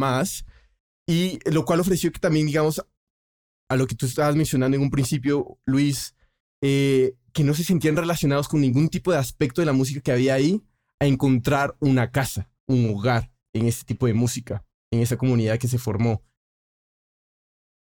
y 1.07 1.39
lo 1.49 1.65
cual 1.65 1.79
ofreció 1.79 2.11
que 2.11 2.19
también, 2.19 2.49
digamos, 2.49 2.85
a 3.69 3.77
lo 3.77 3.87
que 3.87 3.95
tú 3.95 4.05
estabas 4.05 4.35
mencionando 4.35 4.77
en 4.77 4.83
un 4.83 4.91
principio, 4.91 5.61
Luis, 5.65 6.17
eh, 6.61 7.15
que 7.33 7.45
no 7.45 7.55
se 7.55 7.64
sentían 7.64 7.97
relacionados 7.97 8.49
con 8.49 8.61
ningún 8.61 8.88
tipo 8.88 9.12
de 9.12 9.19
aspecto 9.19 9.61
de 9.62 9.66
la 9.66 9.73
música 9.73 10.01
que 10.01 10.12
había 10.12 10.35
ahí, 10.35 10.62
a 11.01 11.07
encontrar 11.07 11.77
una 11.81 12.11
casa, 12.11 12.51
un 12.66 12.90
hogar 12.90 13.33
en 13.53 13.66
este 13.66 13.85
tipo 13.85 14.07
de 14.07 14.14
música, 14.14 14.64
en 14.90 15.01
esa 15.01 15.16
comunidad 15.16 15.59
que 15.59 15.69
se 15.69 15.79
formó. 15.79 16.23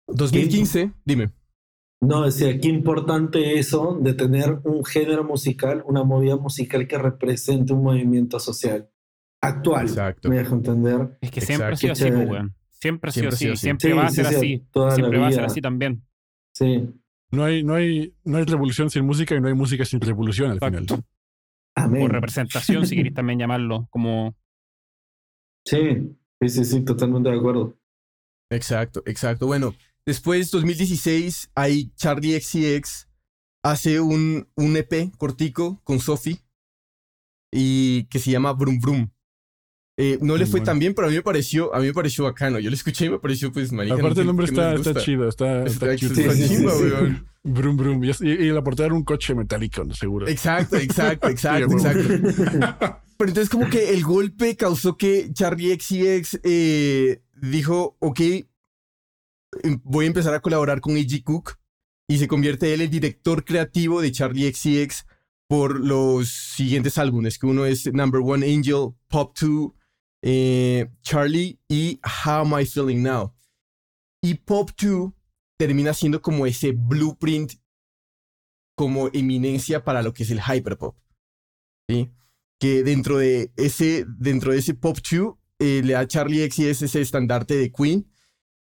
2015, 0.08 0.92
dime. 1.06 1.32
No, 2.02 2.24
decía, 2.26 2.58
qué 2.60 2.70
importante 2.70 3.60
eso 3.60 3.98
de 4.02 4.14
tener 4.14 4.60
un 4.64 4.86
género 4.86 5.24
musical, 5.26 5.84
una 5.86 6.04
movida 6.04 6.38
musical 6.38 6.88
que 6.88 6.98
represente 6.98 7.74
un 7.74 7.84
movimiento 7.84 8.40
social. 8.40 8.90
actual. 9.42 9.88
Exacto. 9.88 10.30
Me 10.30 10.38
dejo 10.38 10.56
entender. 10.56 11.18
Es 11.22 11.32
que 11.32 11.42
siempre 11.42 11.68
ha 11.68 11.76
sido 11.76 11.94
así, 11.94 12.10
pues, 12.12 12.30
weón. 12.30 12.56
Siempre 12.70 13.10
ha 13.10 13.12
sido 13.12 13.30
así. 13.30 13.56
Siempre 13.58 13.90
Sí, 13.90 13.96
va 13.96 14.06
a 14.06 14.12
ser 14.12 14.26
sí, 14.28 14.36
así. 14.36 14.66
Siempre 14.96 15.20
va 15.20 15.28
a 15.28 15.32
ser 15.32 15.44
así 15.44 15.62
también. 15.62 16.06
Sí. 16.54 16.90
No 17.32 17.44
hay, 17.44 17.64
no, 17.64 17.76
hay, 17.76 18.16
no 18.24 18.38
hay 18.38 18.46
revolución 18.46 18.90
sin 18.90 19.06
música 19.06 19.36
y 19.36 19.42
no 19.42 19.48
hay 19.48 19.54
música 19.54 19.86
sin 19.86 20.02
revolución 20.02 20.52
al 20.52 20.58
Exacto. 20.58 20.96
final. 20.96 21.06
Amén. 21.76 22.04
O 22.04 22.08
representación, 22.08 22.88
si 22.88 22.96
queréis 22.96 23.14
también 23.14 23.40
llamarlo. 23.40 23.88
Como 23.92 24.36
Sí, 25.66 26.18
sí, 26.42 26.50
sí, 26.50 26.66
sí, 26.66 26.82
totalmente 26.84 27.30
de 27.30 27.38
acuerdo. 27.38 27.78
Exacto, 28.50 29.04
exacto. 29.06 29.46
Bueno, 29.46 29.76
después, 30.06 30.50
2016, 30.50 31.52
ahí 31.54 31.92
Charlie 31.96 32.40
XCX 32.40 33.08
hace 33.64 34.00
un, 34.00 34.48
un 34.56 34.78
EP 34.78 35.12
cortico 35.18 35.80
con 35.84 36.00
Sophie 36.00 36.40
y 37.52 38.06
que 38.06 38.20
se 38.20 38.32
llama 38.32 38.54
Brum 38.54 38.80
Brum. 38.80 39.12
Eh, 40.02 40.18
no 40.22 40.38
le 40.38 40.46
fue 40.46 40.62
tan 40.62 40.80
bien, 40.80 40.94
pero 40.94 41.08
a 41.08 41.10
mí 41.10 41.18
me 41.18 41.22
pareció, 41.22 41.76
a 41.76 41.80
mí 41.80 41.88
me 41.88 41.94
pareció 41.94 42.24
bacano. 42.24 42.58
Yo 42.60 42.70
lo 42.70 42.76
escuché 42.76 43.08
y 43.08 43.10
me 43.10 43.20
pareció, 43.20 43.52
pues, 43.52 43.74
marica. 43.74 43.96
no 43.96 44.00
Aparte 44.00 44.16
sé 44.16 44.22
el 44.22 44.28
nombre 44.28 44.46
está, 44.46 44.74
está 44.74 44.96
chido, 44.96 45.28
está, 45.28 45.66
está, 45.66 45.92
Está, 45.92 46.08
cute. 46.08 46.32
Sí, 46.34 46.48
sí, 46.48 46.56
sí, 46.58 46.66
weón. 46.66 47.28
Brum, 47.44 47.76
brum. 47.76 48.02
Y, 48.06 48.10
y- 48.30 48.52
la 48.52 48.64
portada 48.64 48.88
era 48.88 48.96
un 48.96 49.04
coche 49.04 49.36
metálico, 49.36 49.84
seguro. 49.94 50.26
Exacto, 50.30 50.78
exacto, 50.78 51.28
exacto, 51.30 51.74
exacto. 51.74 53.02
Pero 53.18 53.30
entonces 53.30 53.50
como 53.50 53.70
que 53.70 53.90
el 53.94 54.02
golpe 54.04 54.56
causó 54.56 54.96
que 54.96 55.34
Charlie 55.34 55.78
XCX 55.78 56.40
eh, 56.44 57.22
dijo, 57.42 57.98
ok, 58.00 58.20
em- 59.64 59.82
voy 59.84 60.06
a 60.06 60.08
empezar 60.08 60.34
a 60.34 60.40
colaborar 60.40 60.80
con 60.80 60.96
A.G. 60.96 61.24
Cook 61.24 61.58
y 62.08 62.18
se 62.20 62.28
convierte 62.30 62.74
él 62.74 62.80
el 62.82 62.90
director 62.90 63.44
creativo 63.44 64.02
de 64.02 64.12
Charlie 64.14 64.52
XCX 64.54 65.06
por 65.48 65.80
los 65.80 66.30
siguientes 66.30 66.98
álbumes, 66.98 67.38
que 67.40 67.48
uno 67.48 67.66
es 67.66 67.92
Number 67.92 68.22
One 68.24 68.46
Angel, 68.54 68.92
Pop 69.08 69.36
2, 69.40 69.72
eh, 70.22 70.90
Charlie 71.02 71.60
y 71.68 72.00
How 72.26 72.42
Am 72.42 72.60
I 72.60 72.66
Feeling 72.66 73.04
Now. 73.04 73.34
Y 74.22 74.36
Pop 74.36 74.72
2 74.78 75.12
termina 75.58 75.94
siendo 75.94 76.22
como 76.22 76.46
ese 76.46 76.72
blueprint 76.72 77.54
como 78.80 79.10
eminencia 79.12 79.84
para 79.84 80.02
lo 80.02 80.14
que 80.14 80.24
es 80.24 80.32
el 80.32 80.40
hyperpop. 80.40 80.96
¿sí? 81.90 82.10
Que 82.62 82.82
dentro 82.84 83.18
de 83.18 83.52
ese, 83.58 84.06
dentro 84.08 84.54
de 84.54 84.60
ese 84.60 84.74
pop 84.74 84.98
2 84.98 85.36
eh, 85.60 85.82
le 85.84 85.94
da 85.94 86.08
Charlie 86.08 86.50
XCX 86.50 86.84
ese 86.84 87.02
estandarte 87.02 87.58
de 87.58 87.74
Queen. 87.74 88.10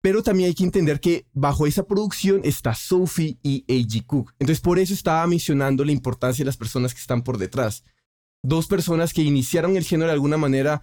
Pero 0.01 0.21
también 0.21 0.47
hay 0.47 0.53
que 0.53 0.65
entender 0.65 0.99
que 0.99 1.27
bajo 1.31 1.65
esa 1.65 1.83
producción 1.83 2.41
está 2.43 2.75
Sophie 2.75 3.37
y 3.41 3.63
A.G. 3.69 4.05
Cook. 4.05 4.33
Entonces 4.39 4.59
por 4.59 4.79
eso 4.79 4.93
estaba 4.93 5.25
mencionando 5.27 5.85
la 5.85 5.93
importancia 5.93 6.43
de 6.43 6.47
las 6.47 6.57
personas 6.57 6.93
que 6.93 6.99
están 6.99 7.21
por 7.21 7.37
detrás. 7.37 7.85
Dos 8.43 8.67
personas 8.67 9.13
que 9.13 9.21
iniciaron 9.21 9.77
el 9.77 9.85
género 9.85 10.07
de 10.07 10.13
alguna 10.13 10.37
manera, 10.37 10.81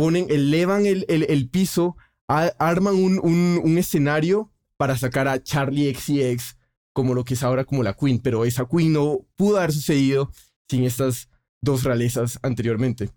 ponen, 0.00 0.26
elevan 0.30 0.86
el, 0.86 1.04
el- 1.08 1.26
el 1.28 1.48
piso, 1.50 1.96
arman 2.26 2.94
un, 2.94 3.18
un- 3.22 3.60
un 3.62 3.76
escenario 3.78 4.50
para 4.78 4.96
sacar 4.96 5.28
a 5.28 5.42
Charlie 5.42 5.94
XCX 5.94 6.56
como 6.94 7.12
lo 7.14 7.24
que 7.24 7.34
es 7.34 7.42
ahora 7.42 7.64
como 7.64 7.82
la 7.82 7.92
Queen, 7.94 8.18
pero 8.20 8.44
esa 8.44 8.66
Queen 8.66 8.92
no 8.94 9.18
pudo 9.36 9.58
haber 9.58 9.72
sucedido 9.72 10.30
sin 10.68 10.84
estas 10.84 11.28
dos 11.60 11.84
realezas 11.84 12.38
anteriormente. 12.42 13.10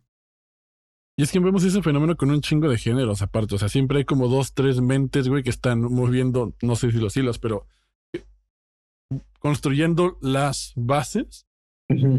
Y 1.18 1.24
es 1.24 1.32
que 1.32 1.40
vemos 1.40 1.64
ese 1.64 1.82
fenómeno 1.82 2.18
con 2.18 2.32
un 2.32 2.42
chingo 2.42 2.68
de 2.68 2.78
géneros 2.78 3.22
aparte. 3.22 3.56
O 3.56 3.58
sea, 3.58 3.70
siempre 3.70 4.00
hay 4.00 4.06
como 4.06 4.28
dos, 4.28 4.54
tres 4.54 4.82
mentes, 4.82 5.28
güey, 5.30 5.44
que 5.44 5.52
están 5.52 5.80
moviendo, 5.82 6.54
no 6.62 6.76
sé 6.76 6.92
si 6.92 6.98
los 6.98 7.16
hilos, 7.16 7.40
pero 7.40 7.66
construyendo 9.40 10.18
las 10.22 10.74
bases 10.76 11.46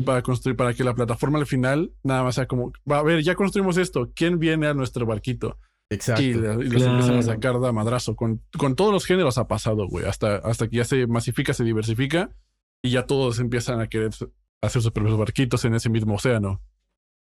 Para 0.05 0.22
construir, 0.22 0.57
para 0.57 0.74
que 0.74 0.85
la 0.85 0.94
plataforma 0.94 1.38
al 1.38 1.46
final 1.46 1.92
nada 2.03 2.22
más 2.22 2.35
sea 2.37 2.46
como, 2.46 2.72
va 2.90 2.98
a 2.98 3.03
ver, 3.03 3.22
ya 3.22 3.35
construimos 3.35 3.77
esto, 3.77 4.11
¿quién 4.14 4.38
viene 4.38 4.66
a 4.66 4.74
nuestro 4.74 5.07
barquito? 5.07 5.59
Exacto. 5.90 6.22
Y, 6.22 6.27
y 6.27 6.33
los 6.35 6.42
Claro. 6.57 6.90
empiezan 6.92 7.16
a 7.18 7.22
sacar 7.22 7.59
de 7.59 7.72
madrazo. 7.72 8.14
Con, 8.14 8.42
con 8.59 8.74
todos 8.77 8.92
los 8.92 9.05
géneros 9.07 9.38
ha 9.38 9.48
pasado, 9.48 9.87
güey, 9.88 10.05
hasta, 10.07 10.37
hasta 10.37 10.68
que 10.68 10.77
ya 10.77 10.85
se 10.85 11.07
masifica, 11.07 11.53
se 11.55 11.64
diversifica 11.64 12.31
y 12.83 12.90
ya 12.90 13.07
todos 13.07 13.38
empiezan 13.40 13.81
a 13.81 13.88
querer 13.88 14.11
hacer 14.62 14.83
sus 14.83 14.90
propios 14.92 15.18
barquitos 15.18 15.64
en 15.64 15.74
ese 15.74 15.88
mismo 15.90 16.14
océano. 16.14 16.61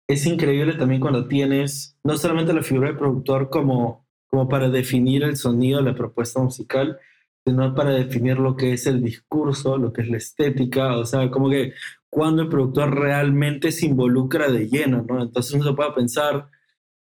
Es 0.08 0.26
increíble 0.26 0.73
también 0.76 1.02
cuando 1.02 1.28
tienes 1.28 1.97
no 2.04 2.17
solamente 2.17 2.54
la 2.54 2.63
figura 2.63 2.88
del 2.89 2.97
productor 2.97 3.50
como, 3.50 4.08
como 4.28 4.47
para 4.47 4.69
definir 4.69 5.23
el 5.23 5.36
sonido 5.36 5.80
de 5.84 5.91
la 5.91 5.95
propuesta 5.95 6.39
musical, 6.41 6.97
sino 7.45 7.76
para 7.76 7.91
definir 7.91 8.38
lo 8.39 8.56
que 8.56 8.73
es 8.73 8.88
el 8.88 9.04
discurso, 9.04 9.78
lo 9.78 9.91
que 9.93 10.02
es 10.02 10.10
la 10.10 10.17
estética, 10.17 10.97
o 10.97 11.06
sea, 11.06 11.30
como 11.30 11.50
que 11.50 11.73
cuando 12.10 12.43
el 12.43 12.50
productor 12.50 12.96
realmente 13.00 13.72
se 13.72 13.86
involucra 13.86 14.50
de 14.50 14.67
lleno, 14.67 15.06
¿no? 15.08 15.22
Entonces 15.22 15.54
uno 15.54 15.63
se 15.63 15.74
puede 15.74 15.91
pensar 15.91 16.50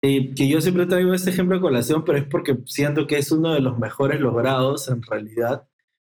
eh, 0.01 0.33
que 0.33 0.47
yo 0.47 0.61
siempre 0.61 0.85
traigo 0.85 1.13
este 1.13 1.29
ejemplo 1.29 1.55
de 1.55 1.61
colación, 1.61 2.03
pero 2.03 2.17
es 2.17 2.25
porque 2.25 2.57
siento 2.65 3.07
que 3.07 3.17
es 3.17 3.31
uno 3.31 3.53
de 3.53 3.61
los 3.61 3.77
mejores 3.79 4.19
logrados 4.19 4.89
en 4.89 5.01
realidad. 5.01 5.67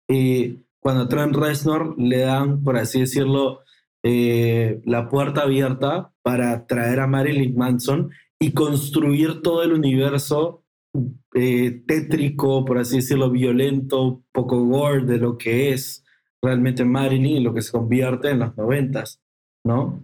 Eh, 0.08 0.62
cuando 0.80 1.04
a 1.04 1.10
Trent 1.10 1.36
Reznor 1.36 2.00
le 2.00 2.19
dan, 2.19 2.63
por 2.63 2.78
así 2.78 3.02
decirlo, 3.02 3.62
eh, 4.04 4.82
la 4.86 5.10
puerta 5.10 5.41
abierta 5.41 6.13
para 6.21 6.65
traer 6.65 7.00
a 7.02 7.08
Marilyn 7.08 7.58
Manson 7.58 8.12
y 8.39 8.52
construir 8.52 9.41
todo 9.41 9.63
el 9.63 9.73
universo 9.73 10.63
eh, 11.34 11.84
tétrico, 11.86 12.63
por 12.63 12.78
así 12.78 12.97
decirlo, 12.97 13.30
violento, 13.30 14.23
poco 14.32 14.63
gore 14.65 15.06
de 15.06 15.17
lo 15.17 15.38
que 15.38 15.73
es 15.73 16.04
realmente 16.41 16.86
Marilyn 16.86 17.38
y 17.38 17.39
lo 17.39 17.54
que 17.54 17.62
se 17.62 17.71
convierte 17.71 18.30
en 18.30 18.39
los 18.39 18.56
noventas, 18.58 19.21
¿no? 19.65 20.04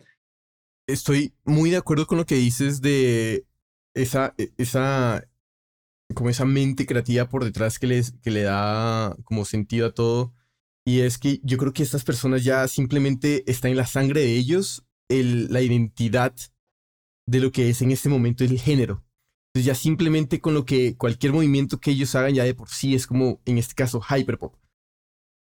Estoy 0.87 1.33
muy 1.45 1.69
de 1.69 1.77
acuerdo 1.77 2.07
con 2.07 2.17
lo 2.17 2.25
que 2.25 2.35
dices 2.35 2.81
de 2.81 3.45
esa, 3.95 4.35
esa, 4.57 5.27
como 6.13 6.29
esa 6.29 6.45
mente 6.45 6.85
creativa 6.85 7.29
por 7.29 7.43
detrás 7.43 7.79
que, 7.79 7.87
les, 7.87 8.11
que 8.21 8.31
le 8.31 8.43
da 8.43 9.15
como 9.23 9.45
sentido 9.45 9.87
a 9.87 9.93
todo. 9.93 10.33
Y 10.85 11.01
es 11.01 11.17
que 11.17 11.39
yo 11.43 11.57
creo 11.57 11.71
que 11.71 11.83
estas 11.83 12.03
personas 12.03 12.43
ya 12.43 12.67
simplemente 12.67 13.49
está 13.49 13.69
en 13.69 13.77
la 13.77 13.85
sangre 13.85 14.21
de 14.21 14.35
ellos 14.35 14.85
el, 15.09 15.51
la 15.51 15.61
identidad 15.61 16.35
de 17.25 17.39
lo 17.39 17.51
que 17.51 17.69
es 17.69 17.81
en 17.81 17.91
este 17.91 18.09
momento 18.09 18.43
el 18.43 18.59
género. 18.59 19.03
Entonces 19.53 19.67
ya 19.67 19.75
simplemente 19.75 20.41
con 20.41 20.53
lo 20.53 20.65
que 20.65 20.97
cualquier 20.97 21.31
movimiento 21.31 21.79
que 21.79 21.91
ellos 21.91 22.15
hagan 22.15 22.33
ya 22.33 22.43
de 22.43 22.55
por 22.55 22.69
sí 22.69 22.95
es 22.95 23.07
como 23.07 23.39
en 23.45 23.57
este 23.57 23.75
caso 23.75 24.01
hyperpop. 24.01 24.55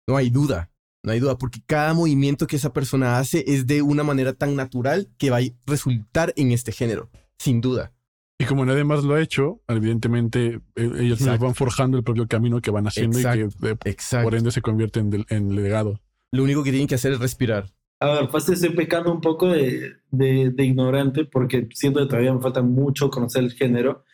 No 0.08 0.18
hay 0.18 0.30
duda, 0.30 0.72
no 1.04 1.12
hay 1.12 1.20
duda, 1.20 1.38
porque 1.38 1.62
cada 1.66 1.94
movimiento 1.94 2.48
que 2.48 2.58
esa 2.58 2.74
persona 2.74 3.20
hace 3.20 3.44
es 3.48 3.68
de 3.68 3.82
una 3.82 4.04
manera 4.04 4.34
tan 4.34 4.56
natural 4.56 5.10
que 5.18 5.30
va 5.30 5.38
a 5.38 5.42
resultar 5.66 6.34
en 6.36 6.52
este 6.52 6.72
género, 6.72 7.10
sin 7.38 7.62
duda. 7.62 7.94
Y 8.42 8.46
como 8.46 8.66
nadie 8.66 8.86
más 8.86 9.04
lo 9.04 9.16
ha 9.16 9.22
hecho, 9.22 9.62
evidentemente 9.68 10.62
eh, 10.76 10.92
ellos 11.00 11.20
mismos 11.20 11.40
van 11.40 11.56
forjando 11.56 11.98
el 11.98 12.04
propio 12.04 12.26
camino 12.28 12.62
que 12.62 12.72
van 12.72 12.88
haciendo 12.88 13.18
y 13.20 13.22
Exacto. 13.22 13.58
que 13.60 13.70
eh, 13.70 13.78
Exacto. 13.84 14.26
por 14.26 14.36
ende 14.36 14.52
se 14.52 14.62
convierte 14.62 15.02
en, 15.02 15.56
legado. 15.56 16.00
Lo 16.32 16.44
único 16.44 16.64
que 16.64 16.72
tienen 16.72 16.88
que 16.88 16.96
hacer 16.96 17.12
es 17.12 17.20
respirar. 17.20 17.66
A 18.00 18.12
ver, 18.12 18.30
fácil 18.30 18.54
estoy 18.54 18.70
pecando 18.70 19.12
un 19.12 19.20
poco 19.20 19.50
de, 19.50 19.98
de, 20.12 20.52
de 20.52 20.64
ignorante 20.64 21.26
porque 21.26 21.68
siento 21.74 22.00
que 22.00 22.06
todavía 22.06 22.34
me 22.34 22.40
falta 22.40 22.62
mucho 22.62 23.10
conocer 23.10 23.44
el 23.44 23.52
género, 23.52 24.06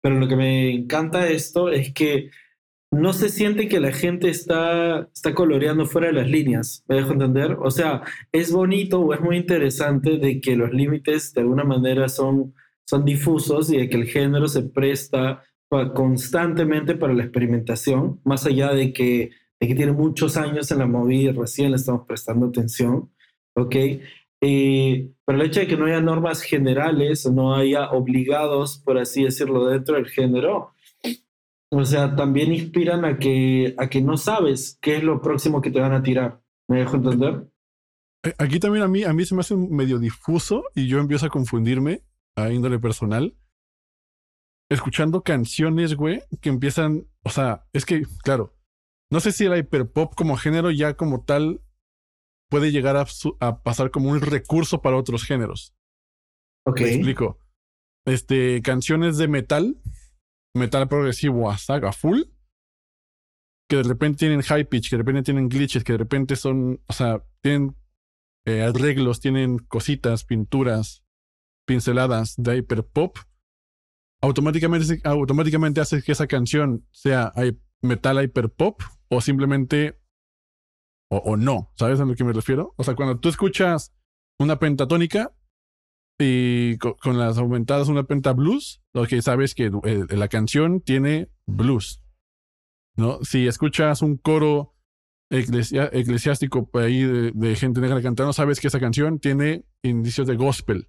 pero 0.00 0.18
lo 0.20 0.28
que 0.28 0.36
me 0.36 0.70
encanta 0.72 1.24
de 1.24 1.34
esto 1.34 1.68
es 1.68 1.92
que 1.92 2.30
no 2.92 3.14
se 3.14 3.30
siente 3.30 3.68
que 3.68 3.80
la 3.80 3.90
gente 3.90 4.28
está, 4.28 5.08
está 5.14 5.34
coloreando 5.34 5.86
fuera 5.86 6.08
de 6.08 6.12
las 6.12 6.28
líneas, 6.28 6.84
¿me 6.86 6.96
dejo 6.96 7.12
entender? 7.12 7.56
O 7.60 7.70
sea, 7.70 8.02
es 8.32 8.52
bonito 8.52 9.00
o 9.00 9.14
es 9.14 9.20
muy 9.20 9.38
interesante 9.38 10.18
de 10.18 10.40
que 10.42 10.56
los 10.56 10.72
límites 10.72 11.32
de 11.32 11.40
alguna 11.40 11.64
manera 11.64 12.10
son, 12.10 12.54
son 12.84 13.04
difusos 13.06 13.72
y 13.72 13.78
de 13.78 13.88
que 13.88 13.96
el 13.96 14.04
género 14.04 14.46
se 14.46 14.62
presta 14.62 15.42
constantemente 15.94 16.94
para 16.94 17.14
la 17.14 17.22
experimentación, 17.22 18.20
más 18.24 18.44
allá 18.44 18.72
de 18.72 18.92
que, 18.92 19.30
de 19.58 19.68
que 19.68 19.74
tiene 19.74 19.92
muchos 19.92 20.36
años 20.36 20.70
en 20.70 20.78
la 20.78 20.86
movida 20.86 21.30
y 21.30 21.32
recién 21.32 21.70
le 21.70 21.78
estamos 21.78 22.06
prestando 22.06 22.46
atención. 22.46 23.10
¿ok? 23.54 23.74
Eh, 24.42 25.10
pero 25.24 25.40
el 25.40 25.46
hecho 25.46 25.60
de 25.60 25.66
que 25.66 25.76
no 25.78 25.86
haya 25.86 26.02
normas 26.02 26.42
generales 26.42 27.24
o 27.24 27.32
no 27.32 27.54
haya 27.54 27.90
obligados, 27.90 28.76
por 28.84 28.98
así 28.98 29.24
decirlo, 29.24 29.66
dentro 29.66 29.94
del 29.94 30.08
género, 30.08 30.71
o 31.74 31.84
sea, 31.86 32.14
también 32.14 32.52
inspiran 32.52 33.06
a 33.06 33.18
que, 33.18 33.74
a 33.78 33.88
que 33.88 34.02
no 34.02 34.18
sabes 34.18 34.78
qué 34.82 34.96
es 34.96 35.02
lo 35.02 35.22
próximo 35.22 35.62
que 35.62 35.70
te 35.70 35.80
van 35.80 35.94
a 35.94 36.02
tirar. 36.02 36.42
¿Me 36.68 36.80
dejo 36.80 36.96
entender? 36.96 37.48
Eh, 38.24 38.34
Aquí 38.38 38.60
también 38.60 38.84
a 38.84 38.88
mí, 38.88 39.04
a 39.04 39.12
mí 39.14 39.24
se 39.24 39.34
me 39.34 39.40
hace 39.40 39.56
medio 39.56 39.98
difuso 39.98 40.64
y 40.74 40.86
yo 40.86 40.98
empiezo 40.98 41.24
a 41.24 41.30
confundirme 41.30 42.02
a 42.36 42.52
índole 42.52 42.78
personal. 42.78 43.34
Escuchando 44.70 45.22
canciones, 45.22 45.94
güey, 45.94 46.22
que 46.42 46.50
empiezan, 46.50 47.06
o 47.22 47.30
sea, 47.30 47.64
es 47.72 47.86
que, 47.86 48.02
claro, 48.22 48.54
no 49.10 49.20
sé 49.20 49.32
si 49.32 49.46
el 49.46 49.56
hyperpop 49.56 50.14
como 50.14 50.36
género 50.36 50.70
ya 50.70 50.94
como 50.94 51.24
tal 51.24 51.62
puede 52.50 52.70
llegar 52.70 52.98
a, 52.98 53.06
a 53.40 53.62
pasar 53.62 53.90
como 53.90 54.10
un 54.10 54.20
recurso 54.20 54.82
para 54.82 54.98
otros 54.98 55.24
géneros. 55.24 55.74
Ok. 56.66 56.80
Me 56.82 56.94
explico. 56.94 57.38
Este, 58.04 58.60
canciones 58.60 59.16
de 59.16 59.28
metal, 59.28 59.78
metal 60.54 60.88
progresivo 60.88 61.50
a 61.50 61.58
saga 61.58 61.92
full, 61.92 62.22
que 63.68 63.76
de 63.76 63.82
repente 63.84 64.18
tienen 64.18 64.42
high 64.42 64.68
pitch, 64.68 64.90
que 64.90 64.96
de 64.96 65.02
repente 65.02 65.22
tienen 65.22 65.48
glitches, 65.48 65.84
que 65.84 65.92
de 65.92 65.98
repente 65.98 66.36
son, 66.36 66.80
o 66.86 66.92
sea, 66.92 67.24
tienen 67.40 67.76
eh, 68.44 68.62
arreglos, 68.62 69.20
tienen 69.20 69.58
cositas, 69.58 70.24
pinturas, 70.24 71.04
pinceladas 71.66 72.34
de 72.36 72.58
hyperpop, 72.58 73.16
automáticamente, 74.20 75.00
automáticamente 75.04 75.80
hace 75.80 76.02
que 76.02 76.12
esa 76.12 76.26
canción 76.26 76.86
sea 76.90 77.32
metal 77.80 78.22
hyperpop 78.22 78.82
o 79.08 79.20
simplemente 79.20 80.00
o, 81.10 81.18
o, 81.18 81.36
no, 81.36 81.70
¿sabes 81.76 82.00
a 82.00 82.06
lo 82.06 82.14
que 82.14 82.24
me 82.24 82.32
refiero? 82.32 82.74
O 82.78 82.84
sea, 82.84 82.94
cuando 82.94 83.18
tú 83.20 83.28
escuchas 83.28 83.92
una 84.38 84.58
pentatónica 84.58 85.34
y 86.18 86.78
con, 86.78 87.18
las 87.18 87.38
aumentadas 87.38 87.88
una 87.88 88.04
penta 88.04 88.32
blues, 88.32 88.80
lo 88.92 89.06
que 89.06 89.22
sabes 89.22 89.54
que 89.54 89.70
eh, 89.84 90.06
la 90.10 90.28
canción 90.28 90.80
tiene 90.80 91.28
blues, 91.46 92.02
¿no? 92.96 93.18
Si 93.22 93.46
escuchas 93.46 94.02
un 94.02 94.16
coro 94.16 94.74
eclesiástico 95.30 96.68
ahí 96.74 97.02
de, 97.04 97.56
gente 97.56 97.80
negra 97.80 98.02
cantando, 98.02 98.32
sabes 98.32 98.60
que 98.60 98.68
esa 98.68 98.80
canción 98.80 99.18
tiene 99.18 99.64
indicios 99.82 100.26
de 100.26 100.36
gospel. 100.36 100.88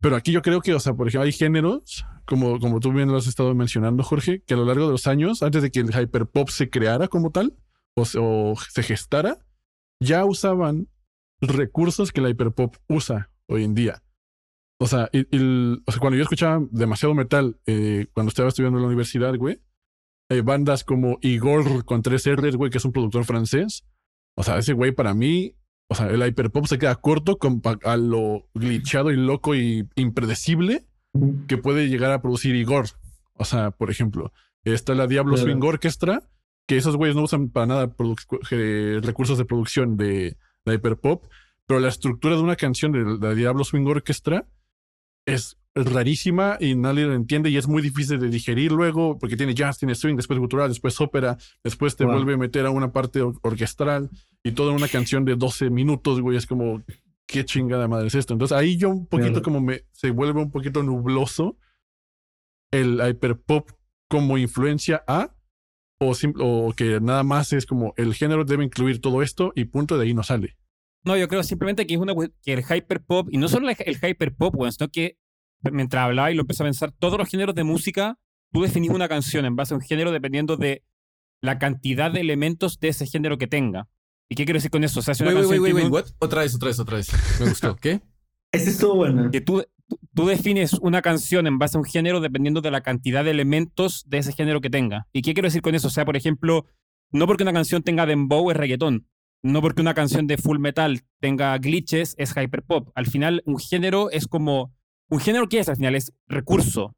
Pero 0.00 0.16
aquí 0.16 0.32
yo 0.32 0.42
creo 0.42 0.62
que, 0.62 0.74
o 0.74 0.80
sea, 0.80 0.94
por 0.94 1.06
ejemplo, 1.06 1.26
hay 1.26 1.32
géneros, 1.32 2.06
como, 2.24 2.58
como 2.58 2.80
tú 2.80 2.92
bien 2.92 3.10
lo 3.10 3.18
has 3.18 3.26
estado 3.26 3.54
mencionando, 3.54 4.02
Jorge, 4.02 4.42
que 4.42 4.54
a 4.54 4.56
lo 4.56 4.64
largo 4.64 4.86
de 4.86 4.92
los 4.92 5.06
años, 5.06 5.42
antes 5.42 5.62
de 5.62 5.70
que 5.70 5.80
el 5.80 5.94
hyperpop 5.94 6.48
se 6.48 6.70
creara 6.70 7.06
como 7.06 7.30
tal, 7.30 7.54
o, 7.94 8.02
o 8.18 8.54
se 8.56 8.82
gestara, 8.82 9.38
ya 10.00 10.24
usaban 10.24 10.88
recursos 11.40 12.12
que 12.12 12.20
el 12.20 12.30
hyperpop 12.30 12.76
usa 12.88 13.31
hoy 13.48 13.64
en 13.64 13.74
día. 13.74 14.02
O 14.78 14.86
sea, 14.86 15.10
o 15.12 15.92
sea 15.92 16.00
cuando 16.00 16.16
yo 16.16 16.22
escuchaba 16.22 16.66
demasiado 16.70 17.14
metal, 17.14 17.60
eh, 17.66 18.06
cuando 18.14 18.30
estaba 18.30 18.48
estudiando 18.48 18.78
en 18.78 18.82
la 18.82 18.88
universidad, 18.88 19.34
güey, 19.36 19.60
hay 20.28 20.40
bandas 20.40 20.84
como 20.84 21.18
Igor 21.20 21.84
con 21.84 22.02
tres 22.02 22.26
R's, 22.26 22.56
güey, 22.56 22.70
que 22.70 22.78
es 22.78 22.84
un 22.84 22.92
productor 22.92 23.24
francés. 23.24 23.84
O 24.36 24.42
sea, 24.42 24.58
ese 24.58 24.72
güey 24.72 24.92
para 24.92 25.14
mí 25.14 25.56
o 25.92 25.94
sea, 25.94 26.06
el 26.06 26.26
hyperpop 26.26 26.64
se 26.64 26.78
queda 26.78 26.94
corto 26.94 27.36
con, 27.36 27.60
a 27.84 27.96
lo 27.98 28.48
glitchado 28.54 29.10
y 29.10 29.16
loco 29.16 29.54
y 29.54 29.86
impredecible 29.94 30.86
que 31.46 31.58
puede 31.58 31.90
llegar 31.90 32.12
a 32.12 32.22
producir 32.22 32.54
Igor. 32.54 32.86
O 33.34 33.44
sea, 33.44 33.72
por 33.72 33.90
ejemplo, 33.90 34.32
está 34.64 34.94
la 34.94 35.06
Diablo 35.06 35.36
Swing 35.36 35.62
Orchestra, 35.62 36.22
que 36.66 36.78
esos 36.78 36.96
güeyes 36.96 37.14
no 37.14 37.24
usan 37.24 37.50
para 37.50 37.66
nada 37.66 37.94
recursos 39.02 39.36
de 39.36 39.44
producción 39.44 39.98
de, 39.98 40.38
de 40.64 40.74
hyperpop, 40.74 41.24
pero 41.66 41.80
la 41.80 41.88
estructura 41.88 42.36
de 42.36 42.42
una 42.42 42.56
canción 42.56 42.92
de 42.92 43.18
la 43.18 43.34
Diablo 43.34 43.64
Swing 43.64 43.86
Orchestra 43.86 44.46
es 45.26 45.58
rarísima 45.74 46.58
y 46.60 46.74
nadie 46.74 47.06
lo 47.06 47.14
entiende 47.14 47.48
y 47.48 47.56
es 47.56 47.66
muy 47.66 47.80
difícil 47.80 48.18
de 48.18 48.28
digerir 48.28 48.72
luego 48.72 49.18
porque 49.18 49.36
tiene 49.36 49.54
jazz, 49.54 49.78
tiene 49.78 49.94
swing, 49.94 50.16
después 50.16 50.38
cultural, 50.38 50.68
después 50.68 51.00
ópera, 51.00 51.38
después 51.64 51.96
te 51.96 52.04
vuelve 52.04 52.34
a 52.34 52.36
meter 52.36 52.66
a 52.66 52.70
una 52.70 52.92
parte 52.92 53.22
orquestral 53.22 54.10
y 54.42 54.52
toda 54.52 54.72
una 54.72 54.88
canción 54.88 55.24
de 55.24 55.36
12 55.36 55.70
minutos, 55.70 56.20
güey, 56.20 56.36
es 56.36 56.46
como, 56.46 56.82
qué 57.26 57.44
chingada 57.44 57.88
madre 57.88 58.08
es 58.08 58.14
esto. 58.14 58.34
Entonces 58.34 58.56
ahí 58.56 58.76
yo 58.76 58.90
un 58.90 59.06
poquito 59.06 59.40
como 59.42 59.60
me, 59.60 59.84
se 59.92 60.10
vuelve 60.10 60.40
un 60.42 60.50
poquito 60.50 60.82
nubloso 60.82 61.56
el 62.70 63.00
hyperpop 63.00 63.70
como 64.08 64.36
influencia 64.36 65.02
a 65.06 65.34
o, 66.00 66.12
o 66.40 66.72
que 66.74 67.00
nada 67.00 67.22
más 67.22 67.52
es 67.52 67.64
como 67.64 67.94
el 67.96 68.12
género 68.14 68.44
debe 68.44 68.64
incluir 68.64 69.00
todo 69.00 69.22
esto 69.22 69.52
y 69.54 69.64
punto 69.64 69.96
de 69.96 70.04
ahí 70.04 70.14
no 70.14 70.22
sale. 70.22 70.56
No, 71.04 71.16
yo 71.16 71.28
creo 71.28 71.42
simplemente 71.42 71.86
que 71.86 71.94
es 71.94 72.00
una 72.00 72.14
que 72.42 72.52
el 72.52 72.64
hyperpop, 72.64 73.28
y 73.32 73.38
no 73.38 73.48
solo 73.48 73.68
el, 73.68 73.76
el 73.78 73.96
hyperpop, 73.96 74.54
bueno, 74.54 74.72
sino 74.72 74.88
que 74.88 75.18
mientras 75.70 76.04
hablaba 76.04 76.30
y 76.30 76.34
lo 76.34 76.42
empecé 76.42 76.62
a 76.62 76.66
pensar, 76.66 76.92
todos 76.92 77.18
los 77.18 77.28
géneros 77.28 77.54
de 77.54 77.64
música, 77.64 78.18
tú 78.52 78.62
definís 78.62 78.90
una 78.90 79.08
canción 79.08 79.44
en 79.44 79.56
base 79.56 79.74
a 79.74 79.76
un 79.76 79.82
género 79.82 80.12
dependiendo 80.12 80.56
de 80.56 80.84
la 81.40 81.58
cantidad 81.58 82.10
de 82.10 82.20
elementos 82.20 82.78
de 82.80 82.88
ese 82.88 83.06
género 83.06 83.38
que 83.38 83.46
tenga. 83.46 83.88
¿Y 84.28 84.34
qué 84.34 84.44
quiero 84.44 84.56
decir 84.56 84.70
con 84.70 84.84
eso? 84.84 85.00
O 85.00 85.02
sea, 85.02 85.14
una 85.20 85.34
wait, 85.40 85.60
wait, 85.60 85.74
wait, 85.74 85.90
what? 85.90 86.06
Otra 86.18 86.42
vez, 86.42 86.54
otra 86.54 86.68
vez, 86.68 86.78
otra 86.78 86.96
vez. 86.96 87.10
Me 87.40 87.48
gustó. 87.48 87.76
¿Qué? 87.76 88.00
Ese 88.52 88.70
estuvo 88.70 88.96
bueno. 88.96 89.30
Que 89.30 89.40
tú, 89.40 89.64
tú 90.14 90.26
defines 90.26 90.74
una 90.74 91.00
canción 91.00 91.46
en 91.46 91.58
base 91.58 91.76
a 91.76 91.80
un 91.80 91.86
género 91.86 92.20
dependiendo 92.20 92.60
de 92.60 92.70
la 92.70 92.82
cantidad 92.82 93.24
de 93.24 93.30
elementos 93.30 94.04
de 94.06 94.18
ese 94.18 94.32
género 94.32 94.60
que 94.60 94.68
tenga. 94.68 95.06
¿Y 95.12 95.22
qué 95.22 95.32
quiero 95.32 95.46
decir 95.46 95.62
con 95.62 95.74
eso? 95.74 95.88
O 95.88 95.90
sea, 95.90 96.04
por 96.04 96.18
ejemplo, 96.18 96.66
no 97.12 97.26
porque 97.26 97.44
una 97.44 97.54
canción 97.54 97.82
tenga 97.82 98.04
dembow 98.04 98.50
es 98.50 98.56
reggaetón. 98.58 99.08
No 99.42 99.60
porque 99.60 99.82
una 99.82 99.94
canción 99.94 100.26
de 100.26 100.38
full 100.38 100.58
metal 100.58 101.02
tenga 101.18 101.56
glitches 101.58 102.14
es 102.16 102.34
hyperpop. 102.36 102.90
Al 102.94 103.06
final, 103.06 103.42
un 103.44 103.58
género 103.58 104.10
es 104.10 104.26
como 104.28 104.72
un 105.08 105.20
género 105.20 105.48
que 105.48 105.58
es 105.58 105.68
al 105.68 105.76
final 105.76 105.94
es 105.94 106.12
recurso, 106.26 106.94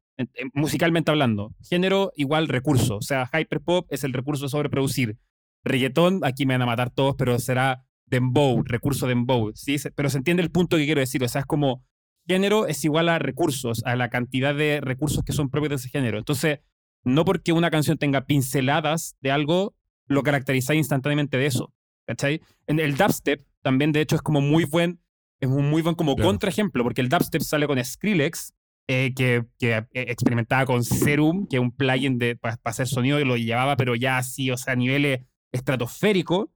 musicalmente 0.53 1.11
hablando. 1.11 1.53
Género 1.67 2.11
igual 2.15 2.47
recurso. 2.47 2.97
O 2.97 3.01
sea, 3.01 3.29
hyperpop 3.33 3.91
es 3.91 4.03
el 4.03 4.13
recurso 4.13 4.47
sobre 4.47 4.69
producir. 4.69 5.17
Reggaetón, 5.63 6.21
aquí 6.23 6.45
me 6.45 6.53
van 6.53 6.61
a 6.61 6.67
matar 6.67 6.91
todos, 6.91 7.15
pero 7.17 7.39
será 7.39 7.83
dembow, 8.05 8.63
recurso 8.63 9.07
dembow. 9.07 9.51
¿sí? 9.55 9.77
Pero 9.95 10.09
se 10.09 10.17
entiende 10.17 10.43
el 10.43 10.51
punto 10.51 10.77
que 10.77 10.85
quiero 10.85 11.01
decir. 11.01 11.23
O 11.23 11.27
sea, 11.27 11.41
es 11.41 11.47
como 11.47 11.83
género 12.27 12.67
es 12.67 12.83
igual 12.83 13.09
a 13.09 13.19
recursos, 13.19 13.83
a 13.85 13.95
la 13.95 14.09
cantidad 14.09 14.55
de 14.55 14.81
recursos 14.81 15.23
que 15.23 15.33
son 15.33 15.49
propios 15.49 15.69
de 15.69 15.75
ese 15.75 15.89
género. 15.89 16.17
Entonces, 16.17 16.59
no 17.03 17.25
porque 17.25 17.53
una 17.53 17.71
canción 17.71 17.97
tenga 17.97 18.25
pinceladas 18.25 19.15
de 19.21 19.31
algo, 19.31 19.75
lo 20.07 20.23
caracteriza 20.23 20.73
instantáneamente 20.73 21.37
de 21.37 21.47
eso. 21.47 21.73
¿Cachai? 22.05 22.41
En 22.67 22.79
el 22.79 22.95
dubstep 22.95 23.45
también, 23.61 23.91
de 23.91 24.01
hecho, 24.01 24.15
es 24.15 24.21
como 24.21 24.41
muy 24.41 24.65
buen 24.65 24.99
es 25.39 25.49
un 25.49 25.69
muy 25.69 25.81
buen 25.81 25.95
como 25.95 26.15
contraejemplo, 26.15 26.83
porque 26.83 27.01
el 27.01 27.09
dubstep 27.09 27.41
sale 27.41 27.67
con 27.67 27.83
Skrillex, 27.83 28.53
eh, 28.87 29.13
que, 29.15 29.43
que, 29.59 29.75
eh, 29.75 29.85
experimentaba 29.93 30.65
con 30.65 30.83
Serum, 30.83 31.47
que 31.47 31.57
es 31.57 31.61
un 31.61 31.71
plugin 31.71 32.19
para 32.39 32.59
hacer 32.63 32.87
sonido 32.87 33.19
y 33.19 33.25
lo 33.25 33.35
llevaba, 33.35 33.75
pero 33.75 33.95
ya 33.95 34.17
así, 34.17 34.51
o 34.51 34.57
sea, 34.57 34.73
a 34.73 34.75
niveles 34.75 35.21
estratosférico, 35.51 36.51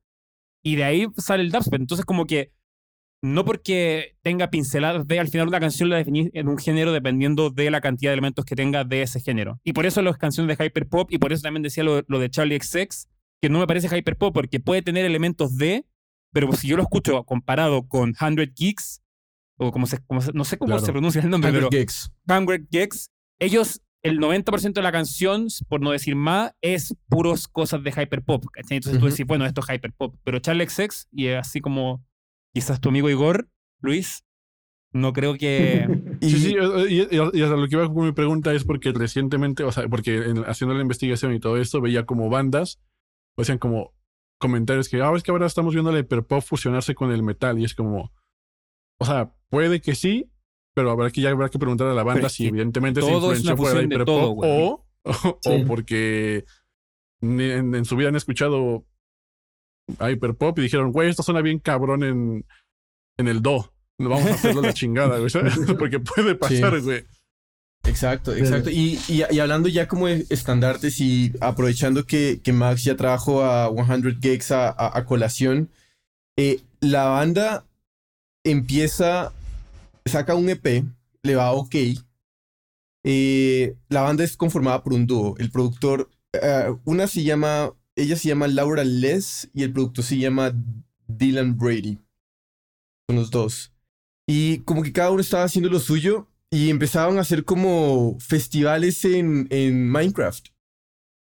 y 0.63 0.75
de 0.75 0.83
ahí 0.83 1.07
sale 1.17 1.43
el 1.43 1.51
dubstep. 1.51 1.79
Entonces, 1.79 2.05
como 2.05 2.25
que 2.25 2.51
no 3.21 3.43
porque 3.43 4.15
tenga 4.21 4.49
pinceladas 4.49 5.05
de, 5.05 5.19
al 5.19 5.27
final 5.27 5.49
una 5.49 5.59
canción 5.59 5.89
la 5.89 5.97
definís 5.97 6.29
en 6.33 6.47
un 6.47 6.57
género 6.57 6.93
dependiendo 6.93 7.49
de 7.49 7.69
la 7.69 7.81
cantidad 7.81 8.11
de 8.11 8.13
elementos 8.13 8.45
que 8.45 8.55
tenga 8.55 8.85
de 8.85 9.01
ese 9.01 9.19
género. 9.19 9.59
Y 9.63 9.73
por 9.73 9.85
eso 9.85 10.01
las 10.01 10.17
canciones 10.17 10.57
de 10.57 10.65
hyperpop, 10.65 11.11
y 11.11 11.17
por 11.17 11.33
eso 11.33 11.41
también 11.41 11.63
decía 11.63 11.83
lo, 11.83 12.01
lo 12.07 12.19
de 12.19 12.29
Charlie 12.29 12.59
XX, 12.61 13.09
que 13.41 13.49
no 13.49 13.59
me 13.59 13.67
parece 13.67 13.95
hyperpop, 13.95 14.33
porque 14.33 14.59
puede 14.59 14.81
tener 14.81 15.05
elementos 15.05 15.57
de, 15.57 15.85
pero 16.31 16.51
si 16.53 16.67
yo 16.67 16.77
lo 16.77 16.83
escucho 16.83 17.23
comparado 17.23 17.87
con 17.87 18.13
100 18.15 18.53
Geeks, 18.55 19.01
o 19.57 19.71
como 19.71 19.87
se, 19.87 19.99
como 20.05 20.21
no 20.33 20.43
sé 20.43 20.57
cómo 20.57 20.79
se 20.79 20.91
pronuncia 20.91 21.21
el 21.21 21.29
nombre, 21.29 21.51
100 21.51 21.59
pero 21.59 21.69
Geeks. 21.69 22.11
100 22.27 22.67
Geeks, 22.69 23.11
ellos, 23.39 23.81
el 24.03 24.19
90% 24.19 24.73
de 24.73 24.81
la 24.81 24.91
canción, 24.91 25.47
por 25.67 25.81
no 25.81 25.91
decir 25.91 26.15
más, 26.15 26.53
es 26.61 26.95
puros 27.09 27.47
cosas 27.47 27.83
de 27.83 27.91
hyperpop. 27.91 28.45
Entonces 28.55 28.99
tú 28.99 29.07
decís, 29.07 29.25
bueno, 29.25 29.45
esto 29.45 29.61
es 29.61 29.69
hyperpop. 29.69 30.15
Pero 30.23 30.39
Charles 30.39 30.77
X, 30.77 31.07
y 31.11 31.29
así 31.29 31.61
como 31.61 32.05
quizás 32.53 32.79
tu 32.79 32.89
amigo 32.89 33.09
Igor, 33.09 33.49
Luis, 33.81 34.23
no 34.91 35.13
creo 35.13 35.35
que. 35.35 35.87
sí, 36.21 36.39
sí, 36.39 36.55
y, 36.89 37.15
y, 37.15 37.19
hasta 37.19 37.55
lo 37.55 37.67
que 37.67 37.75
iba 37.75 37.93
con 37.93 38.05
mi 38.05 38.11
pregunta 38.11 38.53
es 38.53 38.63
porque 38.63 38.91
recientemente, 38.91 39.63
o 39.63 39.71
sea, 39.71 39.87
porque 39.87 40.33
haciendo 40.47 40.73
la 40.75 40.81
investigación 40.81 41.33
y 41.33 41.39
todo 41.39 41.57
esto, 41.57 41.81
veía 41.81 42.05
como 42.05 42.29
bandas, 42.29 42.79
o 43.39 43.43
sea, 43.45 43.57
como 43.57 43.93
comentarios 44.37 44.89
que, 44.89 45.01
ah, 45.01 45.11
es 45.15 45.23
que 45.23 45.31
ahora 45.31 45.45
estamos 45.45 45.73
viendo 45.73 45.91
el 45.91 45.99
hiperpop 45.99 46.41
fusionarse 46.41 46.93
con 46.93 47.11
el 47.11 47.23
metal 47.23 47.57
y 47.57 47.63
es 47.63 47.73
como, 47.73 48.11
o 48.99 49.05
sea, 49.05 49.33
puede 49.49 49.79
que 49.79 49.95
sí, 49.95 50.29
pero 50.75 50.91
habrá 50.91 51.09
que 51.09 51.21
ya 51.21 51.29
habrá 51.29 51.47
que 51.47 51.57
preguntar 51.57 51.87
a 51.87 51.93
la 51.93 52.03
banda 52.03 52.27
si 52.27 52.47
evidentemente 52.47 53.01
se 53.01 53.11
influenció 53.11 53.55
por 53.55 53.77
el 53.77 53.85
hiperpop 53.85 54.39
o, 54.43 54.85
o, 55.45 55.65
porque 55.65 56.43
en, 57.21 57.85
su 57.85 57.95
vida 57.95 58.09
han 58.09 58.17
escuchado 58.17 58.85
a 59.99 60.11
hiperpop 60.11 60.59
y 60.59 60.63
dijeron, 60.63 60.91
güey, 60.91 61.09
esto 61.09 61.23
suena 61.23 61.41
bien 61.41 61.59
cabrón 61.59 62.03
en, 62.03 62.45
en 63.17 63.27
el 63.27 63.41
do. 63.41 63.73
Vamos 63.97 64.25
a 64.25 64.33
hacerlo 64.33 64.61
la 64.61 64.73
chingada, 64.73 65.17
güey. 65.17 65.31
Porque 65.79 65.99
puede 65.99 66.35
pasar, 66.35 66.81
güey. 66.81 67.05
Exacto, 67.85 68.35
exacto. 68.35 68.69
Y, 68.69 68.99
y, 69.07 69.39
hablando 69.39 69.67
ya 69.67 69.87
como 69.87 70.07
de 70.07 70.25
estandartes 70.29 70.99
y 70.99 71.33
aprovechando 71.41 72.05
que, 72.05 72.39
que 72.43 72.53
Max 72.53 72.83
ya 72.83 72.95
trajo 72.95 73.43
a 73.43 73.69
100 73.69 74.19
Gigs 74.21 74.51
a, 74.51 74.97
a, 74.97 75.05
colación, 75.05 75.69
eh, 76.37 76.61
la 76.81 77.05
banda 77.05 77.65
empieza, 78.45 79.33
saca 80.05 80.35
un 80.35 80.49
EP, 80.49 80.85
le 81.23 81.35
va 81.35 81.51
ok. 81.51 81.75
Eh, 83.03 83.75
la 83.89 84.01
banda 84.01 84.23
es 84.23 84.37
conformada 84.37 84.83
por 84.83 84.93
un 84.93 85.07
dúo. 85.07 85.35
El 85.37 85.51
productor, 85.51 86.09
eh, 86.33 86.73
una 86.85 87.07
se 87.07 87.23
llama, 87.23 87.73
ella 87.95 88.15
se 88.15 88.29
llama 88.29 88.47
Laura 88.47 88.83
Les 88.83 89.49
y 89.53 89.63
el 89.63 89.73
productor 89.73 90.05
se 90.05 90.17
llama 90.17 90.53
Dylan 91.07 91.57
Brady. 91.57 91.97
Son 93.09 93.17
los 93.17 93.31
dos. 93.31 93.73
Y 94.27 94.59
como 94.59 94.83
que 94.83 94.93
cada 94.93 95.11
uno 95.11 95.21
estaba 95.21 95.43
haciendo 95.43 95.69
lo 95.69 95.79
suyo 95.79 96.28
y 96.51 96.69
empezaron 96.69 97.17
a 97.17 97.21
hacer 97.21 97.45
como 97.45 98.17
festivales 98.19 99.03
en, 99.05 99.47
en 99.49 99.89
Minecraft. 99.89 100.49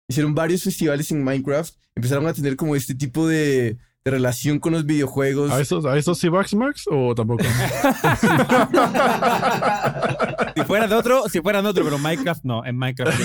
Hicieron 0.07 0.35
varios 0.35 0.63
festivales 0.63 1.09
en 1.11 1.23
Minecraft. 1.23 1.73
Empezaron 1.95 2.27
a 2.27 2.33
tener 2.33 2.55
como 2.55 2.75
este 2.75 2.95
tipo 2.95 3.27
de, 3.27 3.77
de 4.03 4.11
relación 4.11 4.59
con 4.59 4.73
los 4.73 4.85
videojuegos. 4.85 5.51
¿A 5.51 5.61
esos, 5.61 5.85
a 5.85 5.97
esos 5.97 6.17
sí 6.17 6.29
Max 6.29 6.55
o 6.89 7.13
tampoco? 7.13 7.43
si 10.55 10.63
fuera 10.63 10.87
de 10.87 10.95
otro, 10.95 11.29
si 11.29 11.39
fuera 11.41 11.61
de 11.61 11.67
otro, 11.67 11.83
pero 11.83 11.99
Minecraft 11.99 12.43
no. 12.43 12.65
En 12.65 12.77
Minecraft 12.77 13.19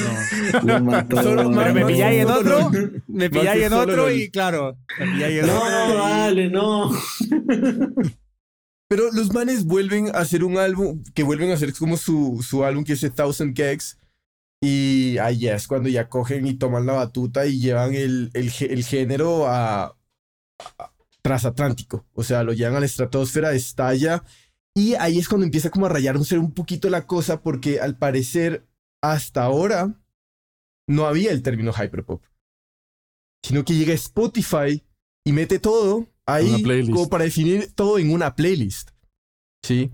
no. 0.65 1.07
pero 1.09 1.51
me 1.51 1.87
pilláis 1.87 2.23
en 2.23 2.31
otro, 2.31 2.71
me 3.09 3.31
pilláis 3.31 3.65
en 3.65 3.73
otro 3.73 4.11
y 4.11 4.31
claro, 4.31 4.77
me 4.99 5.07
pilláis 5.07 5.41
en 5.41 5.47
no, 5.47 5.57
otro. 5.57 5.89
No, 5.89 5.95
vale, 5.99 6.51
no. 6.51 6.91
Pero 8.89 9.11
los 9.13 9.33
manes 9.33 9.65
vuelven 9.65 10.09
a 10.15 10.21
hacer 10.21 10.45
un 10.45 10.59
álbum, 10.59 11.03
que 11.15 11.25
vuelven 11.25 11.51
a 11.51 11.55
hacer 11.55 11.75
como 11.75 11.97
su, 11.97 12.45
su 12.49 12.65
álbum 12.65 12.85
que 12.85 12.93
es 12.93 13.01
The 13.01 13.11
Thousand 13.11 13.57
Gags. 13.57 13.99
Y 14.63 15.15
ya 15.15 15.55
es 15.55 15.67
cuando 15.67 15.89
ya 15.89 16.09
cogen 16.09 16.47
y 16.47 16.55
toman 16.55 16.87
la 16.87 16.95
batuta 16.95 17.47
y 17.47 17.61
llevan 17.61 17.95
el, 17.95 18.31
el, 18.35 18.51
el 18.61 18.85
género 18.85 19.47
a, 19.47 19.97
a- 20.79 20.93
transatlántico. 21.23 22.07
O 22.15 22.23
sea, 22.23 22.43
lo 22.45 22.53
llevan 22.53 22.77
a 22.77 22.81
la 22.81 22.87
estratosfera, 22.87 23.53
estalla. 23.53 24.25
Y 24.75 24.95
ahí 24.95 25.19
es 25.19 25.29
cuando 25.29 25.45
empieza 25.45 25.71
como 25.71 25.87
a 25.87 25.89
rayarse 25.89 26.39
un 26.39 26.53
poquito 26.53 26.89
la 26.91 27.07
cosa 27.07 27.43
porque 27.43 27.81
al 27.81 27.99
parecer 27.99 28.67
hasta 29.03 29.43
ahora 29.43 30.01
no 30.89 31.07
había 31.07 31.33
el 31.33 31.43
término 31.43 31.73
hyperpop. 31.73 32.23
Sino 33.43 33.65
que 33.65 33.75
llega 33.75 33.95
Spotify 33.95 34.85
y 35.25 35.33
mete 35.33 35.59
todo 35.59 36.07
ahí 36.27 36.63
como 36.91 37.09
para 37.09 37.25
definir 37.25 37.73
todo 37.75 37.99
en 37.99 38.11
una 38.11 38.35
playlist. 38.35 38.91
¿Sí? 39.63 39.93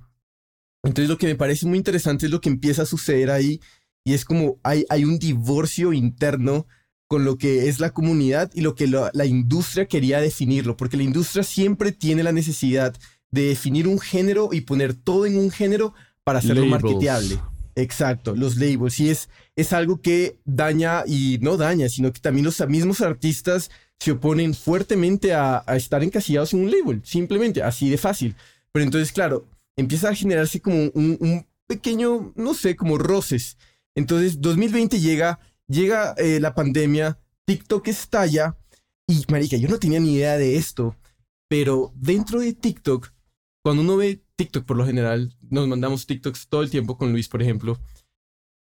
Entonces 0.82 1.08
lo 1.08 1.18
que 1.18 1.26
me 1.26 1.36
parece 1.36 1.66
muy 1.66 1.78
interesante 1.78 2.26
es 2.26 2.32
lo 2.32 2.40
que 2.40 2.48
empieza 2.48 2.82
a 2.82 2.86
suceder 2.86 3.30
ahí 3.30 3.60
y 4.04 4.14
es 4.14 4.24
como 4.24 4.58
hay, 4.64 4.84
hay 4.88 5.04
un 5.04 5.18
divorcio 5.18 5.92
interno 5.92 6.66
con 7.06 7.24
lo 7.24 7.36
que 7.38 7.68
es 7.68 7.78
la 7.78 7.90
comunidad 7.90 8.50
y 8.54 8.62
lo 8.62 8.74
que 8.74 8.86
la, 8.86 9.10
la 9.12 9.26
industria 9.26 9.86
quería 9.86 10.20
definirlo, 10.20 10.76
porque 10.76 10.96
la 10.96 11.02
industria 11.02 11.44
siempre 11.44 11.92
tiene 11.92 12.22
la 12.22 12.32
necesidad 12.32 12.96
de 13.30 13.48
definir 13.48 13.86
un 13.86 14.00
género 14.00 14.48
y 14.50 14.62
poner 14.62 14.94
todo 14.94 15.26
en 15.26 15.36
un 15.36 15.50
género 15.50 15.94
para 16.24 16.38
hacerlo 16.38 16.64
Labels. 16.64 16.82
marketeable. 16.82 17.38
Exacto, 17.74 18.34
los 18.34 18.56
labels. 18.56 18.98
Y 19.00 19.10
es, 19.10 19.28
es 19.56 19.72
algo 19.72 20.00
que 20.00 20.38
daña 20.44 21.04
y 21.06 21.38
no 21.40 21.56
daña, 21.56 21.88
sino 21.88 22.12
que 22.12 22.20
también 22.20 22.44
los 22.44 22.66
mismos 22.68 23.00
artistas 23.00 23.70
se 24.02 24.10
oponen 24.10 24.52
fuertemente 24.52 25.32
a, 25.32 25.64
estar 25.76 26.02
encasillados 26.02 26.52
en 26.52 26.64
un 26.64 26.72
label, 26.72 27.02
simplemente 27.04 27.62
así 27.62 27.88
de 27.88 27.96
fácil. 27.96 28.34
Pero 28.72 28.84
entonces, 28.84 29.12
claro, 29.12 29.46
empieza 29.76 30.08
a 30.08 30.14
generarse 30.14 30.60
como 30.60 30.90
un, 30.94 31.16
un 31.20 31.46
pequeño, 31.68 32.32
no 32.34 32.52
sé, 32.52 32.74
como 32.74 32.98
roces. 32.98 33.58
Entonces, 33.94 34.40
2020 34.40 34.98
llega, 34.98 35.38
llega 35.68 36.14
eh, 36.18 36.40
la 36.40 36.52
pandemia, 36.52 37.20
TikTok 37.44 37.86
estalla 37.86 38.56
y, 39.06 39.24
marica, 39.30 39.56
yo 39.56 39.68
no 39.68 39.78
tenía 39.78 40.00
ni 40.00 40.14
idea 40.14 40.36
de 40.36 40.56
esto, 40.56 40.96
pero 41.48 41.92
dentro 41.94 42.40
de 42.40 42.54
TikTok, 42.54 43.12
cuando 43.62 43.82
uno 43.82 43.96
ve 43.98 44.20
TikTok 44.34 44.64
por 44.64 44.78
lo 44.78 44.84
general, 44.84 45.32
nos 45.48 45.68
mandamos 45.68 46.08
TikToks 46.08 46.48
todo 46.48 46.62
el 46.62 46.70
tiempo 46.70 46.98
con 46.98 47.12
Luis, 47.12 47.28
por 47.28 47.40
ejemplo, 47.40 47.78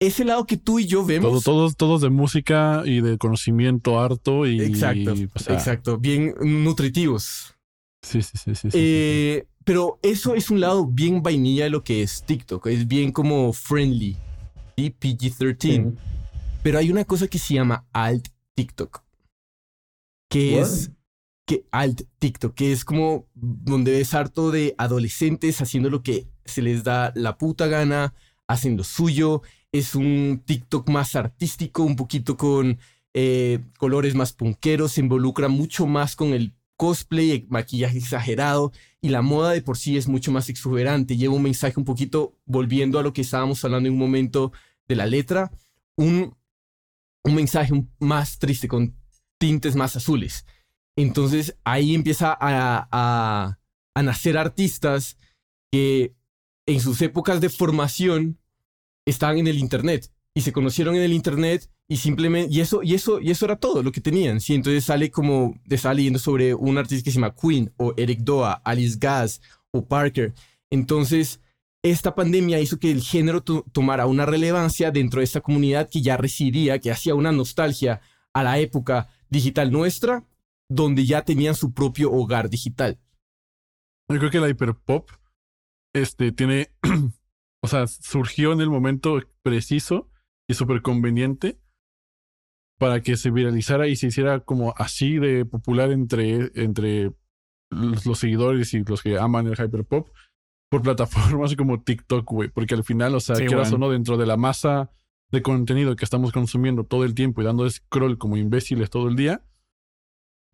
ese 0.01 0.25
lado 0.25 0.47
que 0.47 0.57
tú 0.57 0.79
y 0.79 0.87
yo 0.87 1.05
vemos... 1.05 1.45
todos, 1.45 1.77
todos 1.77 2.01
de 2.01 2.09
música 2.09 2.83
y 2.85 3.01
de 3.01 3.19
conocimiento 3.19 4.01
harto 4.01 4.47
y. 4.47 4.61
Exacto, 4.61 5.15
o 5.35 5.39
sea, 5.39 5.55
exacto, 5.55 5.99
bien 5.99 6.35
nutritivos. 6.41 7.55
Sí, 8.03 8.23
sí, 8.23 8.39
sí, 8.39 8.55
sí. 8.55 8.71
sí, 8.71 8.79
Eh, 8.79 9.47
pero 9.65 9.99
eso 10.03 10.35
es 10.35 10.51
un 10.51 10.61
lado 10.61 10.87
bien 10.87 11.23
vainilla 11.23 11.65
de 11.65 11.71
lo 11.71 11.85
que 11.85 12.03
es 12.03 12.25
TikTok. 12.25 12.67
Es 12.69 12.89
bien 12.89 13.13
como 13.13 13.53
friendly. 13.53 14.17
¿sí? 14.77 14.95
PG-13. 14.99 15.95
Pero 16.63 16.79
hay 16.79 16.91
una 16.91 17.05
cosa 17.05 17.29
que 17.29 17.39
se 17.39 17.55
llama 17.55 17.87
alt 17.93 18.29
TikTok. 18.55 19.03
Que 20.31 20.61
es 20.61 20.91
que 21.47 21.67
alt 21.73 22.03
TikTok, 22.19 22.55
que 22.55 22.73
es 22.73 22.85
como 22.85 23.27
donde 23.35 23.93
ves 23.93 24.15
harto 24.15 24.51
de 24.51 24.75
adolescentes 24.79 25.61
haciendo 25.61 25.91
lo 25.91 26.03
que 26.03 26.27
se 26.45 26.63
les 26.63 26.85
da 26.85 27.13
la 27.17 27.39
puta 27.39 27.67
gana, 27.67 28.15
hacen 28.47 28.77
lo 28.77 28.85
suyo. 28.85 29.43
Es 29.73 29.95
un 29.95 30.43
TikTok 30.45 30.89
más 30.89 31.15
artístico, 31.15 31.83
un 31.85 31.97
poquito 31.97 32.37
con 32.37 32.79
eh, 33.15 33.61
colores 33.79 34.15
más 34.15 34.33
punqueros, 34.33 34.93
se 34.93 35.01
involucra 35.01 35.49
mucho 35.49 35.87
más 35.87 36.17
con 36.17 36.33
el 36.33 36.55
cosplay, 36.77 37.31
el 37.31 37.47
maquillaje 37.49 37.99
exagerado 37.99 38.73
y 39.01 39.11
la 39.11 39.23
moda 39.23 39.51
de 39.51 39.63
por 39.63 39.77
sí 39.77 39.97
es 39.97 40.09
mucho 40.09 40.33
más 40.33 40.49
exuberante. 40.49 41.17
Lleva 41.17 41.35
un 41.35 41.43
mensaje 41.43 41.75
un 41.77 41.85
poquito 41.85 42.37
volviendo 42.47 42.99
a 42.99 43.03
lo 43.03 43.13
que 43.13 43.21
estábamos 43.21 43.65
hablando 43.65 43.87
en 43.89 43.93
un 43.93 44.01
momento 44.01 44.53
de 44.89 44.97
la 44.97 45.07
letra, 45.07 45.53
un, 45.97 46.35
un 47.23 47.35
mensaje 47.35 47.73
más 47.99 48.39
triste 48.39 48.67
con 48.67 48.97
tintes 49.39 49.77
más 49.77 49.95
azules. 49.95 50.47
Entonces 50.97 51.57
ahí 51.65 51.95
empieza 51.95 52.33
a, 52.33 52.89
a, 52.91 53.59
a 53.95 54.03
nacer 54.03 54.37
artistas 54.37 55.17
que 55.71 56.15
en 56.67 56.81
sus 56.81 57.01
épocas 57.03 57.41
de 57.41 57.51
formación 57.51 58.40
estaban 59.07 59.39
en 59.39 59.47
el 59.49 59.59
internet 59.59 60.11
y 60.35 60.43
se 60.43 60.53
conocieron 60.53 60.95
en 60.95 61.03
el 61.03 61.13
internet 61.13 61.69
y 61.89 61.97
simplemente 61.97 62.53
y 62.55 62.61
eso 62.61 62.83
y 62.83 62.95
eso 62.95 63.21
y 63.21 63.31
eso 63.31 63.45
era 63.47 63.57
todo 63.57 63.83
lo 63.83 63.91
que 63.93 64.01
tenían 64.01 64.41
sí 64.41 64.55
entonces 64.55 64.85
sale 64.85 65.11
como 65.11 65.55
estaba 65.69 65.95
leyendo 65.95 66.19
sobre 66.19 66.55
un 66.55 66.79
artista 66.79 67.05
que 67.05 67.11
se 67.11 67.17
llama 67.17 67.35
Queen 67.35 67.73
o 67.79 67.95
Eric 67.97 68.21
Doa 68.21 68.53
Alice 68.65 68.97
Gas 69.01 69.41
o 69.73 69.85
Parker 69.87 70.33
entonces 70.71 71.41
esta 71.83 72.15
pandemia 72.15 72.61
hizo 72.61 72.79
que 72.79 72.91
el 72.93 73.03
género 73.03 73.43
to- 73.43 73.65
tomara 73.73 74.07
una 74.07 74.27
relevancia 74.27 74.91
dentro 74.91 75.21
de 75.21 75.25
esta 75.25 75.41
comunidad 75.41 75.89
que 75.91 76.03
ya 76.03 76.17
residía 76.17 76.79
que 76.79 76.91
hacía 76.93 77.15
una 77.15 77.33
nostalgia 77.33 78.01
a 78.33 78.43
la 78.45 78.59
época 78.61 79.09
digital 79.31 79.73
nuestra 79.73 80.25
donde 80.69 81.05
ya 81.07 81.25
tenían 81.25 81.57
su 81.57 81.73
propio 81.73 82.13
hogar 82.13 82.49
digital 82.51 83.01
Yo 84.09 84.19
creo 84.19 84.31
que 84.31 84.39
la 84.41 84.49
hiperpop 84.49 85.11
este, 85.93 86.31
tiene. 86.31 86.71
o 87.63 87.69
sea, 87.69 87.87
surgió 87.87 88.53
en 88.53 88.61
el 88.61 88.71
momento 88.71 89.21
preciso 89.43 90.11
y 90.49 90.55
súper 90.55 90.83
conveniente 90.83 91.61
para 92.79 93.03
que 93.03 93.17
se 93.17 93.31
viralizara 93.31 93.89
y 93.89 93.97
se 93.97 94.07
hiciera 94.07 94.41
como 94.41 94.75
así 94.77 95.19
de 95.19 95.45
popular 95.45 95.93
entre, 95.93 96.51
entre 96.55 97.13
los, 97.71 98.07
los 98.07 98.19
seguidores 98.19 98.73
y 98.73 98.83
los 98.85 99.03
que 99.03 99.19
aman 99.19 99.47
el 99.47 99.53
hyperpop 99.53 100.09
por 100.71 100.83
plataformas 100.83 101.55
como 101.57 101.83
TikTok, 101.83 102.25
güey. 102.31 102.49
Porque 102.49 102.75
al 102.75 102.85
final, 102.85 103.15
o 103.15 103.21
sea, 103.21 103.37
Sí, 103.37 103.45
quieras 103.45 103.73
o 103.73 103.79
no, 103.79 103.91
dentro 103.91 104.17
de 104.17 104.27
la 104.27 104.37
masa 104.37 104.91
de 105.31 105.43
contenido 105.43 105.95
que 105.97 106.05
estamos 106.05 106.33
consumiendo 106.33 106.85
todo 106.85 107.05
el 107.05 107.15
tiempo 107.15 107.43
y 107.43 107.45
dando 107.45 107.69
scroll 107.69 108.19
como 108.19 108.37
imbéciles 108.37 108.91
todo 108.91 109.09
el 109.09 109.17
día, 109.17 109.45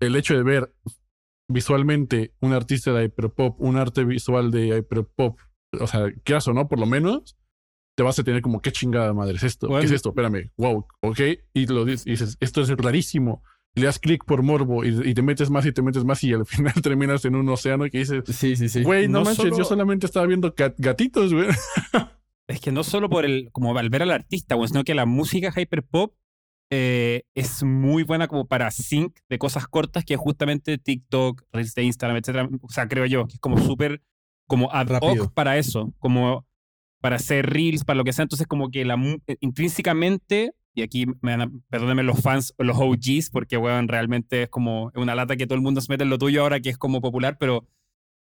el 0.01 0.17
hecho 0.17 0.35
de 0.35 0.43
ver 0.43 0.75
visualmente 1.49 2.35
un 2.41 2.53
artista 2.53 2.93
de 2.93 3.05
hyperpop, 3.05 3.61
un 3.61 3.77
arte 3.77 4.05
visual 4.05 4.51
de 4.51 4.79
hyperpop, 4.79 5.39
o 5.81 5.87
sea, 5.87 6.13
quieras 6.25 6.47
o 6.49 6.53
no, 6.53 6.69
por 6.69 6.79
lo 6.79 6.87
menos, 6.87 7.37
te 7.97 8.03
vas 8.03 8.19
a 8.19 8.25
tener 8.25 8.43
como, 8.43 8.61
¿qué 8.61 8.73
chingada 8.73 9.13
madre 9.15 9.37
es 9.37 9.43
esto? 9.43 9.69
Bueno. 9.69 9.81
¿Qué 9.81 9.87
es 9.87 9.93
esto? 9.93 10.11
Espérame, 10.11 10.51
wow, 10.57 10.87
ok. 11.03 11.21
Y 11.55 11.67
lo 11.67 11.85
dices, 11.85 12.07
y 12.07 12.11
dices, 12.11 12.37
esto 12.41 12.61
es 12.63 12.69
rarísimo. 12.71 13.43
Y 13.75 13.81
le 13.81 13.87
das 13.87 13.99
clic 13.99 14.25
por 14.25 14.43
morbo 14.43 14.85
y, 14.85 15.11
y 15.11 15.13
te 15.15 15.21
metes 15.21 15.51
más 15.51 15.67
y 15.67 15.73
te 15.73 15.83
metes 15.83 16.03
más 16.05 16.23
y 16.25 16.33
al 16.33 16.47
final 16.47 16.73
terminas 16.83 17.25
en 17.27 17.37
un 17.37 17.49
océano 17.49 17.85
que 17.91 17.99
dices, 17.99 18.25
sí 18.27 18.57
sí 18.57 18.69
sí 18.71 18.83
güey, 18.83 19.07
no, 19.07 19.19
No 19.19 19.25
manches, 19.27 19.45
solo- 19.45 19.59
yo 19.59 19.65
solamente 19.65 20.07
estaba 20.07 20.27
viendo 20.27 20.55
gat- 20.55 20.75
gatitos, 20.79 21.33
güey. 21.33 21.47
Es 22.49 22.61
que 22.61 22.71
no 22.71 22.85
solo 22.85 23.11
por 23.11 23.25
el, 23.25 23.49
como 23.51 23.77
al 23.77 23.91
ver 23.91 24.03
al 24.03 24.13
artista, 24.13 24.55
bueno, 24.55 24.69
sino 24.69 24.85
que 24.85 24.95
la 24.95 25.05
música 25.05 25.53
hyperpop 25.55 26.15
eh, 26.71 27.23
es 27.35 27.63
muy 27.65 28.03
buena 28.05 28.29
como 28.29 28.47
para 28.47 28.71
sync 28.71 29.19
de 29.29 29.39
cosas 29.39 29.67
cortas 29.67 30.05
que 30.05 30.15
es 30.15 30.21
justamente 30.21 30.79
TikTok, 30.79 31.43
Reels 31.53 31.75
de 31.75 31.83
Instagram, 31.83 32.17
etcétera. 32.19 32.49
O 32.63 32.69
sea, 32.69 32.87
creo 32.89 33.05
yo, 33.07 33.27
que 33.27 33.35
es 33.35 33.41
como 33.41 33.59
súper 33.59 34.01
como 34.47 34.73
ad 34.73 34.89
Rápido. 34.89 35.25
hoc 35.25 35.33
para 35.35 35.59
eso, 35.59 35.93
como 35.99 36.47
para 37.01 37.17
hacer 37.17 37.47
Reels, 37.51 37.85
para 37.85 37.97
lo 37.99 38.05
que 38.05 38.13
sea. 38.13 38.23
Entonces, 38.25 38.47
como 38.47 38.71
que 38.71 38.85
la 38.85 38.95
eh, 39.27 39.37
intrínsecamente, 39.41 40.53
y 40.75 40.83
aquí 40.83 41.07
me 41.21 41.37
van 41.37 41.41
a, 41.43 41.51
perdónenme 41.69 42.03
los 42.03 42.21
fans 42.21 42.55
los 42.59 42.77
OGs, 42.79 43.31
porque, 43.31 43.57
weón, 43.57 43.89
realmente 43.89 44.45
es 44.45 44.49
como 44.49 44.91
una 44.95 45.15
lata 45.15 45.37
que 45.37 45.47
todo 45.47 45.57
el 45.57 45.63
mundo 45.63 45.81
se 45.81 45.93
mete 45.93 46.05
en 46.05 46.11
lo 46.11 46.19
tuyo 46.19 46.43
ahora 46.43 46.61
que 46.61 46.71
es 46.71 46.79
como 46.79 47.01
popular, 47.01 47.37
pero 47.39 47.67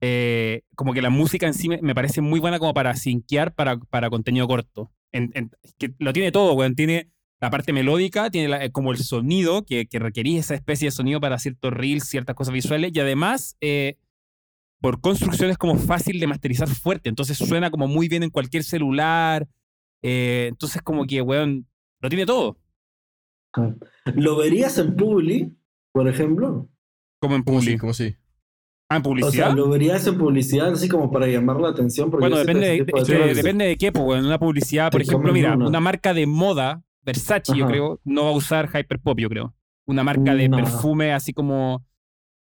eh, 0.01 0.63
como 0.75 0.93
que 0.93 1.01
la 1.01 1.09
música 1.09 1.45
en 1.47 1.53
sí 1.53 1.69
me, 1.69 1.79
me 1.81 1.93
parece 1.93 2.21
muy 2.21 2.39
buena 2.39 2.59
como 2.59 2.73
para 2.73 2.95
sinquear 2.95 3.53
para, 3.53 3.77
para 3.77 4.09
contenido 4.09 4.47
corto. 4.47 4.91
En- 5.11 5.31
en- 5.35 5.51
que 5.77 5.93
lo 5.99 6.13
tiene 6.13 6.31
todo, 6.31 6.53
weón. 6.53 6.75
Tiene 6.75 7.09
la 7.39 7.49
parte 7.49 7.73
melódica, 7.73 8.29
tiene 8.31 8.47
la- 8.47 8.63
eh, 8.65 8.71
como 8.71 8.91
el 8.91 8.97
sonido, 8.97 9.63
que, 9.65 9.85
que 9.87 9.99
requerís 9.99 10.39
esa 10.39 10.55
especie 10.55 10.87
de 10.87 10.91
sonido 10.91 11.19
para 11.19 11.37
ciertos 11.39 11.71
reels, 11.73 12.05
ciertas 12.05 12.35
cosas 12.35 12.53
visuales, 12.53 12.91
y 12.93 12.99
además, 12.99 13.57
eh, 13.61 13.97
por 14.81 14.99
construcción 14.99 15.49
es 15.51 15.57
como 15.57 15.77
fácil 15.77 16.19
de 16.19 16.27
masterizar 16.27 16.67
fuerte, 16.67 17.07
entonces 17.07 17.37
suena 17.37 17.69
como 17.71 17.87
muy 17.87 18.07
bien 18.09 18.23
en 18.23 18.29
cualquier 18.31 18.63
celular. 18.63 19.47
eh, 20.03 20.47
entonces, 20.49 20.81
como 20.81 21.05
que, 21.05 21.21
weón, 21.21 21.67
lo 22.01 22.09
tiene 22.09 22.25
todo. 22.25 22.57
¿Lo 24.15 24.37
verías 24.37 24.77
en 24.77 24.95
Publi, 24.95 25.55
por 25.91 26.07
ejemplo? 26.07 26.67
Como 27.21 27.35
en 27.35 27.43
¿Cómo 27.43 27.59
publi. 27.59 27.71
sí? 27.73 27.77
¿Cómo 27.77 27.93
sí? 27.93 28.15
Ah, 28.89 28.95
en 28.95 29.01
O 29.01 29.03
publicidad. 29.03 29.31
sea, 29.47 29.55
¿lo 29.55 29.69
verías 29.69 30.05
en 30.07 30.17
publicidad 30.17 30.73
así 30.73 30.89
como 30.89 31.11
para 31.11 31.27
llamar 31.27 31.57
la 31.61 31.69
atención? 31.69 32.09
Porque 32.09 32.23
Bueno, 32.23 32.37
depende 32.39 32.67
de, 32.67 32.77
tipo 32.85 33.03
de 33.03 33.13
de- 33.13 33.19
cosas- 33.19 33.35
depende 33.35 33.65
de 33.65 33.77
qué, 33.77 33.91
pues, 33.91 34.03
bueno, 34.03 34.25
una 34.27 34.39
publicidad, 34.39 34.91
por 34.91 35.01
ejemplo, 35.01 35.31
mira, 35.33 35.55
una. 35.55 35.67
una 35.67 35.79
marca 35.79 36.13
de 36.13 36.25
moda, 36.25 36.81
Versace, 37.03 37.55
yo 37.55 37.65
creo, 37.67 37.99
no 38.03 38.23
va 38.25 38.29
a 38.29 38.33
usar 38.33 38.67
Hyperpop, 38.69 39.19
yo 39.19 39.29
creo. 39.29 39.55
Una 39.87 40.03
marca 40.03 40.35
de 40.35 40.47
No. 40.49 40.57
perfume 40.57 41.13
así 41.13 41.33
como, 41.33 41.85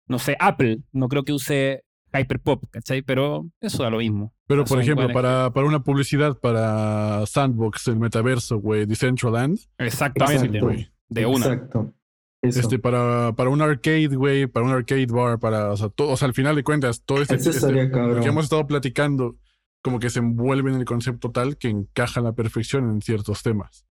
no 0.09 0.18
sé, 0.18 0.37
Apple, 0.41 0.81
no 0.93 1.09
creo 1.09 1.24
que 1.24 1.33
use 1.33 1.85
Hyperpop, 2.13 2.65
¿cachai? 2.71 3.03
Pero 3.03 3.49
eso 3.61 3.83
da 3.83 3.91
lo 3.91 3.99
mismo. 3.99 4.35
Pero, 4.47 4.65
por 4.65 4.81
ejemplo, 4.81 5.09
para, 5.13 5.53
para 5.53 5.67
una 5.67 5.83
publicidad 5.83 6.39
para 6.39 7.25
Sandbox, 7.27 7.89
el 7.89 7.97
metaverso, 7.99 8.59
güey, 8.59 8.87
Decentraland, 8.87 9.59
Exactamente, 9.79 10.47
Exacto. 10.47 10.67
güey. 10.67 10.91
de 11.09 11.27
una. 11.27 11.47
Exacto. 11.47 11.95
Eso. 12.43 12.61
Este, 12.61 12.79
para, 12.79 13.35
para 13.37 13.51
un 13.51 13.61
arcade, 13.61 14.09
güey, 14.17 14.47
para 14.47 14.65
un 14.65 14.73
arcade 14.73 15.07
bar, 15.07 15.39
para, 15.39 15.71
o 15.73 15.77
sea, 15.77 15.91
todo, 15.91 16.11
o 16.13 16.17
sea, 16.17 16.27
al 16.27 16.35
final 16.35 16.57
de 16.57 16.65
cuentas, 16.65 17.03
todo 17.05 17.21
este, 17.21 17.35
este- 17.35 17.51
estaría 17.51 17.85
lo 17.85 18.21
que 18.21 18.29
hemos 18.29 18.45
estado 18.45 18.67
platicando, 18.67 19.37
como 19.83 19.99
que 19.99 20.09
se 20.09 20.21
envuelve 20.21 20.71
en 20.71 20.77
el 20.79 20.85
concepto 20.87 21.31
tal 21.33 21.59
que 21.59 21.69
encaja 21.69 22.21
a 22.21 22.23
la 22.23 22.33
perfección 22.33 22.89
en 22.91 23.03
ciertos 23.03 23.43
temas. 23.43 23.87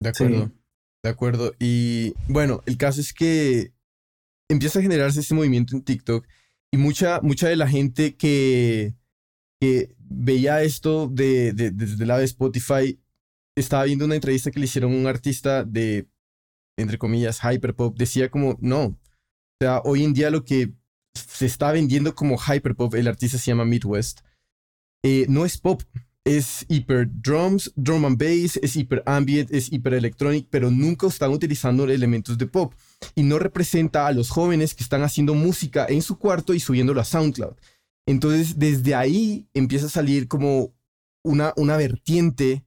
De 0.00 0.12
Sí. 0.14 0.24
acuerdo. 0.24 0.52
De 1.04 1.10
acuerdo. 1.10 1.52
Y 1.60 2.14
bueno, 2.28 2.62
el 2.66 2.76
caso 2.78 3.00
es 3.00 3.12
que 3.12 3.72
empieza 4.50 4.78
a 4.78 4.82
generarse 4.82 5.20
este 5.20 5.34
movimiento 5.34 5.76
en 5.76 5.82
TikTok 5.84 6.26
y 6.72 6.76
mucha, 6.78 7.20
mucha 7.22 7.48
de 7.48 7.56
la 7.56 7.68
gente 7.68 8.16
que, 8.16 8.94
que 9.60 9.94
veía 9.98 10.62
esto 10.62 11.08
de, 11.08 11.52
de- 11.52 11.70
desde 11.70 12.06
lado 12.06 12.20
de 12.20 12.26
Spotify 12.26 12.98
estaba 13.56 13.84
viendo 13.84 14.04
una 14.04 14.14
entrevista 14.16 14.50
que 14.50 14.60
le 14.60 14.66
hicieron 14.66 14.92
un 14.94 15.06
artista 15.06 15.64
de, 15.64 16.06
entre 16.78 16.98
comillas, 16.98 17.40
hyperpop. 17.42 17.96
Decía 17.96 18.30
como, 18.30 18.58
no. 18.60 18.84
O 18.84 18.98
sea, 19.60 19.80
hoy 19.84 20.04
en 20.04 20.12
día 20.12 20.30
lo 20.30 20.44
que 20.44 20.72
se 21.14 21.46
está 21.46 21.72
vendiendo 21.72 22.14
como 22.14 22.36
hyperpop, 22.36 22.94
el 22.94 23.08
artista 23.08 23.38
se 23.38 23.46
llama 23.46 23.64
Midwest, 23.64 24.20
eh, 25.02 25.24
no 25.30 25.46
es 25.46 25.56
pop, 25.56 25.82
es 26.24 26.66
hiper 26.68 27.08
drums, 27.10 27.72
drum 27.76 28.04
and 28.04 28.18
bass, 28.18 28.58
es 28.62 28.76
hiper 28.76 29.02
ambient, 29.06 29.50
es 29.50 29.72
hiper 29.72 29.94
electronic, 29.94 30.48
pero 30.50 30.70
nunca 30.70 31.06
están 31.06 31.30
utilizando 31.30 31.84
elementos 31.84 32.36
de 32.36 32.46
pop 32.46 32.74
y 33.14 33.22
no 33.22 33.38
representa 33.38 34.06
a 34.06 34.12
los 34.12 34.30
jóvenes 34.30 34.74
que 34.74 34.82
están 34.82 35.02
haciendo 35.02 35.34
música 35.34 35.86
en 35.88 36.02
su 36.02 36.18
cuarto 36.18 36.54
y 36.54 36.60
subiéndolo 36.60 37.00
a 37.00 37.04
SoundCloud. 37.04 37.56
Entonces, 38.06 38.58
desde 38.58 38.94
ahí 38.94 39.48
empieza 39.54 39.86
a 39.86 39.90
salir 39.90 40.28
como 40.28 40.74
una, 41.24 41.52
una 41.56 41.76
vertiente 41.76 42.64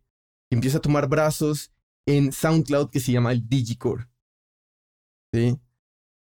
que 0.50 0.56
empieza 0.56 0.80
a 0.80 0.82
tomar 0.82 1.08
brazos 1.08 1.72
en 2.06 2.32
SoundCloud 2.32 2.90
que 2.90 3.00
se 3.00 3.12
llama 3.12 3.32
el 3.32 3.48
Digicore. 3.48 4.08
¿Sí? 5.34 5.60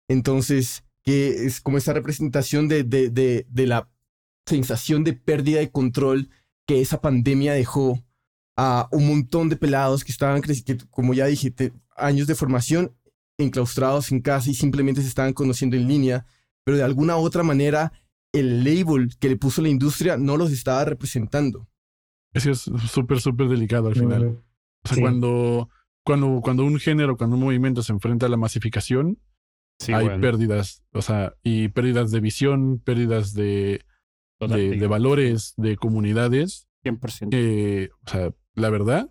Entonces, 0.08 0.84
que 1.02 1.46
es 1.46 1.60
como 1.60 1.78
esa 1.78 1.92
representación 1.92 2.68
de, 2.68 2.84
de, 2.84 3.10
de, 3.10 3.46
de 3.48 3.66
la 3.66 3.90
sensación 4.46 5.04
de 5.04 5.14
pérdida 5.14 5.60
de 5.60 5.70
control 5.70 6.30
que 6.66 6.80
esa 6.80 7.00
pandemia 7.00 7.54
dejó 7.54 8.04
a 8.56 8.88
un 8.92 9.06
montón 9.06 9.48
de 9.48 9.56
pelados 9.56 10.04
que 10.04 10.12
estaban, 10.12 10.42
que, 10.42 10.78
como 10.90 11.14
ya 11.14 11.26
dije, 11.26 11.54
años 11.96 12.26
de 12.26 12.34
formación 12.34 12.94
enclaustrados 13.38 14.10
en 14.12 14.20
casa 14.20 14.50
y 14.50 14.54
simplemente 14.54 15.00
se 15.02 15.08
estaban 15.08 15.32
conociendo 15.32 15.76
en 15.76 15.88
línea, 15.88 16.26
pero 16.64 16.76
de 16.76 16.82
alguna 16.84 17.16
u 17.16 17.20
otra 17.20 17.42
manera 17.42 17.92
el 18.32 18.62
label 18.64 19.16
que 19.18 19.28
le 19.28 19.36
puso 19.36 19.62
la 19.62 19.68
industria 19.68 20.16
no 20.16 20.36
los 20.36 20.52
estaba 20.52 20.84
representando. 20.84 21.68
Eso 22.34 22.50
es 22.50 22.60
súper, 22.90 23.20
súper 23.20 23.48
delicado 23.48 23.88
al 23.88 23.94
final. 23.94 24.24
O 24.84 24.88
sea, 24.88 24.96
Sí. 24.96 25.00
cuando, 25.00 25.70
cuando, 26.04 26.40
cuando 26.42 26.64
un 26.64 26.78
género, 26.78 27.16
cuando 27.16 27.36
un 27.36 27.42
movimiento 27.42 27.82
se 27.82 27.92
enfrenta 27.92 28.26
a 28.26 28.28
la 28.28 28.36
masificación, 28.36 29.18
Sí, 29.80 29.92
hay 29.92 30.08
pérdidas, 30.18 30.82
o 30.92 31.02
sea, 31.02 31.34
y 31.44 31.68
pérdidas 31.68 32.10
de 32.10 32.18
visión, 32.18 32.80
pérdidas 32.80 33.32
de, 33.32 33.84
de, 34.40 34.86
valores, 34.88 35.54
de 35.56 35.76
comunidades, 35.76 36.66
100%. 36.84 37.30
que, 37.30 37.90
o 38.04 38.10
sea, 38.10 38.32
la 38.54 38.70
verdad, 38.70 39.08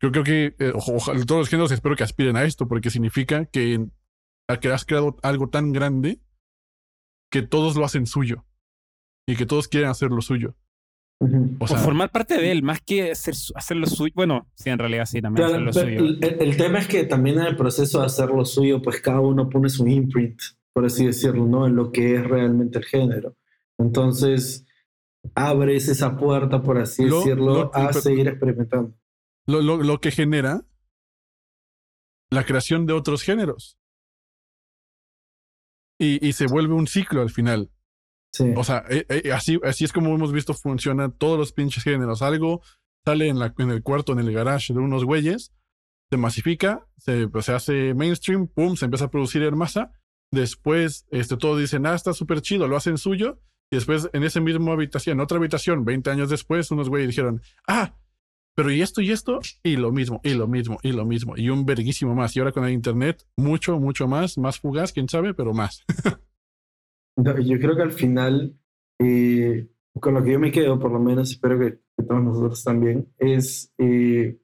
yo 0.00 0.12
creo 0.12 0.24
que 0.24 0.54
eh, 0.58 0.72
ojalá 0.74 1.24
todos 1.24 1.40
los 1.40 1.48
géneros 1.48 1.72
espero 1.72 1.96
que 1.96 2.04
aspiren 2.04 2.36
a 2.36 2.44
esto, 2.44 2.68
porque 2.68 2.90
significa 2.90 3.46
que, 3.46 3.84
que 4.60 4.68
has 4.68 4.84
creado 4.84 5.16
algo 5.22 5.48
tan 5.48 5.72
grande 5.72 6.20
que 7.32 7.42
todos 7.42 7.76
lo 7.76 7.84
hacen 7.84 8.06
suyo 8.06 8.44
y 9.28 9.34
que 9.36 9.46
todos 9.46 9.66
quieren 9.68 9.90
hacer 9.90 10.10
lo 10.10 10.22
suyo. 10.22 10.54
O 11.20 11.64
O 11.64 11.66
sea, 11.66 11.78
formar 11.78 12.12
parte 12.12 12.36
de 12.38 12.52
él, 12.52 12.62
más 12.62 12.80
que 12.82 13.10
hacer, 13.10 13.34
hacer 13.54 13.76
lo 13.78 13.86
suyo. 13.86 14.12
Bueno, 14.14 14.48
sí, 14.54 14.68
en 14.70 14.78
realidad 14.78 15.06
sí, 15.06 15.20
también 15.22 15.48
Claro, 15.48 15.68
hacer 15.70 15.84
lo 15.84 15.88
pero 15.90 16.06
suyo. 16.06 16.18
el, 16.20 16.42
el 16.48 16.56
tema 16.58 16.78
es 16.78 16.86
que 16.88 17.04
también 17.04 17.40
en 17.40 17.46
el 17.46 17.56
proceso 17.56 18.00
de 18.00 18.06
hacer 18.06 18.28
lo 18.28 18.44
suyo, 18.44 18.82
pues 18.82 19.00
cada 19.00 19.20
uno 19.20 19.48
pone 19.48 19.68
su 19.70 19.86
imprint, 19.88 20.38
por 20.74 20.84
así 20.84 21.06
decirlo, 21.06 21.46
¿no? 21.46 21.66
En 21.66 21.74
lo 21.74 21.90
que 21.90 22.16
es 22.16 22.24
realmente 22.24 22.78
el 22.78 22.84
género. 22.84 23.34
Entonces, 23.80 24.66
abres 25.34 25.88
esa 25.88 26.16
puerta, 26.16 26.62
por 26.62 26.78
así 26.78 27.04
Lo- 27.06 27.18
decirlo, 27.18 27.54
lo- 27.54 27.74
a 27.74 27.88
pero- 27.88 28.00
seguir 28.00 28.28
experimentando. 28.28 28.94
Lo, 29.46 29.62
lo, 29.62 29.78
lo 29.78 30.00
que 30.00 30.10
genera 30.10 30.66
la 32.30 32.44
creación 32.44 32.86
de 32.86 32.92
otros 32.92 33.22
géneros. 33.22 33.78
Y, 35.98 36.26
y 36.26 36.32
se 36.32 36.46
vuelve 36.46 36.74
un 36.74 36.86
ciclo 36.86 37.22
al 37.22 37.30
final. 37.30 37.70
Sí. 38.32 38.52
O 38.56 38.64
sea, 38.64 38.84
eh, 38.90 39.06
eh, 39.08 39.32
así, 39.32 39.58
así 39.64 39.84
es 39.84 39.92
como 39.92 40.14
hemos 40.14 40.32
visto 40.32 40.52
funciona 40.52 41.10
todos 41.10 41.38
los 41.38 41.52
pinches 41.52 41.84
géneros. 41.84 42.20
Algo 42.20 42.62
sale 43.04 43.28
en, 43.28 43.38
la, 43.38 43.54
en 43.58 43.70
el 43.70 43.82
cuarto, 43.82 44.12
en 44.12 44.18
el 44.18 44.32
garage 44.32 44.74
de 44.74 44.80
unos 44.80 45.04
güeyes, 45.04 45.54
se 46.10 46.16
masifica, 46.16 46.86
se, 46.98 47.28
pues, 47.28 47.46
se 47.46 47.52
hace 47.52 47.94
mainstream, 47.94 48.48
pum, 48.48 48.76
se 48.76 48.84
empieza 48.84 49.06
a 49.06 49.10
producir 49.10 49.42
en 49.42 49.56
masa. 49.56 49.92
Después, 50.30 51.06
este, 51.10 51.36
todos 51.36 51.58
dicen, 51.58 51.86
ah, 51.86 51.94
está 51.94 52.12
súper 52.12 52.42
chido, 52.42 52.68
lo 52.68 52.76
hacen 52.76 52.98
suyo. 52.98 53.40
Y 53.70 53.76
después, 53.76 54.10
en 54.12 54.22
esa 54.22 54.40
misma 54.40 54.72
habitación, 54.72 55.16
en 55.16 55.20
otra 55.20 55.38
habitación, 55.38 55.84
20 55.84 56.10
años 56.10 56.28
después, 56.28 56.70
unos 56.70 56.88
güeyes 56.88 57.08
dijeron, 57.08 57.40
ah, 57.66 57.96
pero 58.56 58.72
y 58.72 58.80
esto 58.80 59.02
y 59.02 59.12
esto, 59.12 59.40
y 59.62 59.76
lo 59.76 59.92
mismo, 59.92 60.18
y 60.24 60.32
lo 60.32 60.48
mismo, 60.48 60.78
y 60.82 60.92
lo 60.92 61.04
mismo, 61.04 61.36
y 61.36 61.50
un 61.50 61.66
verguísimo 61.66 62.14
más. 62.14 62.34
Y 62.34 62.40
ahora 62.40 62.52
con 62.52 62.64
el 62.64 62.72
internet, 62.72 63.22
mucho, 63.36 63.78
mucho 63.78 64.08
más, 64.08 64.38
más 64.38 64.58
fugaz, 64.58 64.92
quién 64.92 65.10
sabe, 65.10 65.34
pero 65.34 65.52
más. 65.52 65.84
Yo 67.16 67.58
creo 67.58 67.76
que 67.76 67.82
al 67.82 67.92
final, 67.92 68.58
eh, 68.98 69.68
con 70.00 70.14
lo 70.14 70.24
que 70.24 70.32
yo 70.32 70.40
me 70.40 70.50
quedo, 70.50 70.78
por 70.78 70.90
lo 70.90 70.98
menos, 70.98 71.32
espero 71.32 71.58
que, 71.58 71.80
que 71.96 72.02
todos 72.02 72.22
nosotros 72.22 72.64
también, 72.64 73.12
es 73.18 73.74
eh, 73.76 74.38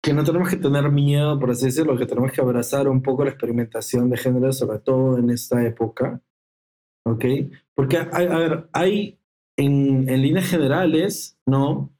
que 0.00 0.12
no 0.14 0.22
tenemos 0.22 0.48
que 0.48 0.56
tener 0.58 0.92
miedo, 0.92 1.40
por 1.40 1.50
así 1.50 1.66
decirlo, 1.66 1.98
que 1.98 2.06
tenemos 2.06 2.30
que 2.30 2.40
abrazar 2.40 2.86
un 2.86 3.02
poco 3.02 3.24
la 3.24 3.30
experimentación 3.30 4.10
de 4.10 4.16
género, 4.16 4.52
sobre 4.52 4.78
todo 4.78 5.18
en 5.18 5.30
esta 5.30 5.66
época. 5.66 6.22
¿Ok? 7.04 7.24
Porque, 7.74 7.98
hay, 8.12 8.26
a 8.26 8.38
ver, 8.38 8.68
hay 8.72 9.20
en, 9.56 10.08
en 10.08 10.22
líneas 10.22 10.48
generales, 10.48 11.36
¿no? 11.44 11.97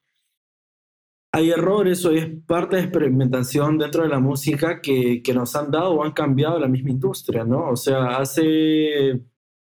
Hay 1.33 1.51
errores 1.51 2.05
o 2.07 2.11
es 2.11 2.27
parte 2.47 2.77
de 2.77 2.83
experimentación 2.83 3.77
dentro 3.79 4.03
de 4.03 4.09
la 4.09 4.19
música 4.19 4.81
que, 4.81 5.23
que 5.23 5.35
nos 5.35 5.55
han 5.57 5.71
dado 5.71 5.95
o 5.95 6.05
han 6.05 6.13
cambiado 6.13 6.59
la 6.59 6.69
misma 6.69 6.91
industria, 6.91 7.45
¿no? 7.45 7.69
O 7.69 7.77
sea, 7.77 8.17
hace, 8.17 9.21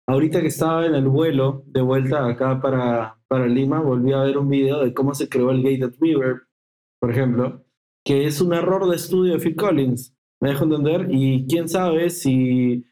ahorita 0.06 0.40
que 0.40 0.48
estaba 0.48 0.84
en 0.84 0.94
el 0.94 1.06
vuelo 1.08 1.62
de 1.66 1.80
vuelta 1.80 2.26
acá 2.26 2.60
para, 2.60 3.18
para 3.28 3.46
Lima, 3.46 3.80
volví 3.80 4.12
a 4.12 4.22
ver 4.22 4.36
un 4.36 4.48
video 4.48 4.84
de 4.84 4.92
cómo 4.92 5.14
se 5.14 5.28
creó 5.28 5.50
el 5.50 5.62
Gated 5.62 5.94
Reverb, 6.00 6.42
por 7.00 7.10
ejemplo, 7.10 7.64
que 8.04 8.26
es 8.26 8.40
un 8.40 8.52
error 8.52 8.88
de 8.88 8.96
estudio 8.96 9.34
de 9.34 9.38
Phil 9.38 9.56
Collins, 9.56 10.14
me 10.40 10.50
dejo 10.50 10.64
entender, 10.64 11.06
y 11.10 11.46
quién 11.46 11.68
sabe 11.68 12.10
si, 12.10 12.84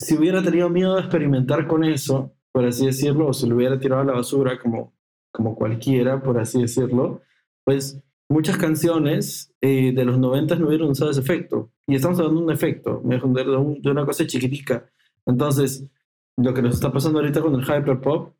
si 0.00 0.16
hubiera 0.16 0.42
tenido 0.42 0.70
miedo 0.70 0.94
de 0.94 1.00
experimentar 1.00 1.66
con 1.66 1.84
eso, 1.84 2.34
por 2.52 2.64
así 2.64 2.86
decirlo, 2.86 3.28
o 3.28 3.32
se 3.32 3.46
lo 3.46 3.56
hubiera 3.56 3.78
tirado 3.78 4.02
a 4.02 4.04
la 4.04 4.12
basura 4.14 4.58
como, 4.58 4.94
como 5.32 5.56
cualquiera, 5.56 6.22
por 6.22 6.38
así 6.38 6.62
decirlo, 6.62 7.22
pues 7.68 8.00
muchas 8.30 8.56
canciones 8.56 9.52
eh, 9.60 9.92
de 9.92 10.04
los 10.06 10.18
90 10.18 10.54
no 10.56 10.68
hubieran 10.68 10.88
usado 10.88 11.10
ese 11.10 11.20
efecto. 11.20 11.70
Y 11.86 11.96
estamos 11.96 12.18
hablando 12.18 12.40
de 12.40 12.46
un 12.46 12.52
efecto, 12.52 13.02
de, 13.04 13.16
un- 13.56 13.82
de 13.82 13.90
una 13.90 14.06
cosa 14.06 14.26
chiquitica. 14.26 14.88
Entonces, 15.26 15.86
lo 16.38 16.54
que 16.54 16.62
nos 16.62 16.76
está 16.76 16.90
pasando 16.90 17.18
ahorita 17.18 17.42
con 17.42 17.54
el 17.54 17.62
hyperpop, 17.62 18.32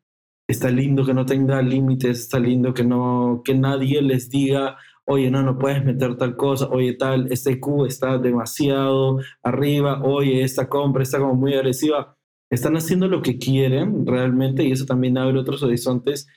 está 0.47 0.71
lindo 0.71 1.05
que 1.05 1.13
no 1.13 1.27
tenga 1.27 1.61
límites, 1.61 2.21
está 2.21 2.39
lindo 2.39 2.73
que, 2.73 2.83
no, 2.83 3.43
que 3.45 3.53
nadie 3.53 4.01
les 4.01 4.31
diga, 4.31 4.77
oye, 5.05 5.29
no, 5.29 5.43
no 5.43 5.59
puedes 5.59 5.85
meter 5.85 6.17
tal 6.17 6.35
cosa, 6.35 6.67
oye, 6.71 6.93
tal, 6.93 7.31
este 7.31 7.59
Q 7.59 7.85
está 7.85 8.17
demasiado 8.17 9.19
arriba, 9.43 10.01
oye, 10.03 10.41
esta 10.41 10.67
compra 10.67 11.03
está 11.03 11.19
como 11.19 11.35
muy 11.35 11.53
agresiva. 11.53 12.17
Están 12.49 12.75
haciendo 12.77 13.07
lo 13.07 13.21
que 13.21 13.37
quieren 13.37 14.07
realmente 14.07 14.63
y 14.63 14.71
eso 14.71 14.85
también 14.87 15.19
abre 15.19 15.37
otros 15.37 15.61
horizontes, 15.61 16.27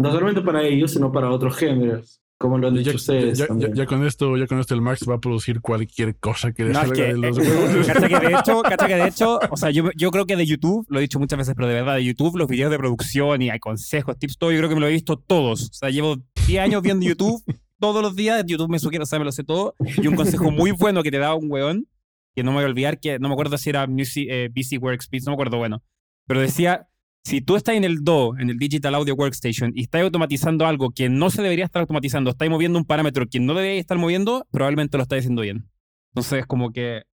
no 0.00 0.10
solamente 0.10 0.40
para 0.40 0.64
ellos, 0.64 0.90
sino 0.90 1.12
para 1.12 1.30
otros 1.30 1.56
géneros, 1.56 2.19
como 2.40 2.56
lo 2.56 2.68
han 2.68 2.74
dicho 2.74 2.90
Ya, 2.90 2.96
ustedes. 2.96 3.38
ya- 3.38 3.48
ya- 3.54 3.68
ya 3.74 3.84
con 3.86 4.06
esto, 4.06 4.34
ya 4.38 4.46
con 4.46 4.58
esto 4.60 4.74
el 4.74 4.80
Max 4.80 5.04
va 5.08 5.16
a 5.16 5.20
producir 5.20 5.60
cualquier 5.60 6.16
cosa 6.16 6.52
que 6.52 6.64
le 6.64 6.72
No, 6.72 6.80
es 6.80 6.88
salga 6.88 6.94
que, 6.96 7.12
de 7.12 7.18
los 7.18 7.38
eh, 7.38 7.42
huevos. 7.42 7.86
cacha 7.86 8.08
que 8.08 8.18
de 8.28 8.32
hecho, 8.34 8.62
cacha 8.62 8.86
que 8.88 8.94
de 8.96 9.06
hecho, 9.08 9.38
o 9.50 9.56
sea, 9.58 9.70
yo, 9.70 9.90
yo 9.94 10.10
creo 10.10 10.24
que 10.24 10.36
de 10.36 10.46
YouTube, 10.46 10.86
lo 10.88 10.98
he 10.98 11.02
dicho 11.02 11.18
muchas 11.18 11.38
veces, 11.38 11.54
pero 11.54 11.68
de 11.68 11.74
verdad, 11.74 11.96
de 11.96 12.04
YouTube, 12.04 12.36
los 12.38 12.48
videos 12.48 12.70
de 12.70 12.78
producción 12.78 13.42
y 13.42 13.50
hay 13.50 13.58
consejos, 13.58 14.18
tips, 14.18 14.38
todo, 14.38 14.52
yo 14.52 14.58
creo 14.58 14.68
que 14.70 14.74
me 14.74 14.80
lo 14.80 14.88
he 14.88 14.92
visto 14.92 15.18
todos. 15.18 15.68
O 15.70 15.72
sea, 15.74 15.90
llevo 15.90 16.16
10 16.46 16.60
años 16.62 16.80
viendo 16.82 17.04
YouTube, 17.04 17.42
todos 17.78 18.00
los 18.02 18.16
días, 18.16 18.42
YouTube 18.46 18.70
me 18.70 18.78
sugiere, 18.78 19.02
o 19.02 19.06
sea, 19.06 19.18
me 19.18 19.26
lo 19.26 19.32
sé 19.32 19.44
todo. 19.44 19.74
Y 20.02 20.06
un 20.06 20.16
consejo 20.16 20.50
muy 20.50 20.70
bueno 20.72 21.02
que 21.02 21.10
te 21.10 21.18
da 21.18 21.34
un 21.34 21.50
weón, 21.50 21.86
que 22.34 22.42
no 22.42 22.52
me 22.52 22.56
voy 22.56 22.64
a 22.64 22.68
olvidar, 22.68 23.00
que 23.00 23.18
no 23.18 23.28
me 23.28 23.34
acuerdo 23.34 23.58
si 23.58 23.68
era 23.68 23.86
Music, 23.86 24.26
eh, 24.30 24.48
BC 24.50 24.78
Workspace, 24.78 25.24
no 25.26 25.32
me 25.32 25.34
acuerdo, 25.34 25.58
bueno. 25.58 25.82
Pero 26.26 26.40
decía, 26.40 26.88
si 27.24 27.40
tú 27.40 27.56
estás 27.56 27.74
en 27.74 27.84
el 27.84 28.02
DO, 28.02 28.38
en 28.38 28.50
el 28.50 28.58
Digital 28.58 28.94
Audio 28.94 29.14
Workstation, 29.14 29.72
y 29.74 29.82
estás 29.82 30.02
automatizando 30.02 30.66
algo 30.66 30.90
que 30.90 31.08
no 31.08 31.30
se 31.30 31.42
debería 31.42 31.66
estar 31.66 31.80
automatizando, 31.80 32.30
estás 32.30 32.48
moviendo 32.48 32.78
un 32.78 32.84
parámetro 32.84 33.26
que 33.26 33.40
no 33.40 33.54
debería 33.54 33.80
estar 33.80 33.98
moviendo, 33.98 34.46
probablemente 34.50 34.96
lo 34.96 35.02
estás 35.02 35.20
haciendo 35.20 35.42
bien. 35.42 35.68
Entonces, 36.12 36.46
como 36.46 36.72
que 36.72 37.04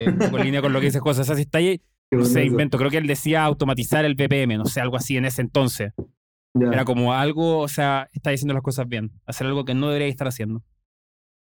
eh, 0.00 0.08
un 0.08 0.18
poco 0.18 0.38
en 0.38 0.44
línea 0.44 0.60
con 0.60 0.72
lo 0.72 0.80
que 0.80 0.86
dices 0.86 1.00
cosas. 1.00 1.22
O 1.22 1.24
sea, 1.24 1.36
si 1.36 1.42
está 1.42 1.58
ahí, 1.58 1.80
no 2.10 2.18
bueno 2.18 2.32
sé, 2.32 2.44
invento, 2.44 2.78
creo 2.78 2.90
que 2.90 2.98
él 2.98 3.06
decía 3.06 3.44
automatizar 3.44 4.04
el 4.04 4.14
BPM, 4.14 4.56
no 4.56 4.66
sé, 4.66 4.80
algo 4.80 4.96
así 4.96 5.16
en 5.16 5.24
ese 5.24 5.42
entonces. 5.42 5.92
Ya. 6.54 6.68
Era 6.68 6.84
como 6.84 7.12
algo, 7.12 7.58
o 7.58 7.68
sea, 7.68 8.08
está 8.12 8.30
diciendo 8.30 8.54
las 8.54 8.62
cosas 8.62 8.88
bien. 8.88 9.12
Hacer 9.26 9.46
algo 9.46 9.64
que 9.64 9.74
no 9.74 9.88
debería 9.88 10.08
estar 10.08 10.26
haciendo. 10.26 10.64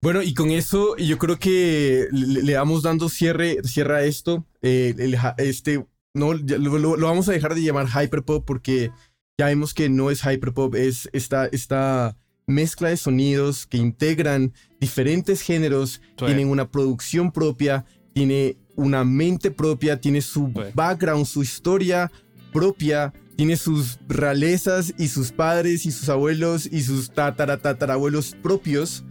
Bueno, 0.02 0.22
y 0.22 0.34
con 0.34 0.50
eso 0.50 0.96
yo 0.96 1.18
creo 1.18 1.38
que 1.38 2.06
le, 2.12 2.42
le 2.42 2.54
vamos 2.54 2.82
dando 2.82 3.08
cierre, 3.08 3.62
cierre 3.64 3.96
a 3.96 4.02
esto. 4.02 4.46
Eh, 4.62 4.94
el 4.98 5.16
este, 5.38 5.84
no, 6.14 6.34
lo, 6.34 6.78
lo- 6.78 6.96
lo 6.96 7.06
vamos 7.06 7.28
a 7.28 7.32
dejar 7.32 7.54
de 7.54 7.62
llamar 7.62 7.86
hyperpop 7.88 8.44
porque 8.44 8.90
ya 9.38 9.46
vemos 9.46 9.74
que 9.74 9.88
no 9.88 10.10
es 10.10 10.22
hyperpop, 10.24 10.74
es 10.74 11.08
esta, 11.12 11.46
esta 11.46 12.16
mezcla 12.46 12.88
de 12.88 12.96
sonidos 12.96 13.66
que 13.66 13.76
integran 13.76 14.52
diferentes 14.80 15.42
géneros, 15.42 16.00
Sí. 16.18 16.24
tienen 16.26 16.48
una 16.48 16.70
producción 16.70 17.30
propia, 17.30 17.84
tiene 18.14 18.56
una 18.74 19.04
mente 19.04 19.50
propia, 19.50 20.00
tiene 20.00 20.20
su 20.22 20.50
Sí. 20.54 20.62
background, 20.74 21.26
su 21.26 21.42
historia 21.42 22.10
propia, 22.52 23.12
tiene 23.36 23.56
sus 23.56 23.98
realezas 24.08 24.92
y 24.98 25.08
sus 25.08 25.30
padres 25.30 25.86
y 25.86 25.92
sus 25.92 26.08
abuelos 26.08 26.66
y 26.66 26.80
sus 26.82 27.10
tatara, 27.10 27.58
tatarabuelos 27.58 28.34
propios. 28.42 29.04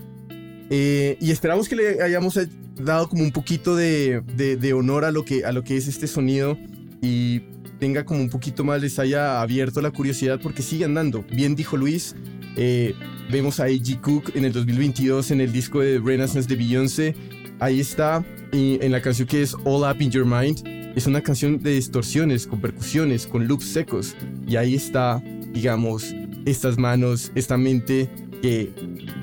Eh, 0.69 1.17
y 1.21 1.31
esperamos 1.31 1.69
que 1.69 1.75
le 1.77 2.01
hayamos 2.01 2.37
dado 2.75 3.07
como 3.07 3.23
un 3.23 3.31
poquito 3.31 3.75
de, 3.75 4.21
de- 4.35 4.57
de 4.57 4.73
honor 4.73 5.05
a 5.05 5.11
lo, 5.11 5.23
que, 5.23 5.45
a 5.45 5.51
lo 5.53 5.63
que 5.63 5.77
es 5.77 5.87
este 5.87 6.07
sonido 6.07 6.57
y 7.01 7.41
tenga 7.79 8.05
como 8.05 8.21
un 8.21 8.29
poquito 8.29 8.63
más, 8.63 8.81
les 8.81 8.97
haya 8.99 9.41
abierto 9.41 9.81
la 9.81 9.91
curiosidad 9.91 10.39
porque 10.41 10.61
sigue 10.61 10.85
andando. 10.85 11.23
Bien 11.31 11.55
dijo 11.55 11.77
Luis, 11.77 12.15
eh, 12.55 12.93
vemos 13.31 13.59
a 13.59 13.65
A.G. 13.65 14.01
Cook 14.01 14.31
en 14.35 14.45
el 14.45 14.53
2022 14.53 15.31
en 15.31 15.41
el 15.41 15.51
disco 15.51 15.79
de 15.79 15.99
Renaissance 15.99 16.47
de 16.47 16.55
Beyoncé. 16.55 17.15
Ahí 17.59 17.79
está, 17.79 18.23
y 18.51 18.83
en 18.83 18.91
la 18.91 19.01
canción 19.01 19.27
que 19.27 19.41
es 19.41 19.55
All 19.65 19.89
Up 19.89 20.01
in 20.01 20.11
Your 20.11 20.25
Mind. 20.25 20.63
Es 20.95 21.05
una 21.05 21.21
canción 21.21 21.61
de 21.61 21.73
distorsiones, 21.73 22.47
con 22.47 22.59
percusiones, 22.59 23.27
con 23.27 23.47
loops 23.47 23.65
secos. 23.65 24.15
Y 24.47 24.55
ahí 24.55 24.73
está, 24.73 25.21
digamos, 25.53 26.15
estas 26.45 26.77
manos, 26.77 27.31
esta 27.35 27.57
mente 27.57 28.09
que 28.41 28.71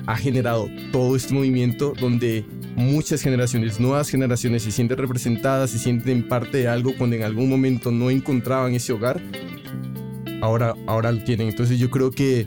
ha 0.05 0.15
generado 0.15 0.69
todo 0.91 1.15
este 1.15 1.33
movimiento 1.33 1.93
donde 1.99 2.45
muchas 2.75 3.21
generaciones, 3.21 3.79
nuevas 3.79 4.09
generaciones 4.09 4.63
se 4.63 4.71
sienten 4.71 4.97
representadas, 4.97 5.71
se 5.71 5.79
sienten 5.79 6.27
parte 6.27 6.57
de 6.57 6.67
algo 6.67 6.93
cuando 6.97 7.15
en 7.15 7.23
algún 7.23 7.49
momento 7.49 7.91
no 7.91 8.09
encontraban 8.09 8.73
ese 8.73 8.93
hogar. 8.93 9.21
Ahora, 10.41 10.75
ahora 10.85 11.11
lo 11.11 11.23
tienen. 11.23 11.47
Entonces 11.47 11.79
yo 11.79 11.89
creo 11.89 12.11
que, 12.11 12.45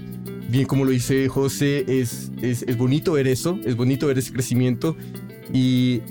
bien 0.48 0.66
como 0.66 0.84
lo 0.84 0.90
dice 0.90 1.28
José, 1.28 1.84
es, 1.88 2.30
es, 2.42 2.62
es 2.62 2.76
bonito 2.76 3.12
ver 3.12 3.26
eso, 3.26 3.58
es 3.64 3.74
bonito 3.76 4.06
ver 4.06 4.18
ese 4.18 4.32
crecimiento 4.32 4.96
y 5.52 6.02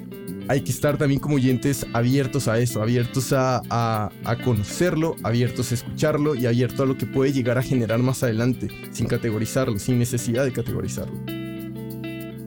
hay 0.49 0.61
que 0.61 0.72
estar 0.72 0.97
también 0.97 1.20
como 1.20 1.36
oyentes 1.36 1.86
abiertos 1.93 2.47
a 2.47 2.57
eso, 2.59 2.82
abiertos 2.82 3.34
a, 3.34 3.61
a, 3.70 4.11
a 4.24 4.36
conocerlo, 4.38 5.15
abiertos 5.24 5.72
a 5.72 5.76
escucharlo 5.76 6.36
y 6.36 6.45
abiertos 6.45 6.80
a 6.80 6.86
lo 6.86 6.97
que 6.97 7.05
puede 7.05 7.34
llegar 7.34 7.57
a 7.57 7.63
generar 7.63 7.99
más 7.99 8.24
adelante, 8.24 8.70
sin 8.91 9.07
categorizarlo, 9.07 9.78
sin 9.78 9.99
necesidad 9.99 10.45
de 10.45 10.53
categorizarlo. 10.53 11.13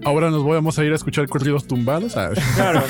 Ahora 0.05 0.30
nos 0.30 0.44
vamos 0.44 0.78
a 0.78 0.84
ir 0.84 0.92
a 0.92 0.96
escuchar 0.96 1.28
corridos 1.28 1.66
tumbados. 1.66 2.14
Claro. 2.55 2.82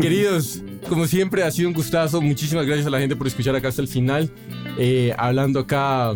Queridos, 0.00 0.62
como 0.88 1.06
siempre 1.06 1.42
ha 1.42 1.50
sido 1.50 1.68
un 1.68 1.74
gustazo. 1.74 2.20
Muchísimas 2.20 2.66
gracias 2.66 2.86
a 2.86 2.90
la 2.90 2.98
gente 2.98 3.16
por 3.16 3.26
escuchar 3.26 3.54
acá 3.56 3.68
hasta 3.68 3.82
el 3.82 3.88
final. 3.88 4.30
Eh, 4.78 5.14
hablando 5.16 5.60
acá 5.60 6.14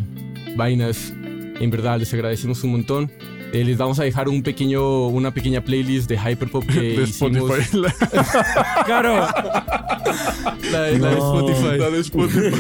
vainas, 0.57 1.13
en 1.61 1.71
verdad 1.71 1.99
les 1.99 2.13
agradecemos 2.13 2.63
un 2.65 2.73
montón. 2.73 3.11
Eh, 3.53 3.65
les 3.65 3.79
vamos 3.79 3.99
a 3.99 4.05
dejar 4.05 4.29
un 4.29 4.43
pequeño, 4.43 5.07
una 5.07 5.33
pequeña 5.33 5.63
playlist 5.63 6.09
de 6.11 6.17
hyperpop 6.19 6.67
que 6.67 6.81
de 6.99 7.03
hicimos. 7.05 7.59
Spotify. 7.61 7.79
La, 7.79 8.85
Claro. 8.85 9.15
La, 10.71 10.83
de- 10.83 10.99
la 10.99 11.09
de 11.11 11.17
No. 11.17 11.39
Spotify. 11.49 11.79
la 11.79 11.91
de 11.91 12.01
Spotify. 12.01 12.51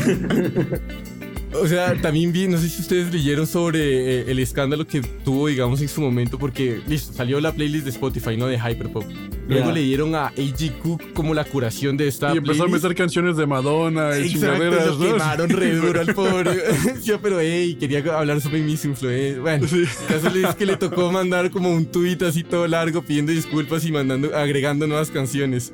O 1.54 1.66
sea, 1.66 1.94
también 2.00 2.30
vi, 2.30 2.46
no 2.46 2.58
sé 2.58 2.68
si 2.68 2.82
ustedes 2.82 3.12
leyeron 3.12 3.46
sobre 3.46 3.80
eh, 4.20 4.24
el 4.28 4.38
escándalo 4.38 4.86
que 4.86 5.00
tuvo, 5.00 5.46
digamos, 5.48 5.80
en 5.80 5.88
su 5.88 6.00
momento, 6.02 6.38
porque 6.38 6.80
listo, 6.86 7.12
salió 7.14 7.40
la 7.40 7.52
playlist 7.52 7.84
de 7.84 7.90
Spotify, 7.90 8.36
¿no? 8.36 8.46
De 8.46 8.58
Hyperpop. 8.58 9.04
Luego 9.48 9.68
Ya. 9.68 9.72
le 9.72 9.80
dieron 9.80 10.14
a 10.14 10.26
A.G. 10.26 10.72
Cook 10.82 11.12
como 11.14 11.32
la 11.32 11.44
curación 11.44 11.96
de 11.96 12.06
esta 12.06 12.34
Y 12.34 12.38
empezó 12.38 12.64
a 12.64 12.66
playlist. 12.66 12.84
meter 12.84 12.96
canciones 12.96 13.36
de 13.38 13.46
Madonna 13.46 14.10
y 14.18 14.26
Exacto, 14.30 14.56
chingaderas. 14.62 14.86
lo 14.98 14.98
quemaron 15.12 15.48
re 15.50 15.74
duro 15.76 16.00
al 16.02 16.14
pobre. 16.14 16.50
sí, 17.02 17.12
pero 17.22 17.40
hey, 17.40 17.76
quería 17.80 18.00
hablar 18.18 18.40
sobre 18.42 18.60
mis 18.60 18.84
influencias. 18.84 19.40
Bueno, 19.40 19.66
Sí. 19.66 19.84
el 19.84 20.06
caso 20.22 20.28
es 20.36 20.54
que 20.54 20.66
le 20.66 20.76
tocó 20.76 21.10
mandar 21.10 21.50
como 21.50 21.70
un 21.70 21.86
tuit 21.86 22.20
así 22.22 22.44
todo 22.44 22.66
largo 22.68 23.00
pidiendo 23.02 23.32
disculpas 23.32 23.86
y 23.86 23.90
mandando, 23.92 24.36
agregando 24.36 24.86
nuevas 24.86 25.10
canciones. 25.10 25.72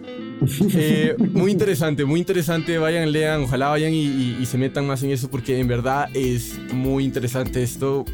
Eh, 0.74 1.14
muy 1.32 1.52
interesante, 1.52 2.04
muy 2.04 2.20
interesante. 2.20 2.78
Vayan, 2.78 3.10
lean, 3.12 3.42
ojalá 3.42 3.68
vayan 3.68 3.92
y, 3.92 4.02
y- 4.04 4.38
y 4.40 4.46
se 4.46 4.58
metan 4.58 4.86
más 4.86 5.02
en 5.02 5.10
eso 5.10 5.28
porque 5.30 5.58
en 5.58 5.68
verdad 5.68 6.08
es 6.14 6.58
muy 6.72 7.04
interesante 7.04 7.62
esto. 7.62 8.04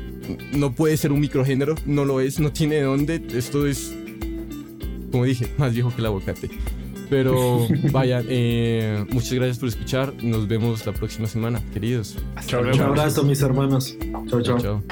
No 0.53 0.73
puede 0.73 0.97
ser 0.97 1.13
un 1.13 1.21
microgénero, 1.21 1.75
no 1.87 2.05
lo 2.05 2.21
es, 2.21 2.39
no 2.41 2.53
tiene 2.53 2.77
de 2.77 2.83
dónde. 2.83 3.23
Esto 3.35 3.67
es, 3.67 3.95
como 5.11 5.25
dije, 5.25 5.47
más 5.59 5.73
viejo 5.73 5.91
que 5.95 6.01
el 6.01 6.07
aguacate. 6.07 6.51
Pero 7.09 7.67
vayan, 7.91 8.25
eh, 8.29 9.05
muchas 9.11 9.33
gracias 9.33 9.59
por 9.59 9.69
escuchar. 9.69 10.15
Nos 10.23 10.47
vemos 10.47 10.87
la 10.87 10.93
próxima 10.93 11.27
semana, 11.27 11.61
queridos. 11.73 12.17
Chao, 12.47 12.63
Un 12.63 12.81
abrazo, 12.81 13.25
mis 13.25 13.43
hermanos. 13.43 13.97
Chao, 14.29 14.41
chao. 14.43 14.59
Chao, 14.61 14.83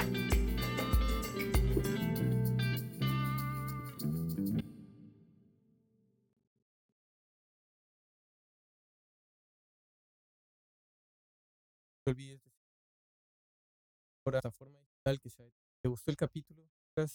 olvides 12.10 12.42
de 12.42 12.50
la 12.50 14.30
plataforma 14.30 14.78
digital 14.80 15.20
que 15.20 15.30
sea. 15.30 15.50
¿Te 15.82 15.88
gustó 15.88 16.10
el 16.10 16.16
capítulo? 16.16 16.68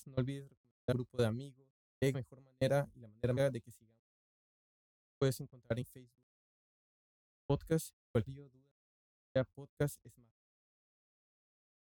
No 0.06 0.16
olvides 0.16 0.50
recomendar 0.50 0.86
al 0.88 0.94
grupo 0.96 1.18
de 1.18 1.28
amigos. 1.28 1.68
Es 2.00 2.14
la 2.14 2.20
mejor 2.20 2.42
manera 2.42 2.90
y 2.96 3.00
la 3.00 3.08
manera 3.10 3.50
de 3.50 3.62
que 3.62 3.72
sigamos. 3.72 4.02
Puedes 5.20 5.40
encontrar 5.40 5.78
en 5.78 5.86
Facebook 5.86 6.24
podcast, 7.46 7.94
cualquier 8.12 8.50
duda, 8.50 9.46
podcast 9.54 10.04
es 10.06 10.18
más. 10.18 10.33